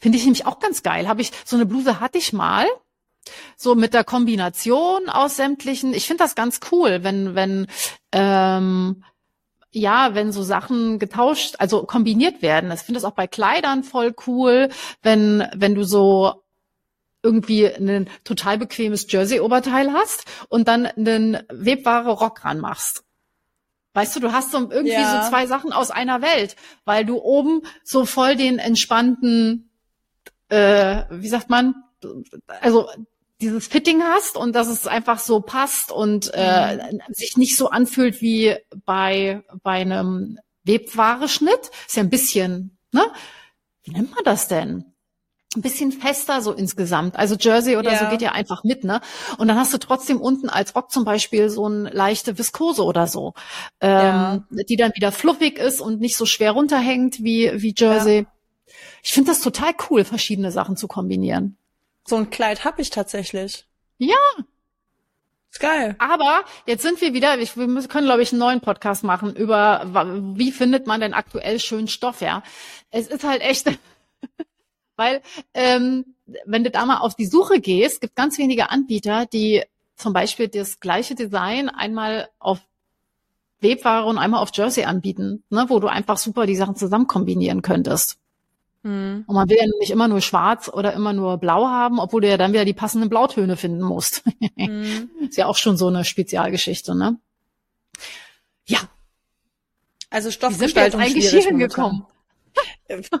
Finde 0.00 0.18
ich 0.18 0.24
nämlich 0.24 0.44
auch 0.44 0.58
ganz 0.58 0.82
geil. 0.82 1.06
Habe 1.06 1.22
ich 1.22 1.30
so 1.44 1.54
eine 1.54 1.66
Bluse 1.66 2.00
hatte 2.00 2.18
ich 2.18 2.32
mal, 2.32 2.66
so 3.56 3.76
mit 3.76 3.94
der 3.94 4.02
Kombination 4.02 5.08
aus 5.08 5.36
sämtlichen. 5.36 5.94
Ich 5.94 6.08
finde 6.08 6.24
das 6.24 6.34
ganz 6.34 6.58
cool, 6.72 7.04
wenn 7.04 7.36
wenn 7.36 7.68
ähm, 8.10 9.04
ja, 9.70 10.16
wenn 10.16 10.32
so 10.32 10.42
Sachen 10.42 10.98
getauscht, 10.98 11.54
also 11.60 11.84
kombiniert 11.84 12.42
werden. 12.42 12.72
Ich 12.72 12.80
finde 12.80 13.00
das 13.00 13.04
auch 13.04 13.14
bei 13.14 13.28
Kleidern 13.28 13.84
voll 13.84 14.16
cool, 14.26 14.68
wenn 15.00 15.46
wenn 15.54 15.76
du 15.76 15.84
so 15.84 16.43
irgendwie 17.24 17.66
ein 17.66 18.08
total 18.22 18.58
bequemes 18.58 19.10
Jersey-Oberteil 19.10 19.92
hast 19.92 20.24
und 20.48 20.68
dann 20.68 20.86
einen 20.86 21.38
Webware 21.50 22.08
Rock 22.10 22.44
ranmachst. 22.44 23.02
Weißt 23.94 24.14
du, 24.14 24.20
du 24.20 24.32
hast 24.32 24.50
so 24.50 24.58
irgendwie 24.70 24.92
Ja. 24.92 25.22
so 25.22 25.30
zwei 25.30 25.46
Sachen 25.46 25.72
aus 25.72 25.90
einer 25.90 26.20
Welt, 26.20 26.56
weil 26.84 27.04
du 27.04 27.18
oben 27.18 27.62
so 27.84 28.04
voll 28.04 28.36
den 28.36 28.58
entspannten, 28.58 29.70
äh, 30.48 31.04
wie 31.10 31.28
sagt 31.28 31.48
man, 31.48 31.74
also 32.60 32.88
dieses 33.40 33.66
Fitting 33.66 34.02
hast 34.02 34.36
und 34.36 34.54
dass 34.54 34.68
es 34.68 34.86
einfach 34.86 35.18
so 35.18 35.40
passt 35.40 35.90
und 35.92 36.32
äh, 36.34 36.92
sich 37.10 37.36
nicht 37.36 37.56
so 37.56 37.70
anfühlt 37.70 38.20
wie 38.20 38.56
bei 38.84 39.42
bei 39.62 39.80
einem 39.80 40.38
Webware-Schnitt. 40.64 41.70
Ist 41.86 41.96
ja 41.96 42.02
ein 42.02 42.10
bisschen, 42.10 42.78
ne? 42.92 43.02
Wie 43.82 43.92
nennt 43.92 44.14
man 44.14 44.24
das 44.24 44.48
denn? 44.48 44.93
Ein 45.56 45.62
bisschen 45.62 45.92
fester 45.92 46.40
so 46.42 46.52
insgesamt. 46.52 47.16
Also 47.16 47.36
Jersey 47.38 47.76
oder 47.76 47.94
so 47.96 48.04
Ja. 48.04 48.10
geht 48.10 48.22
ja 48.22 48.32
einfach 48.32 48.64
mit, 48.64 48.82
ne? 48.84 49.00
Und 49.38 49.48
dann 49.48 49.56
hast 49.56 49.72
du 49.72 49.78
trotzdem 49.78 50.20
unten 50.20 50.48
als 50.48 50.74
Rock 50.74 50.90
zum 50.90 51.04
Beispiel 51.04 51.48
so 51.48 51.68
ein 51.68 51.84
leichte 51.84 52.36
Viskose 52.38 52.82
oder 52.84 53.06
so, 53.06 53.34
ähm, 53.80 54.44
die 54.68 54.76
dann 54.76 54.92
wieder 54.94 55.12
fluffig 55.12 55.58
ist 55.58 55.80
und 55.80 56.00
nicht 56.00 56.16
so 56.16 56.26
schwer 56.26 56.52
runterhängt 56.52 57.22
wie 57.22 57.50
wie 57.54 57.74
Jersey. 57.76 58.26
Ich 59.02 59.12
finde 59.12 59.30
das 59.30 59.40
total 59.40 59.72
cool, 59.90 60.04
verschiedene 60.04 60.50
Sachen 60.50 60.76
zu 60.76 60.88
kombinieren. 60.88 61.56
So 62.06 62.16
ein 62.16 62.30
Kleid 62.30 62.64
habe 62.64 62.82
ich 62.82 62.90
tatsächlich. 62.90 63.66
Ja. 63.98 64.16
Ist 65.50 65.60
geil. 65.60 65.94
Aber 65.98 66.42
jetzt 66.66 66.82
sind 66.82 67.00
wir 67.00 67.14
wieder, 67.14 67.38
ich, 67.38 67.56
wir 67.56 67.68
müssen, 67.68 67.88
können, 67.88 68.06
glaube 68.06 68.22
ich, 68.22 68.32
einen 68.32 68.40
neuen 68.40 68.60
Podcast 68.60 69.04
machen 69.04 69.36
über, 69.36 69.86
wie 70.36 70.50
findet 70.50 70.86
man 70.88 71.00
denn 71.00 71.14
aktuell 71.14 71.60
schönen 71.60 71.86
Stoff, 71.86 72.20
ja. 72.20 72.42
Es 72.90 73.06
ist 73.06 73.22
halt 73.22 73.40
echt, 73.40 73.70
weil, 74.96 75.22
ähm, 75.52 76.14
wenn 76.46 76.64
du 76.64 76.70
da 76.70 76.86
mal 76.86 76.98
auf 76.98 77.14
die 77.14 77.26
Suche 77.26 77.60
gehst, 77.60 78.00
gibt 78.00 78.16
ganz 78.16 78.38
wenige 78.38 78.70
Anbieter, 78.70 79.26
die 79.26 79.62
zum 79.96 80.12
Beispiel 80.12 80.48
das 80.48 80.80
gleiche 80.80 81.14
Design 81.14 81.68
einmal 81.68 82.28
auf 82.38 82.60
Webware 83.60 84.04
und 84.04 84.18
einmal 84.18 84.40
auf 84.40 84.50
Jersey 84.52 84.84
anbieten, 84.84 85.42
ne, 85.50 85.66
wo 85.68 85.80
du 85.80 85.88
einfach 85.88 86.18
super 86.18 86.46
die 86.46 86.56
Sachen 86.56 86.76
zusammen 86.76 87.06
kombinieren 87.06 87.62
könntest. 87.62 88.18
Hm. 88.82 89.24
Und 89.26 89.34
man 89.34 89.48
will 89.48 89.56
ja 89.56 89.64
nicht 89.80 89.90
immer 89.90 90.08
nur 90.08 90.20
schwarz 90.20 90.68
oder 90.68 90.92
immer 90.92 91.14
nur 91.14 91.38
blau 91.38 91.66
haben, 91.66 91.98
obwohl 91.98 92.20
du 92.20 92.28
ja 92.28 92.36
dann 92.36 92.52
wieder 92.52 92.66
die 92.66 92.74
passenden 92.74 93.08
Blautöne 93.08 93.56
finden 93.56 93.82
musst. 93.82 94.22
Hm. 94.56 95.10
Ist 95.28 95.36
ja 95.36 95.46
auch 95.46 95.56
schon 95.56 95.76
so 95.76 95.88
eine 95.88 96.04
Spezialgeschichte, 96.04 96.94
ne? 96.94 97.18
Ja, 98.66 98.78
Also 100.10 100.30
Stoffgestaltung 100.30 101.00
eigentlich 101.00 101.28
schwierig 101.28 101.46
hier 101.46 101.52
momentan. 101.52 102.06
hingekommen? 102.88 103.20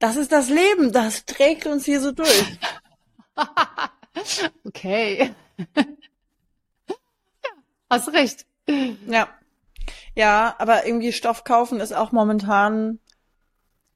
Das 0.00 0.16
ist 0.16 0.32
das 0.32 0.48
Leben, 0.48 0.92
das 0.92 1.26
trägt 1.26 1.66
uns 1.66 1.84
hier 1.84 2.00
so 2.00 2.10
durch. 2.10 2.58
Okay. 4.66 5.32
ja, 5.76 5.84
hast 7.88 8.12
recht. 8.12 8.44
Ja. 9.06 9.28
Ja, 10.14 10.56
aber 10.58 10.84
irgendwie 10.84 11.12
Stoff 11.12 11.44
kaufen 11.44 11.80
ist 11.80 11.92
auch 11.92 12.12
momentan. 12.12 12.98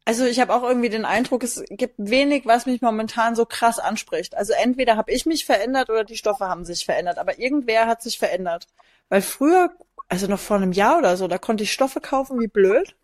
Also 0.06 0.24
ich 0.24 0.40
habe 0.40 0.54
auch 0.54 0.62
irgendwie 0.62 0.88
den 0.88 1.04
Eindruck, 1.04 1.42
es 1.42 1.62
gibt 1.68 1.96
wenig, 1.98 2.46
was 2.46 2.64
mich 2.64 2.80
momentan 2.80 3.34
so 3.34 3.44
krass 3.44 3.78
anspricht. 3.78 4.34
Also 4.34 4.52
entweder 4.54 4.96
habe 4.96 5.12
ich 5.12 5.26
mich 5.26 5.44
verändert 5.44 5.90
oder 5.90 6.04
die 6.04 6.16
Stoffe 6.16 6.46
haben 6.48 6.64
sich 6.64 6.84
verändert, 6.84 7.18
aber 7.18 7.38
irgendwer 7.38 7.86
hat 7.86 8.02
sich 8.02 8.18
verändert. 8.18 8.68
Weil 9.08 9.20
früher, 9.20 9.76
also 10.08 10.26
noch 10.26 10.40
vor 10.40 10.56
einem 10.56 10.72
Jahr 10.72 10.98
oder 10.98 11.16
so, 11.16 11.28
da 11.28 11.38
konnte 11.38 11.64
ich 11.64 11.72
Stoffe 11.72 12.00
kaufen 12.00 12.40
wie 12.40 12.48
blöd. 12.48 12.94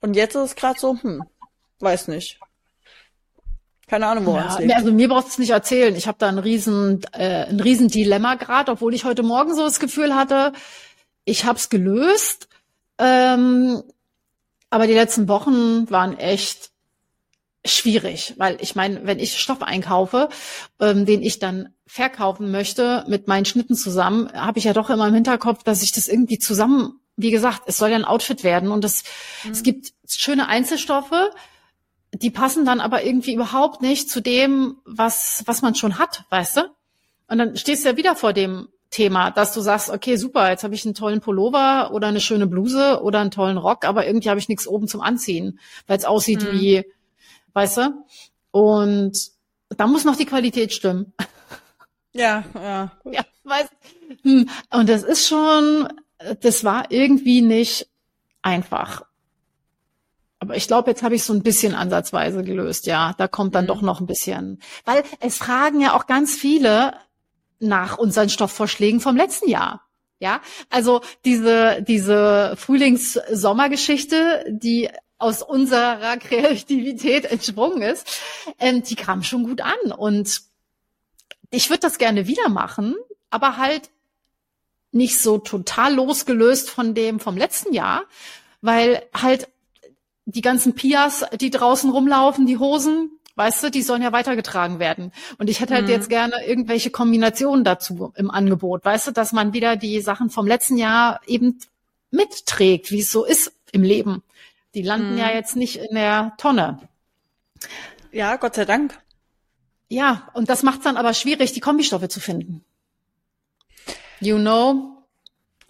Und 0.00 0.16
jetzt 0.16 0.34
ist 0.34 0.42
es 0.42 0.56
gerade 0.56 0.78
so, 0.78 0.98
hm, 1.00 1.24
weiß 1.84 2.08
nicht. 2.08 2.40
Keine 3.86 4.06
Ahnung, 4.06 4.24
woran 4.26 4.48
es 4.48 4.54
Ja, 4.54 4.60
liegt. 4.60 4.74
also 4.74 4.92
mir 4.92 5.08
brauchst 5.08 5.26
du 5.28 5.30
es 5.32 5.38
nicht 5.38 5.50
erzählen. 5.50 5.94
Ich 5.94 6.06
habe 6.08 6.16
da 6.18 6.28
ein 6.28 6.38
riesen, 6.38 7.02
äh, 7.12 7.44
ein 7.46 7.60
riesen 7.60 7.88
Dilemma 7.88 8.34
gerade, 8.36 8.72
obwohl 8.72 8.94
ich 8.94 9.04
heute 9.04 9.22
Morgen 9.22 9.54
so 9.54 9.62
das 9.62 9.78
Gefühl 9.78 10.14
hatte, 10.14 10.52
ich 11.26 11.44
habe 11.44 11.58
es 11.58 11.68
gelöst. 11.68 12.48
Ähm, 12.98 13.82
aber 14.70 14.86
die 14.86 14.94
letzten 14.94 15.28
Wochen 15.28 15.88
waren 15.90 16.18
echt 16.18 16.70
schwierig, 17.66 18.34
weil 18.36 18.56
ich 18.60 18.74
meine, 18.74 19.06
wenn 19.06 19.18
ich 19.18 19.38
Stoff 19.38 19.62
einkaufe, 19.62 20.28
ähm, 20.80 21.06
den 21.06 21.22
ich 21.22 21.38
dann 21.38 21.72
verkaufen 21.86 22.50
möchte 22.50 23.04
mit 23.08 23.26
meinen 23.28 23.44
Schnitten 23.44 23.74
zusammen, 23.74 24.30
habe 24.32 24.58
ich 24.58 24.64
ja 24.64 24.72
doch 24.72 24.90
immer 24.90 25.08
im 25.08 25.14
Hinterkopf, 25.14 25.62
dass 25.62 25.82
ich 25.82 25.92
das 25.92 26.08
irgendwie 26.08 26.38
zusammen, 26.38 27.00
wie 27.16 27.30
gesagt, 27.30 27.62
es 27.66 27.76
soll 27.78 27.90
ja 27.90 27.96
ein 27.96 28.04
Outfit 28.04 28.44
werden 28.44 28.70
und 28.70 28.84
es, 28.84 29.04
es 29.50 29.62
gibt 29.62 29.92
schöne 30.08 30.48
Einzelstoffe, 30.48 31.12
die 32.14 32.30
passen 32.30 32.64
dann 32.64 32.80
aber 32.80 33.04
irgendwie 33.04 33.34
überhaupt 33.34 33.82
nicht 33.82 34.08
zu 34.08 34.20
dem, 34.20 34.76
was, 34.84 35.42
was 35.46 35.62
man 35.62 35.74
schon 35.74 35.98
hat, 35.98 36.24
weißt 36.30 36.58
du? 36.58 36.60
Und 37.28 37.38
dann 37.38 37.56
stehst 37.56 37.84
du 37.84 37.88
ja 37.90 37.96
wieder 37.96 38.14
vor 38.16 38.32
dem 38.32 38.68
Thema, 38.90 39.30
dass 39.30 39.52
du 39.52 39.60
sagst, 39.60 39.90
okay, 39.90 40.16
super, 40.16 40.50
jetzt 40.50 40.62
habe 40.62 40.74
ich 40.74 40.84
einen 40.84 40.94
tollen 40.94 41.20
Pullover 41.20 41.90
oder 41.92 42.06
eine 42.06 42.20
schöne 42.20 42.46
Bluse 42.46 43.02
oder 43.02 43.20
einen 43.20 43.30
tollen 43.32 43.58
Rock, 43.58 43.84
aber 43.84 44.06
irgendwie 44.06 44.30
habe 44.30 44.38
ich 44.38 44.48
nichts 44.48 44.68
oben 44.68 44.86
zum 44.86 45.00
Anziehen, 45.00 45.58
weil 45.86 45.98
es 45.98 46.04
aussieht 46.04 46.42
Mhm. 46.42 46.52
wie, 46.52 46.84
weißt 47.54 47.78
du? 47.78 48.04
Und 48.52 49.30
da 49.70 49.86
muss 49.88 50.04
noch 50.04 50.16
die 50.16 50.26
Qualität 50.26 50.72
stimmen. 50.72 51.12
Ja, 52.12 52.44
ja. 52.54 52.92
Ja, 53.04 53.24
weißt 53.42 53.70
hm, 54.22 54.48
Und 54.70 54.88
das 54.88 55.02
ist 55.02 55.26
schon, 55.26 55.88
das 56.40 56.62
war 56.62 56.90
irgendwie 56.90 57.42
nicht 57.42 57.88
einfach. 58.42 59.04
Aber 60.44 60.56
ich 60.56 60.66
glaube, 60.66 60.90
jetzt 60.90 61.02
habe 61.02 61.14
ich 61.14 61.22
so 61.24 61.32
ein 61.32 61.42
bisschen 61.42 61.74
ansatzweise 61.74 62.44
gelöst, 62.44 62.86
ja. 62.86 63.14
Da 63.16 63.28
kommt 63.28 63.54
dann 63.54 63.64
Mhm. 63.64 63.68
doch 63.68 63.82
noch 63.82 64.00
ein 64.00 64.06
bisschen. 64.06 64.60
Weil 64.84 65.02
es 65.20 65.38
fragen 65.38 65.80
ja 65.80 65.94
auch 65.94 66.06
ganz 66.06 66.34
viele 66.34 66.94
nach 67.60 67.96
unseren 67.98 68.28
Stoffvorschlägen 68.28 69.00
vom 69.00 69.16
letzten 69.16 69.48
Jahr. 69.48 69.80
Ja, 70.20 70.40
also 70.70 71.00
diese, 71.24 71.82
diese 71.82 72.54
Frühlings-Sommergeschichte, 72.56 74.44
die 74.48 74.88
aus 75.18 75.42
unserer 75.42 76.16
Kreativität 76.18 77.24
entsprungen 77.24 77.82
ist, 77.82 78.06
ähm, 78.58 78.82
die 78.82 78.94
kam 78.94 79.22
schon 79.22 79.44
gut 79.44 79.60
an. 79.60 79.92
Und 79.96 80.42
ich 81.50 81.70
würde 81.70 81.80
das 81.80 81.98
gerne 81.98 82.26
wieder 82.26 82.48
machen, 82.48 82.94
aber 83.30 83.56
halt 83.56 83.90
nicht 84.92 85.18
so 85.18 85.38
total 85.38 85.94
losgelöst 85.94 86.70
von 86.70 86.94
dem 86.94 87.18
vom 87.18 87.36
letzten 87.36 87.72
Jahr, 87.72 88.04
weil 88.60 89.02
halt 89.12 89.48
die 90.26 90.40
ganzen 90.40 90.74
Pias, 90.74 91.24
die 91.40 91.50
draußen 91.50 91.90
rumlaufen, 91.90 92.46
die 92.46 92.58
Hosen, 92.58 93.10
weißt 93.36 93.64
du, 93.64 93.70
die 93.70 93.82
sollen 93.82 94.02
ja 94.02 94.12
weitergetragen 94.12 94.78
werden. 94.78 95.12
Und 95.38 95.50
ich 95.50 95.60
hätte 95.60 95.74
halt 95.74 95.84
Mhm. 95.86 95.90
jetzt 95.90 96.08
gerne 96.08 96.46
irgendwelche 96.46 96.90
Kombinationen 96.90 97.64
dazu 97.64 98.12
im 98.16 98.30
Angebot, 98.30 98.84
weißt 98.84 99.08
du, 99.08 99.10
dass 99.12 99.32
man 99.32 99.52
wieder 99.52 99.76
die 99.76 100.00
Sachen 100.00 100.30
vom 100.30 100.46
letzten 100.46 100.76
Jahr 100.76 101.20
eben 101.26 101.58
mitträgt, 102.10 102.90
wie 102.90 103.00
es 103.00 103.10
so 103.10 103.24
ist 103.24 103.52
im 103.72 103.82
Leben. 103.82 104.22
Die 104.74 104.82
landen 104.82 105.12
Mhm. 105.12 105.18
ja 105.18 105.30
jetzt 105.30 105.56
nicht 105.56 105.76
in 105.76 105.94
der 105.94 106.32
Tonne. 106.38 106.78
Ja, 108.12 108.36
Gott 108.36 108.54
sei 108.54 108.64
Dank. 108.64 108.98
Ja, 109.88 110.28
und 110.32 110.48
das 110.48 110.62
macht 110.62 110.78
es 110.78 110.84
dann 110.84 110.96
aber 110.96 111.12
schwierig, 111.12 111.52
die 111.52 111.60
Kombistoffe 111.60 112.08
zu 112.08 112.20
finden. 112.20 112.64
You 114.20 114.36
know? 114.38 115.02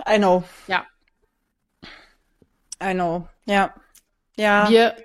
I 0.09 0.19
know. 0.19 0.45
Ja. 0.69 0.85
I 2.83 2.93
know. 2.93 3.27
Ja. 3.47 3.75
Ja. 4.37 4.69
Wir, 4.69 4.97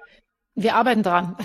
wir 0.56 0.76
arbeiten 0.76 1.04
dran. 1.04 1.36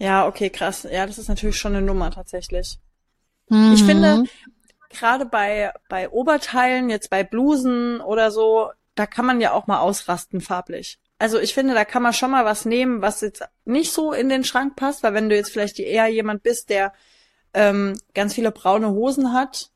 Ja, 0.00 0.26
okay, 0.26 0.50
krass. 0.50 0.86
Ja, 0.90 1.06
das 1.06 1.18
ist 1.18 1.28
natürlich 1.28 1.56
schon 1.56 1.74
eine 1.74 1.84
Nummer 1.84 2.10
tatsächlich. 2.10 2.78
Mhm. 3.48 3.72
Ich 3.74 3.84
finde, 3.84 4.24
gerade 4.90 5.26
bei, 5.26 5.72
bei 5.88 6.08
Oberteilen, 6.10 6.90
jetzt 6.90 7.10
bei 7.10 7.24
Blusen 7.24 8.00
oder 8.00 8.30
so, 8.30 8.70
da 8.94 9.06
kann 9.06 9.26
man 9.26 9.40
ja 9.40 9.52
auch 9.52 9.66
mal 9.66 9.80
ausrasten 9.80 10.40
farblich. 10.40 10.98
Also 11.18 11.38
ich 11.38 11.54
finde, 11.54 11.74
da 11.74 11.84
kann 11.84 12.02
man 12.02 12.12
schon 12.12 12.30
mal 12.30 12.44
was 12.44 12.64
nehmen, 12.64 13.02
was 13.02 13.20
jetzt 13.20 13.42
nicht 13.64 13.92
so 13.92 14.12
in 14.12 14.28
den 14.28 14.44
Schrank 14.44 14.76
passt, 14.76 15.02
weil 15.02 15.14
wenn 15.14 15.28
du 15.28 15.36
jetzt 15.36 15.52
vielleicht 15.52 15.78
eher 15.80 16.06
jemand 16.08 16.42
bist, 16.42 16.70
der 16.70 16.92
ähm, 17.54 17.98
ganz 18.14 18.34
viele 18.34 18.52
braune 18.52 18.90
Hosen 18.90 19.32
hat, 19.32 19.70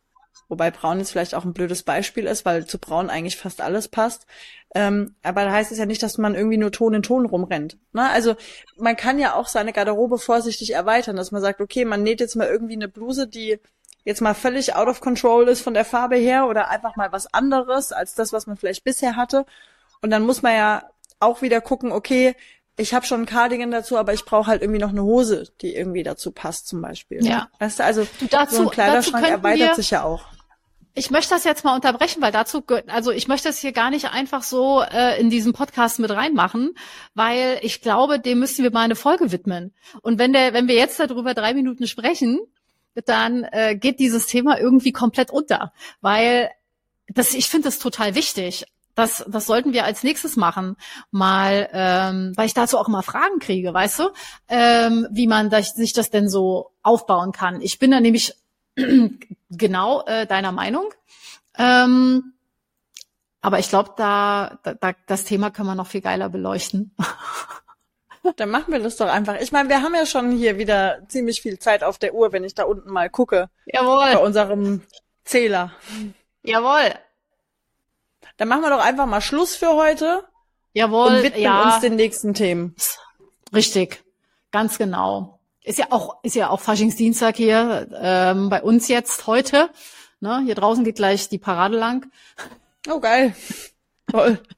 wobei 0.53 0.71
braun 0.71 0.99
jetzt 0.99 1.11
vielleicht 1.13 1.35
auch 1.35 1.47
ein 1.47 1.55
blödes 1.55 1.83
Beispiel 1.83 2.27
ist, 2.27 2.45
weil 2.45 2.67
zu 2.67 2.79
braun 2.79 3.09
eigentlich 3.09 3.39
fast 3.39 3.63
alles 3.63 3.89
passt. 3.89 4.27
Ähm, 4.75 5.15
aber 5.23 5.45
da 5.47 5.53
heißt 5.53 5.73
es 5.73 5.79
ja 5.79 5.87
nicht, 5.87 6.03
dass 6.03 6.19
man 6.19 6.35
irgendwie 6.35 6.59
nur 6.59 6.71
Ton 6.71 6.93
in 6.93 7.03
Ton 7.03 7.25
rumrennt. 7.25 7.79
Ne? 7.95 8.07
Also 8.11 8.37
man 8.77 8.97
kann 8.97 9.19
ja 9.19 9.35
auch 9.35 9.49
seine 9.49 9.73
Garderobe 9.73 10.19
vorsichtig 10.19 10.75
erweitern, 10.75 11.17
dass 11.17 11.33
man 11.33 11.41
sagt, 11.41 11.63
okay, 11.63 11.87
man 11.87 12.03
näht 12.03 12.21
jetzt 12.21 12.37
mal 12.37 12.49
irgendwie 12.49 12.75
eine 12.75 12.89
Bluse, 12.89 13.27
die 13.27 13.59
jetzt 14.05 14.21
mal 14.21 14.35
völlig 14.35 14.75
out 14.77 14.89
of 14.89 15.01
control 15.01 15.49
ist 15.49 15.63
von 15.63 15.73
der 15.73 15.87
Farbe 15.87 16.17
her 16.17 16.47
oder 16.49 16.69
einfach 16.69 16.97
mal 16.97 17.11
was 17.13 17.33
anderes 17.33 17.91
als 17.93 18.15
das, 18.15 18.33
was 18.35 18.47
man 18.47 18.59
vielleicht 18.59 18.85
bisher 18.85 19.17
hatte. 19.17 19.47
Und 20.03 20.11
dann 20.11 20.23
muss 20.23 20.43
man 20.43 20.55
ja 20.55 20.83
auch 21.21 21.41
wieder 21.41 21.61
gucken, 21.63 21.93
okay, 21.93 22.35
ich 22.79 22.95
habe 22.95 23.05
schon 23.05 23.19
einen 23.19 23.27
Cardigan 23.27 23.71
dazu, 23.71 23.99
aber 23.99 24.15
ich 24.15 24.25
brauche 24.25 24.47
halt 24.47 24.63
irgendwie 24.63 24.81
noch 24.81 24.89
eine 24.89 25.03
Hose, 25.03 25.45
die 25.61 25.77
irgendwie 25.77 26.03
dazu 26.03 26.33
passt 26.33 26.67
zum 26.67 26.81
Beispiel. 26.81 27.25
Ja. 27.25 27.49
Weißt 27.59 27.79
du, 27.79 27.85
also 27.85 28.07
Du, 28.19 28.27
dazu- 28.27 28.57
so 28.57 28.63
ein 28.63 28.71
Kleiderschrank 28.71 29.29
erweitert 29.29 29.69
wir- 29.69 29.75
sich 29.75 29.91
ja 29.91 30.03
auch. 30.03 30.25
Ich 30.95 31.11
möchte 31.11 31.31
das 31.35 31.45
jetzt 31.45 31.65
mal 31.65 31.75
unterbrechen, 31.75 32.21
weil 32.21 32.33
dazu, 32.33 32.63
also 32.89 33.13
ich 33.13 33.27
möchte 33.27 33.49
es 33.49 33.59
hier 33.59 33.73
gar 33.73 33.89
nicht 33.91 34.11
einfach 34.11 34.43
so 34.43 34.83
äh, 34.83 35.19
in 35.19 35.31
diesen 35.31 35.55
Podcast 35.55 35.99
mit 35.99 36.11
reinmachen, 36.11 36.75
weil 37.15 37.59
ich 37.63 37.81
glaube, 37.81 38.21
dem 38.21 38.41
müssen 38.41 38.63
wir 38.63 38.71
mal 38.71 38.83
eine 38.83 38.95
Folge 38.95 39.33
widmen. 39.33 39.73
Und 40.03 40.19
wenn 40.19 40.35
der, 40.35 40.53
wenn 40.53 40.69
wir 40.69 40.75
jetzt 40.75 41.01
darüber 41.01 41.33
drei 41.33 41.55
Minuten 41.55 41.87
sprechen, 41.87 42.41
dann 43.07 43.45
äh, 43.45 43.75
geht 43.75 44.01
dieses 44.01 44.27
Thema 44.27 44.59
irgendwie 44.59 44.93
komplett 44.93 45.31
unter, 45.31 45.73
weil 46.03 46.51
das, 47.09 47.33
ich 47.33 47.49
finde 47.49 47.69
das 47.69 47.79
total 47.79 48.15
wichtig. 48.15 48.67
Das, 48.95 49.25
das 49.27 49.47
sollten 49.47 49.73
wir 49.73 49.87
als 49.87 50.03
nächstes 50.03 50.37
machen, 50.37 50.77
mal, 51.11 51.71
ähm, 51.73 52.35
weil 52.37 52.45
ich 52.45 52.53
dazu 52.53 52.77
auch 52.77 52.89
immer 52.89 53.03
Fragen 53.03 53.39
kriege, 53.39 53.73
weißt 53.73 54.01
du, 54.01 54.11
ähm, 54.49 55.09
wie 55.11 55.27
man 55.27 55.49
das, 55.49 55.75
sich 55.75 55.95
das 55.95 56.11
denn 56.11 56.29
so 56.29 56.73
aufbauen 56.83 57.33
kann. 57.33 57.63
Ich 57.63 57.79
bin 57.79 57.91
da 57.91 58.01
nämlich 58.01 58.35
genau 59.51 60.05
äh, 60.07 60.27
deiner 60.27 60.53
Meinung. 60.53 60.93
Ähm, 61.59 62.33
aber 63.41 63.59
ich 63.59 63.69
glaube, 63.69 63.93
da, 63.97 64.59
da, 64.63 64.75
da, 64.75 64.93
das 65.07 65.25
Thema 65.25 65.51
kann 65.51 65.67
man 65.67 65.77
noch 65.77 65.89
viel 65.89 66.01
geiler 66.01 66.29
beleuchten. 66.29 66.95
Dann 68.37 68.51
machen 68.51 68.73
wir 68.73 68.79
das 68.79 68.97
doch 68.97 69.09
einfach. 69.09 69.41
Ich 69.41 69.51
meine, 69.51 69.69
wir 69.69 69.83
haben 69.83 69.97
ja 69.97 70.07
schon 70.07 70.31
hier 70.31 70.57
wieder 70.57 71.03
ziemlich 71.09 71.43
viel 71.43 71.59
Zeit 71.59 71.83
auf 71.83 71.99
der 71.99 72.15
Uhr, 72.15 72.33
wenn 72.33 72.45
ich 72.45 72.55
da 72.55 72.63
unten 72.63 72.93
mal 72.93 73.11
gucke 73.11 73.51
bei 73.67 73.81
Jawohl, 73.81 74.25
unserem 74.25 74.83
Zähler. 75.25 75.73
jawohl, 76.45 76.95
Dann 78.37 78.47
machen 78.47 78.63
wir 78.63 78.71
doch 78.71 78.85
einfach 78.85 79.07
mal 79.07 79.21
Schluss 79.21 79.57
für 79.57 79.71
heute 79.75 80.25
jawohl, 80.73 81.09
und 81.09 81.23
widmen 81.25 81.43
ja, 81.43 81.65
uns 81.65 81.81
den 81.81 81.97
nächsten 81.97 82.33
Themen. 82.33 82.77
richtig, 83.53 84.05
ganz 84.53 84.79
genau. 84.79 85.41
Ist 85.65 85.79
ja 85.79 85.87
auch, 85.91 86.23
ist 86.23 86.35
ja 86.35 86.51
auch 86.51 86.61
Faschingsdienstag 86.61 87.37
hier 87.37 87.89
ähm, 87.95 88.49
bei 88.49 88.63
uns 88.63 88.89
jetzt 88.89 89.27
heute. 89.27 89.71
Ne, 90.21 90.41
hier 90.45 90.55
draußen 90.55 90.85
geht 90.85 90.97
gleich 90.97 91.29
die 91.29 91.39
Parade 91.39 91.77
lang. 91.77 92.11
Oh, 92.89 93.01
geil. 93.01 93.35
Toll. 94.11 94.41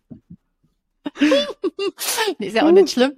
Nee, 2.38 2.48
ist 2.48 2.56
ja 2.56 2.66
auch 2.66 2.72
nicht 2.72 2.90
schlimm. 2.90 3.12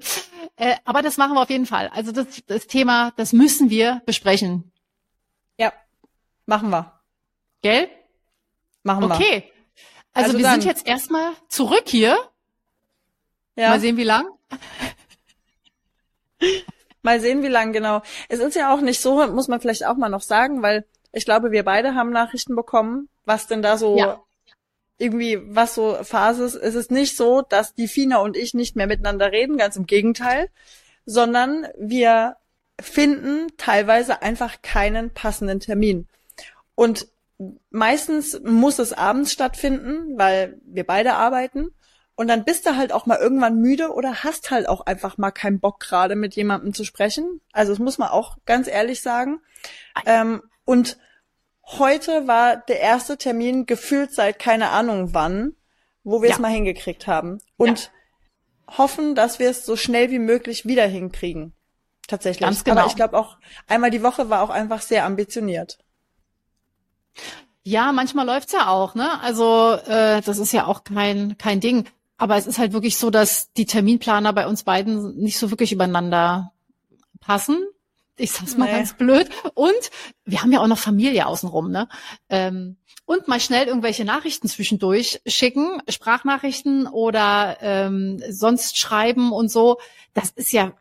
Äh, 0.57 0.77
aber 0.85 1.01
das 1.01 1.17
machen 1.17 1.33
wir 1.35 1.41
auf 1.41 1.49
jeden 1.49 1.65
Fall. 1.65 1.89
Also 1.89 2.13
das, 2.13 2.27
das 2.47 2.67
Thema, 2.67 3.13
das 3.17 3.33
müssen 3.33 3.71
wir 3.71 4.03
besprechen. 4.05 4.71
Ja, 5.57 5.73
machen 6.45 6.69
wir. 6.71 6.93
Gell? 7.63 7.89
Machen 8.83 9.09
wir. 9.09 9.15
Okay. 9.15 9.51
Also, 10.13 10.27
Also 10.27 10.39
wir 10.39 10.45
dann. 10.45 10.61
sind 10.61 10.69
jetzt 10.69 10.87
erstmal 10.87 11.33
zurück 11.49 11.85
hier. 11.87 12.19
Ja. 13.55 13.71
Mal 13.71 13.81
sehen, 13.81 13.97
wie 13.97 14.05
lang. 14.05 14.27
Mal 17.07 17.21
sehen, 17.21 17.45
wie 17.45 17.49
lang 17.49 17.73
genau. 17.73 18.03
Es 18.29 18.41
ist 18.41 18.57
ja 18.57 18.75
auch 18.75 18.81
nicht 18.81 19.01
so, 19.01 19.25
muss 19.29 19.47
man 19.47 19.61
vielleicht 19.61 19.87
auch 19.87 19.97
mal 19.97 20.09
noch 20.09 20.23
sagen, 20.23 20.61
weil 20.61 20.85
ich 21.13 21.25
glaube, 21.25 21.53
wir 21.53 21.65
beide 21.65 21.95
haben 21.95 22.11
Nachrichten 22.11 22.57
bekommen, 22.57 23.09
was 23.25 23.47
denn 23.47 23.63
da 23.63 23.79
so 23.79 23.97
Ja. 23.97 24.21
irgendwie, 24.99 25.39
was 25.45 25.77
so 25.77 25.97
Phase 26.03 26.45
ist. 26.45 26.57
Es 26.57 26.75
ist 26.75 26.91
nicht 26.91 27.17
so, 27.17 27.43
dass 27.43 27.75
die 27.75 27.87
Fina 27.87 28.17
und 28.19 28.37
ich 28.37 28.55
nicht 28.55 28.75
mehr 28.75 28.89
miteinander 28.89 29.31
reden, 29.31 29.57
ganz 29.57 29.77
im 29.77 29.87
Gegenteil, 29.87 30.49
sondern 31.05 31.69
wir 31.79 32.37
finden 32.81 33.47
teilweise 33.57 34.21
einfach 34.23 34.61
keinen 34.63 35.11
passenden 35.11 35.61
Termin. 35.61 36.09
Und 36.75 37.07
meistens 37.71 38.41
muss 38.43 38.81
es 38.81 38.93
abends 38.93 39.33
stattfinden, 39.33 40.19
weil 40.19 40.59
wir 40.65 40.85
beide 40.85 41.15
arbeiten. 41.15 41.71
Und 42.17 42.29
dann 42.29 42.45
bist 42.45 42.67
du 42.67 42.77
halt 42.77 42.93
auch 42.93 43.05
mal 43.07 43.19
irgendwann 43.19 43.57
müde 43.61 43.93
oder 43.93 44.25
hast 44.25 44.51
halt 44.51 44.69
auch 44.69 44.81
einfach 44.81 45.19
mal 45.19 45.31
keinen 45.31 45.61
Bock 45.61 45.81
gerade 45.81 46.17
mit 46.17 46.35
jemandem 46.35 46.73
zu 46.73 46.85
sprechen. 46.85 47.41
Also 47.53 47.73
das 47.73 47.79
muss 47.79 47.99
man 47.99 48.09
auch 48.09 48.39
ganz 48.47 48.69
ehrlich 48.69 49.03
sagen. 49.03 49.41
Ähm, 50.07 50.43
und 50.65 50.97
heute 51.67 52.27
war 52.27 52.57
der 52.57 52.81
erste 52.81 53.19
Termin 53.19 53.67
gefühlt 53.67 54.13
seit 54.15 54.39
keine 54.39 54.71
Ahnung 54.71 55.13
wann, 55.13 55.55
wo 56.05 56.23
wir 56.23 56.31
es 56.31 56.37
Ja. 56.37 56.43
mal 56.43 56.51
hingekriegt 56.51 57.07
haben. 57.07 57.39
Und 57.59 57.93
hoffen, 58.67 59.15
dass 59.15 59.39
wir 59.39 59.51
es 59.51 59.67
so 59.67 59.77
schnell 59.77 60.11
wie 60.11 60.19
möglich 60.19 60.65
wieder 60.67 60.87
hinkriegen. 60.87 61.53
Tatsächlich. 62.09 62.41
Ganz 62.41 62.65
genau. 62.65 62.81
Aber 62.81 62.89
ich 62.89 62.97
glaube 62.97 63.19
auch, 63.19 63.37
einmal 63.67 63.91
die 63.91 64.03
Woche 64.03 64.31
war 64.31 64.43
auch 64.43 64.51
einfach 64.51 64.81
sehr 64.81 65.05
ambitioniert. 65.05 65.79
Ja, 67.63 67.93
manchmal 67.93 68.27
läuft's 68.27 68.53
ja 68.53 68.69
auch, 68.69 68.95
ne? 68.95 69.21
Also 69.21 69.73
äh, 69.87 70.21
das 70.23 70.39
ist 70.39 70.53
ja 70.53 70.67
auch 70.67 70.85
kein 70.85 71.37
kein 71.37 71.61
Ding. 71.61 71.89
Aber 72.19 72.37
es 72.37 72.47
ist 72.47 72.59
halt 72.59 72.73
wirklich 72.73 72.97
so, 72.97 73.11
dass 73.11 73.53
die 73.53 73.67
Terminplaner 73.67 74.33
bei 74.33 74.47
uns 74.47 74.63
beiden 74.63 75.17
nicht 75.17 75.39
so 75.39 75.51
wirklich 75.51 75.73
übereinander 75.73 76.53
passen. 77.21 77.63
Ich 78.17 78.33
sag's 78.33 78.57
mal 78.57 78.65
Nee. 78.67 78.73
ganz 78.73 78.95
blöd. 78.95 79.29
Und 79.55 79.75
wir 80.25 80.41
haben 80.43 80.51
ja 80.53 80.61
auch 80.61 80.67
noch 80.67 80.79
Familie 80.79 81.27
außenrum, 81.27 81.71
ne? 81.71 81.89
Ähm, 82.31 82.77
und 83.05 83.29
mal 83.29 83.39
schnell 83.41 83.67
irgendwelche 83.69 84.05
Nachrichten 84.07 84.49
zwischendurch 84.49 85.21
schicken, 85.27 85.81
Sprachnachrichten 85.89 86.87
oder 86.87 87.59
ähm, 87.61 88.23
sonst 88.31 88.79
schreiben 88.79 89.33
und 89.33 89.51
so. 89.51 89.79
Das 90.15 90.31
ist 90.31 90.51
ja 90.53 90.73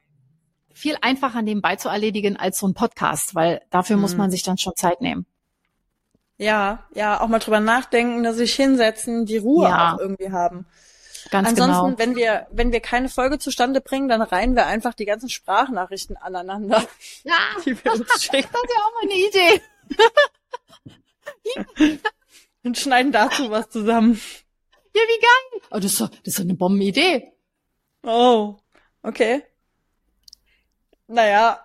viel 0.74 0.98
einfacher 1.02 1.42
nebenbei 1.42 1.76
zu 1.76 1.90
erledigen 1.90 2.38
als 2.38 2.60
so 2.60 2.68
ein 2.68 2.74
Podcast, 2.74 3.36
weil 3.36 3.62
dafür 3.70 3.98
muss 3.98 4.14
Mhm. 4.14 4.18
man 4.20 4.32
sich 4.32 4.44
dann 4.44 4.58
schon 4.58 4.74
Zeit 4.76 5.02
nehmen. 5.02 5.26
Ja, 6.38 6.84
ja, 6.94 7.22
auch 7.22 7.28
mal 7.28 7.40
drüber 7.40 7.60
nachdenken, 7.60 8.24
dass 8.24 8.38
sich 8.38 8.54
hinsetzen, 8.56 9.26
die 9.26 9.38
Ruhe 9.38 9.68
Ja. 9.70 9.94
auch 9.96 10.00
irgendwie 10.00 10.32
haben. 10.32 10.66
Ganz 11.32 11.50
Ansonsten, 11.50 11.86
genau. 11.86 11.98
wenn 11.98 12.16
wir, 12.16 12.48
wenn 12.52 12.72
wir 12.72 12.80
keine 12.82 13.10
Folge 13.10 13.40
zustande 13.40 13.82
bringen, 13.82 14.08
dann 14.08 14.22
reihen 14.22 14.56
wir 14.56 14.68
einfach 14.68 14.94
die 14.94 15.06
ganzen 15.06 15.30
Sprachnachrichten 15.30 16.18
aneinander, 16.18 16.88
Ja, 17.24 17.34
die 17.66 17.84
wir 17.84 17.94
uns 17.94 18.08
schicken 18.24 18.48
das 18.52 18.62
ist 18.62 18.74
ja 18.74 18.84
auch 18.84 18.94
mal 18.94 19.04
eine 19.04 19.16
Idee. 21.90 22.00
und 22.64 22.78
schneiden 22.78 23.12
dazu 23.12 23.50
was 23.50 23.70
zusammen. 23.70 24.22
Ja, 24.94 25.02
wie 25.02 25.20
geil. 25.20 25.62
Oh, 25.72 25.76
das 25.76 25.86
ist 25.86 26.02
doch, 26.02 26.10
das 26.10 26.20
ist 26.26 26.40
doch 26.40 26.44
eine 26.44 26.54
Bombenidee. 26.54 27.34
Oh, 28.04 28.56
okay. 29.02 29.44
Naja, 31.08 31.60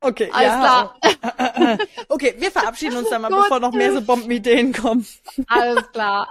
okay. 0.00 0.30
Alles 0.32 0.48
ja. 0.48 0.58
klar. 0.58 1.78
Okay, 2.08 2.34
wir 2.38 2.50
verabschieden 2.50 2.96
uns 2.96 3.08
dann 3.08 3.22
mal, 3.22 3.28
Gut. 3.28 3.42
bevor 3.42 3.60
noch 3.60 3.72
mehr 3.72 3.92
so 3.92 4.02
Bombenideen 4.02 4.72
kommen. 4.72 5.06
Alles 5.46 5.90
klar. 5.92 6.28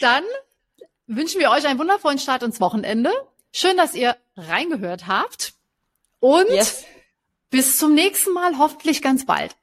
Dann 0.00 0.24
wünschen 1.08 1.40
wir 1.40 1.50
euch 1.50 1.66
einen 1.66 1.78
wundervollen 1.78 2.18
Start 2.18 2.42
ins 2.42 2.60
Wochenende. 2.60 3.10
Schön, 3.52 3.76
dass 3.76 3.94
ihr 3.94 4.16
reingehört 4.36 5.06
habt. 5.08 5.54
Und 6.20 6.48
Yes. 6.50 6.84
bis 7.50 7.78
zum 7.78 7.94
nächsten 7.94 8.32
Mal, 8.32 8.58
hoffentlich 8.58 9.02
ganz 9.02 9.26
bald. 9.26 9.56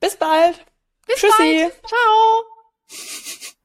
Bis 0.00 0.16
bald. 0.16 0.58
Bis 1.06 1.16
Tschüssi. 1.16 1.32
bald. 1.38 1.74
Ciao. 1.86 3.56